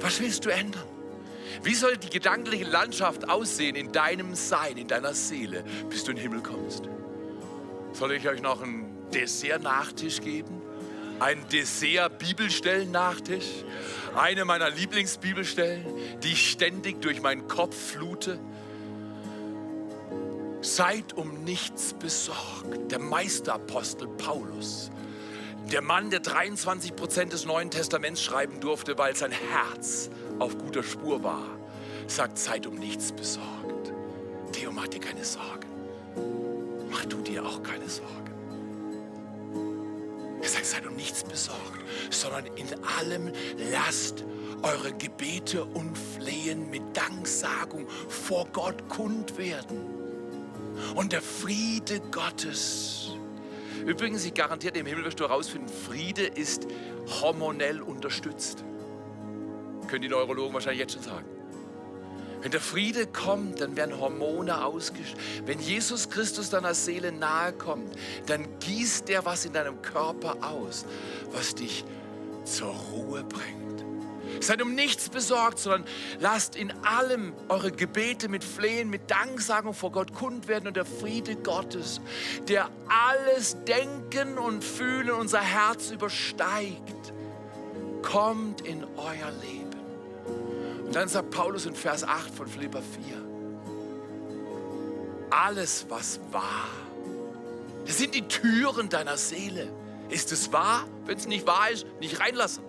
Was 0.00 0.20
willst 0.20 0.44
du 0.44 0.50
ändern? 0.50 0.82
Wie 1.62 1.74
soll 1.74 1.96
die 1.96 2.10
gedankliche 2.10 2.64
Landschaft 2.64 3.30
aussehen 3.30 3.76
in 3.76 3.92
deinem 3.92 4.34
Sein, 4.34 4.78
in 4.78 4.88
deiner 4.88 5.14
Seele, 5.14 5.62
bis 5.88 6.02
du 6.02 6.10
in 6.10 6.16
den 6.16 6.24
Himmel 6.24 6.42
kommst? 6.42 6.88
Soll 7.92 8.14
ich 8.14 8.28
euch 8.28 8.42
noch 8.42 8.62
einen 8.62 9.08
Dessert-Nachtisch 9.14 10.20
geben? 10.20 10.60
Ein 11.20 11.38
Dessert-Bibelstellen-Nachtisch? 11.52 13.62
Eine 14.16 14.44
meiner 14.44 14.70
Lieblingsbibelstellen, 14.70 15.86
die 16.24 16.32
ich 16.32 16.50
ständig 16.50 17.00
durch 17.00 17.22
meinen 17.22 17.46
Kopf 17.46 17.76
flute? 17.92 18.40
Seid 20.62 21.16
um 21.16 21.44
nichts 21.44 21.94
besorgt. 21.94 22.90
Der 22.90 22.98
Meisterapostel 22.98 24.08
Paulus 24.08 24.90
der 25.70 25.82
Mann, 25.82 26.10
der 26.10 26.20
23 26.20 26.96
Prozent 26.96 27.32
des 27.32 27.44
Neuen 27.44 27.70
Testaments 27.70 28.22
schreiben 28.22 28.60
durfte, 28.60 28.96
weil 28.96 29.14
sein 29.14 29.32
Herz 29.32 30.10
auf 30.38 30.56
guter 30.56 30.82
Spur 30.82 31.22
war. 31.22 31.44
sagt, 32.06 32.38
seid 32.38 32.66
um 32.66 32.74
nichts 32.76 33.12
besorgt. 33.12 33.92
Theo, 34.52 34.72
mach 34.72 34.88
dir 34.88 35.00
keine 35.00 35.24
Sorgen. 35.24 35.68
Mach 36.90 37.04
du 37.04 37.18
dir 37.18 37.44
auch 37.44 37.62
keine 37.62 37.86
Sorgen. 37.88 38.32
Er 40.40 40.48
sagt, 40.48 40.64
seid 40.64 40.86
um 40.86 40.96
nichts 40.96 41.22
besorgt, 41.22 41.84
sondern 42.10 42.46
in 42.56 42.68
allem 42.98 43.30
lasst 43.70 44.24
eure 44.62 44.92
Gebete 44.92 45.64
und 45.64 45.96
Flehen 45.98 46.70
mit 46.70 46.96
Danksagung 46.96 47.86
vor 48.08 48.46
Gott 48.52 48.88
kund 48.88 49.36
werden. 49.36 49.84
Und 50.94 51.12
der 51.12 51.20
Friede 51.20 52.00
Gottes. 52.10 53.17
Übrigens, 53.86 54.24
ich 54.24 54.34
garantiere, 54.34 54.78
im 54.78 54.86
Himmel 54.86 55.04
wirst 55.04 55.20
du 55.20 55.24
herausfinden, 55.24 55.68
Friede 55.68 56.26
ist 56.26 56.66
hormonell 57.20 57.80
unterstützt. 57.80 58.64
Können 59.88 60.02
die 60.02 60.08
Neurologen 60.08 60.54
wahrscheinlich 60.54 60.80
jetzt 60.80 60.94
schon 60.94 61.02
sagen. 61.02 61.26
Wenn 62.40 62.52
der 62.52 62.60
Friede 62.60 63.06
kommt, 63.06 63.60
dann 63.60 63.76
werden 63.76 63.98
Hormone 63.98 64.64
ausgeschüttet. 64.64 65.20
Wenn 65.46 65.58
Jesus 65.58 66.08
Christus 66.08 66.50
deiner 66.50 66.74
Seele 66.74 67.10
nahe 67.10 67.52
kommt, 67.52 67.96
dann 68.26 68.46
gießt 68.60 69.10
er 69.10 69.24
was 69.24 69.44
in 69.44 69.52
deinem 69.52 69.82
Körper 69.82 70.36
aus, 70.40 70.86
was 71.32 71.54
dich 71.54 71.84
zur 72.44 72.72
Ruhe 72.92 73.24
bringt. 73.24 73.67
Seid 74.40 74.62
um 74.62 74.74
nichts 74.74 75.08
besorgt, 75.08 75.58
sondern 75.58 75.84
lasst 76.20 76.56
in 76.56 76.72
allem 76.84 77.32
eure 77.48 77.72
Gebete 77.72 78.28
mit 78.28 78.44
Flehen, 78.44 78.90
mit 78.90 79.10
Danksagung 79.10 79.74
vor 79.74 79.92
Gott 79.92 80.14
kund 80.14 80.48
werden 80.48 80.66
und 80.68 80.76
der 80.76 80.84
Friede 80.84 81.36
Gottes, 81.36 82.00
der 82.48 82.70
alles 82.88 83.56
Denken 83.64 84.38
und 84.38 84.64
Fühlen 84.64 85.10
unser 85.10 85.40
Herz 85.40 85.90
übersteigt, 85.90 87.12
kommt 88.02 88.60
in 88.62 88.84
euer 88.96 89.30
Leben. 89.42 89.68
Und 90.86 90.94
dann 90.94 91.08
sagt 91.08 91.30
Paulus 91.30 91.66
in 91.66 91.74
Vers 91.74 92.04
8 92.04 92.34
von 92.34 92.46
Philippa 92.46 92.80
4, 92.80 93.28
alles, 95.30 95.84
was 95.88 96.20
wahr, 96.32 96.68
das 97.88 97.96
sind 97.96 98.14
die 98.14 98.28
Türen 98.28 98.90
deiner 98.90 99.16
Seele. 99.16 99.72
Ist 100.10 100.30
es 100.30 100.52
wahr? 100.52 100.86
Wenn 101.06 101.16
es 101.16 101.26
nicht 101.26 101.46
wahr 101.46 101.70
ist, 101.70 101.86
nicht 102.00 102.20
reinlassen. 102.20 102.62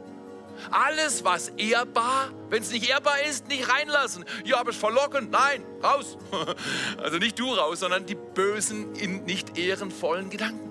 Alles, 0.71 1.23
was 1.23 1.49
ehrbar, 1.49 2.29
wenn 2.49 2.61
es 2.61 2.71
nicht 2.71 2.89
ehrbar 2.89 3.21
ist, 3.21 3.47
nicht 3.47 3.69
reinlassen. 3.69 4.25
Ja, 4.45 4.59
aber 4.59 4.71
es 4.71 4.77
verlockend. 4.77 5.31
Nein, 5.31 5.63
raus. 5.83 6.17
Also 6.97 7.17
nicht 7.17 7.39
du 7.39 7.53
raus, 7.53 7.79
sondern 7.79 8.05
die 8.05 8.15
bösen, 8.15 8.91
nicht 9.25 9.57
ehrenvollen 9.57 10.29
Gedanken. 10.29 10.69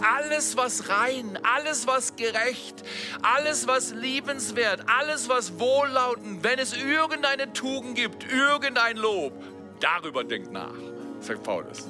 Alles, 0.00 0.56
was 0.56 0.88
rein, 0.88 1.38
alles, 1.42 1.86
was 1.86 2.16
gerecht, 2.16 2.84
alles, 3.22 3.66
was 3.66 3.92
liebenswert, 3.92 4.84
alles, 4.86 5.28
was 5.28 5.58
wohllautend, 5.58 6.44
wenn 6.44 6.58
es 6.58 6.74
irgendeine 6.74 7.52
Tugend 7.52 7.96
gibt, 7.96 8.30
irgendein 8.30 8.96
Lob, 8.96 9.32
darüber 9.80 10.24
denkt 10.24 10.52
nach, 10.52 10.74
sagt 11.20 11.42
Paulus. 11.42 11.88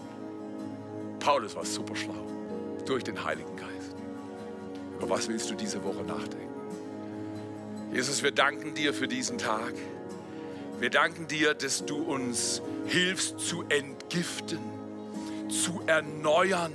Paulus 1.20 1.54
war 1.54 1.64
super 1.64 1.96
schlau 1.96 2.14
durch 2.86 3.04
den 3.04 3.22
Heiligen 3.22 3.56
Geist. 3.56 3.96
Über 4.98 5.10
was 5.10 5.28
willst 5.28 5.50
du 5.50 5.54
diese 5.54 5.82
Woche 5.82 6.02
nachdenken? 6.04 6.43
Jesus, 7.94 8.22
wir 8.22 8.32
danken 8.32 8.74
dir 8.74 8.92
für 8.92 9.08
diesen 9.08 9.38
Tag. 9.38 9.72
Wir 10.80 10.90
danken 10.90 11.28
dir, 11.28 11.54
dass 11.54 11.86
du 11.86 11.96
uns 11.96 12.60
hilfst 12.86 13.38
zu 13.40 13.62
entgiften, 13.68 14.58
zu 15.48 15.80
erneuern 15.86 16.72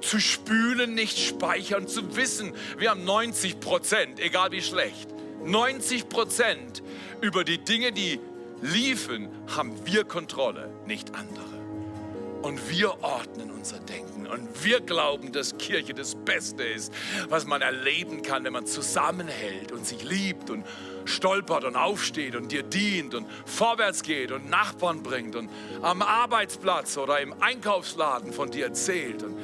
zu 0.00 0.20
spülen, 0.20 0.94
nicht 0.94 1.18
speichern, 1.18 1.88
zu 1.88 2.16
wissen, 2.16 2.54
wir 2.78 2.90
haben 2.90 3.04
90 3.04 3.60
Prozent, 3.60 4.20
egal 4.20 4.52
wie 4.52 4.62
schlecht. 4.62 5.08
90 5.44 6.08
Prozent 6.08 6.82
über 7.20 7.44
die 7.44 7.58
Dinge, 7.58 7.92
die 7.92 8.20
liefen, 8.62 9.28
haben 9.54 9.74
wir 9.84 10.04
Kontrolle, 10.04 10.70
nicht 10.86 11.14
andere. 11.14 11.55
Und 12.46 12.70
wir 12.70 13.02
ordnen 13.02 13.50
unser 13.50 13.80
Denken 13.80 14.28
und 14.28 14.62
wir 14.62 14.80
glauben, 14.80 15.32
dass 15.32 15.58
Kirche 15.58 15.94
das 15.94 16.14
Beste 16.14 16.62
ist, 16.62 16.94
was 17.28 17.44
man 17.44 17.60
erleben 17.60 18.22
kann, 18.22 18.44
wenn 18.44 18.52
man 18.52 18.66
zusammenhält 18.66 19.72
und 19.72 19.84
sich 19.84 20.04
liebt 20.04 20.48
und 20.50 20.64
stolpert 21.06 21.64
und 21.64 21.74
aufsteht 21.74 22.36
und 22.36 22.52
dir 22.52 22.62
dient 22.62 23.16
und 23.16 23.26
vorwärts 23.46 24.04
geht 24.04 24.30
und 24.30 24.48
Nachbarn 24.48 25.02
bringt 25.02 25.34
und 25.34 25.50
am 25.82 26.02
Arbeitsplatz 26.02 26.96
oder 26.98 27.18
im 27.18 27.34
Einkaufsladen 27.42 28.32
von 28.32 28.48
dir 28.48 28.66
erzählt. 28.66 29.24
Und 29.24 29.36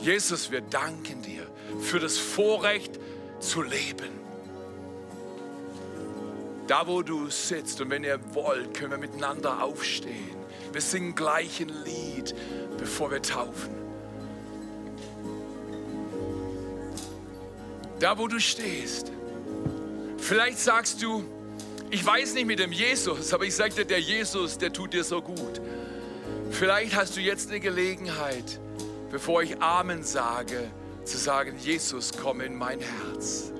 Jesus, 0.00 0.50
wir 0.50 0.62
danken 0.62 1.22
dir 1.22 1.46
für 1.78 2.00
das 2.00 2.18
Vorrecht 2.18 2.98
zu 3.38 3.62
leben. 3.62 4.18
Da, 6.66 6.88
wo 6.88 7.02
du 7.02 7.30
sitzt 7.30 7.80
und 7.80 7.90
wenn 7.90 8.02
ihr 8.02 8.18
wollt, 8.34 8.74
können 8.74 8.90
wir 8.90 8.98
miteinander 8.98 9.62
aufstehen. 9.62 10.37
Wir 10.72 10.80
singen 10.80 11.14
gleich 11.14 11.60
ein 11.60 11.72
Lied, 11.84 12.34
bevor 12.78 13.10
wir 13.10 13.22
taufen. 13.22 13.74
Da, 17.98 18.16
wo 18.16 18.28
du 18.28 18.38
stehst. 18.38 19.10
Vielleicht 20.18 20.58
sagst 20.58 21.02
du, 21.02 21.24
ich 21.90 22.04
weiß 22.04 22.34
nicht 22.34 22.46
mit 22.46 22.58
dem 22.58 22.70
Jesus, 22.70 23.32
aber 23.32 23.44
ich 23.44 23.54
sage 23.54 23.74
dir, 23.74 23.84
der 23.84 24.00
Jesus, 24.00 24.58
der 24.58 24.72
tut 24.72 24.92
dir 24.92 25.02
so 25.02 25.22
gut. 25.22 25.60
Vielleicht 26.50 26.94
hast 26.94 27.16
du 27.16 27.20
jetzt 27.20 27.48
eine 27.48 27.60
Gelegenheit, 27.60 28.60
bevor 29.10 29.42
ich 29.42 29.60
Amen 29.60 30.02
sage, 30.02 30.70
zu 31.04 31.16
sagen, 31.16 31.56
Jesus, 31.58 32.12
komm 32.12 32.40
in 32.40 32.56
mein 32.56 32.80
Herz. 32.80 33.52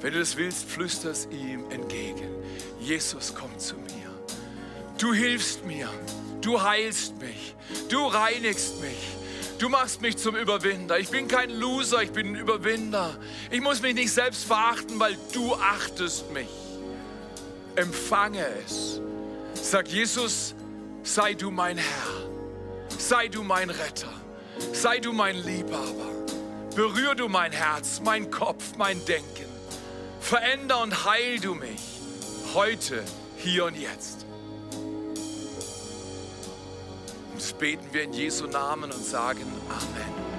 Wenn 0.00 0.12
du 0.12 0.20
das 0.20 0.36
willst, 0.36 0.64
flüster 0.64 1.10
es 1.10 1.26
ihm 1.30 1.70
entgegen. 1.70 2.28
Jesus, 2.80 3.34
komm 3.34 3.56
zu 3.58 3.76
mir. 3.76 3.97
Du 4.98 5.14
hilfst 5.14 5.64
mir. 5.64 5.88
Du 6.40 6.60
heilst 6.60 7.20
mich. 7.20 7.54
Du 7.88 8.06
reinigst 8.06 8.80
mich. 8.80 8.98
Du 9.58 9.68
machst 9.68 10.02
mich 10.02 10.16
zum 10.16 10.36
Überwinder. 10.36 10.98
Ich 10.98 11.08
bin 11.08 11.28
kein 11.28 11.50
Loser, 11.50 12.02
ich 12.02 12.12
bin 12.12 12.28
ein 12.28 12.34
Überwinder. 12.34 13.16
Ich 13.50 13.60
muss 13.60 13.80
mich 13.82 13.94
nicht 13.94 14.12
selbst 14.12 14.44
verachten, 14.44 14.98
weil 15.00 15.16
du 15.32 15.54
achtest 15.54 16.30
mich. 16.32 16.48
Empfange 17.76 18.46
es. 18.64 19.00
Sag 19.54 19.88
Jesus, 19.88 20.54
sei 21.02 21.34
du 21.34 21.50
mein 21.50 21.78
Herr. 21.78 22.28
Sei 22.98 23.28
du 23.28 23.42
mein 23.42 23.70
Retter. 23.70 24.12
Sei 24.72 24.98
du 24.98 25.12
mein 25.12 25.36
Liebhaber. 25.36 26.08
Berühr 26.74 27.14
du 27.14 27.28
mein 27.28 27.52
Herz, 27.52 28.00
mein 28.04 28.30
Kopf, 28.30 28.76
mein 28.76 29.04
Denken. 29.06 29.46
Veränder 30.20 30.82
und 30.82 31.04
heil 31.04 31.38
du 31.40 31.54
mich 31.54 31.80
heute, 32.54 33.02
hier 33.36 33.64
und 33.64 33.76
jetzt. 33.76 34.27
Das 37.38 37.52
beten 37.52 37.86
wir 37.92 38.02
in 38.02 38.12
Jesu 38.12 38.48
Namen 38.48 38.90
und 38.90 39.04
sagen 39.04 39.46
Amen. 39.68 40.37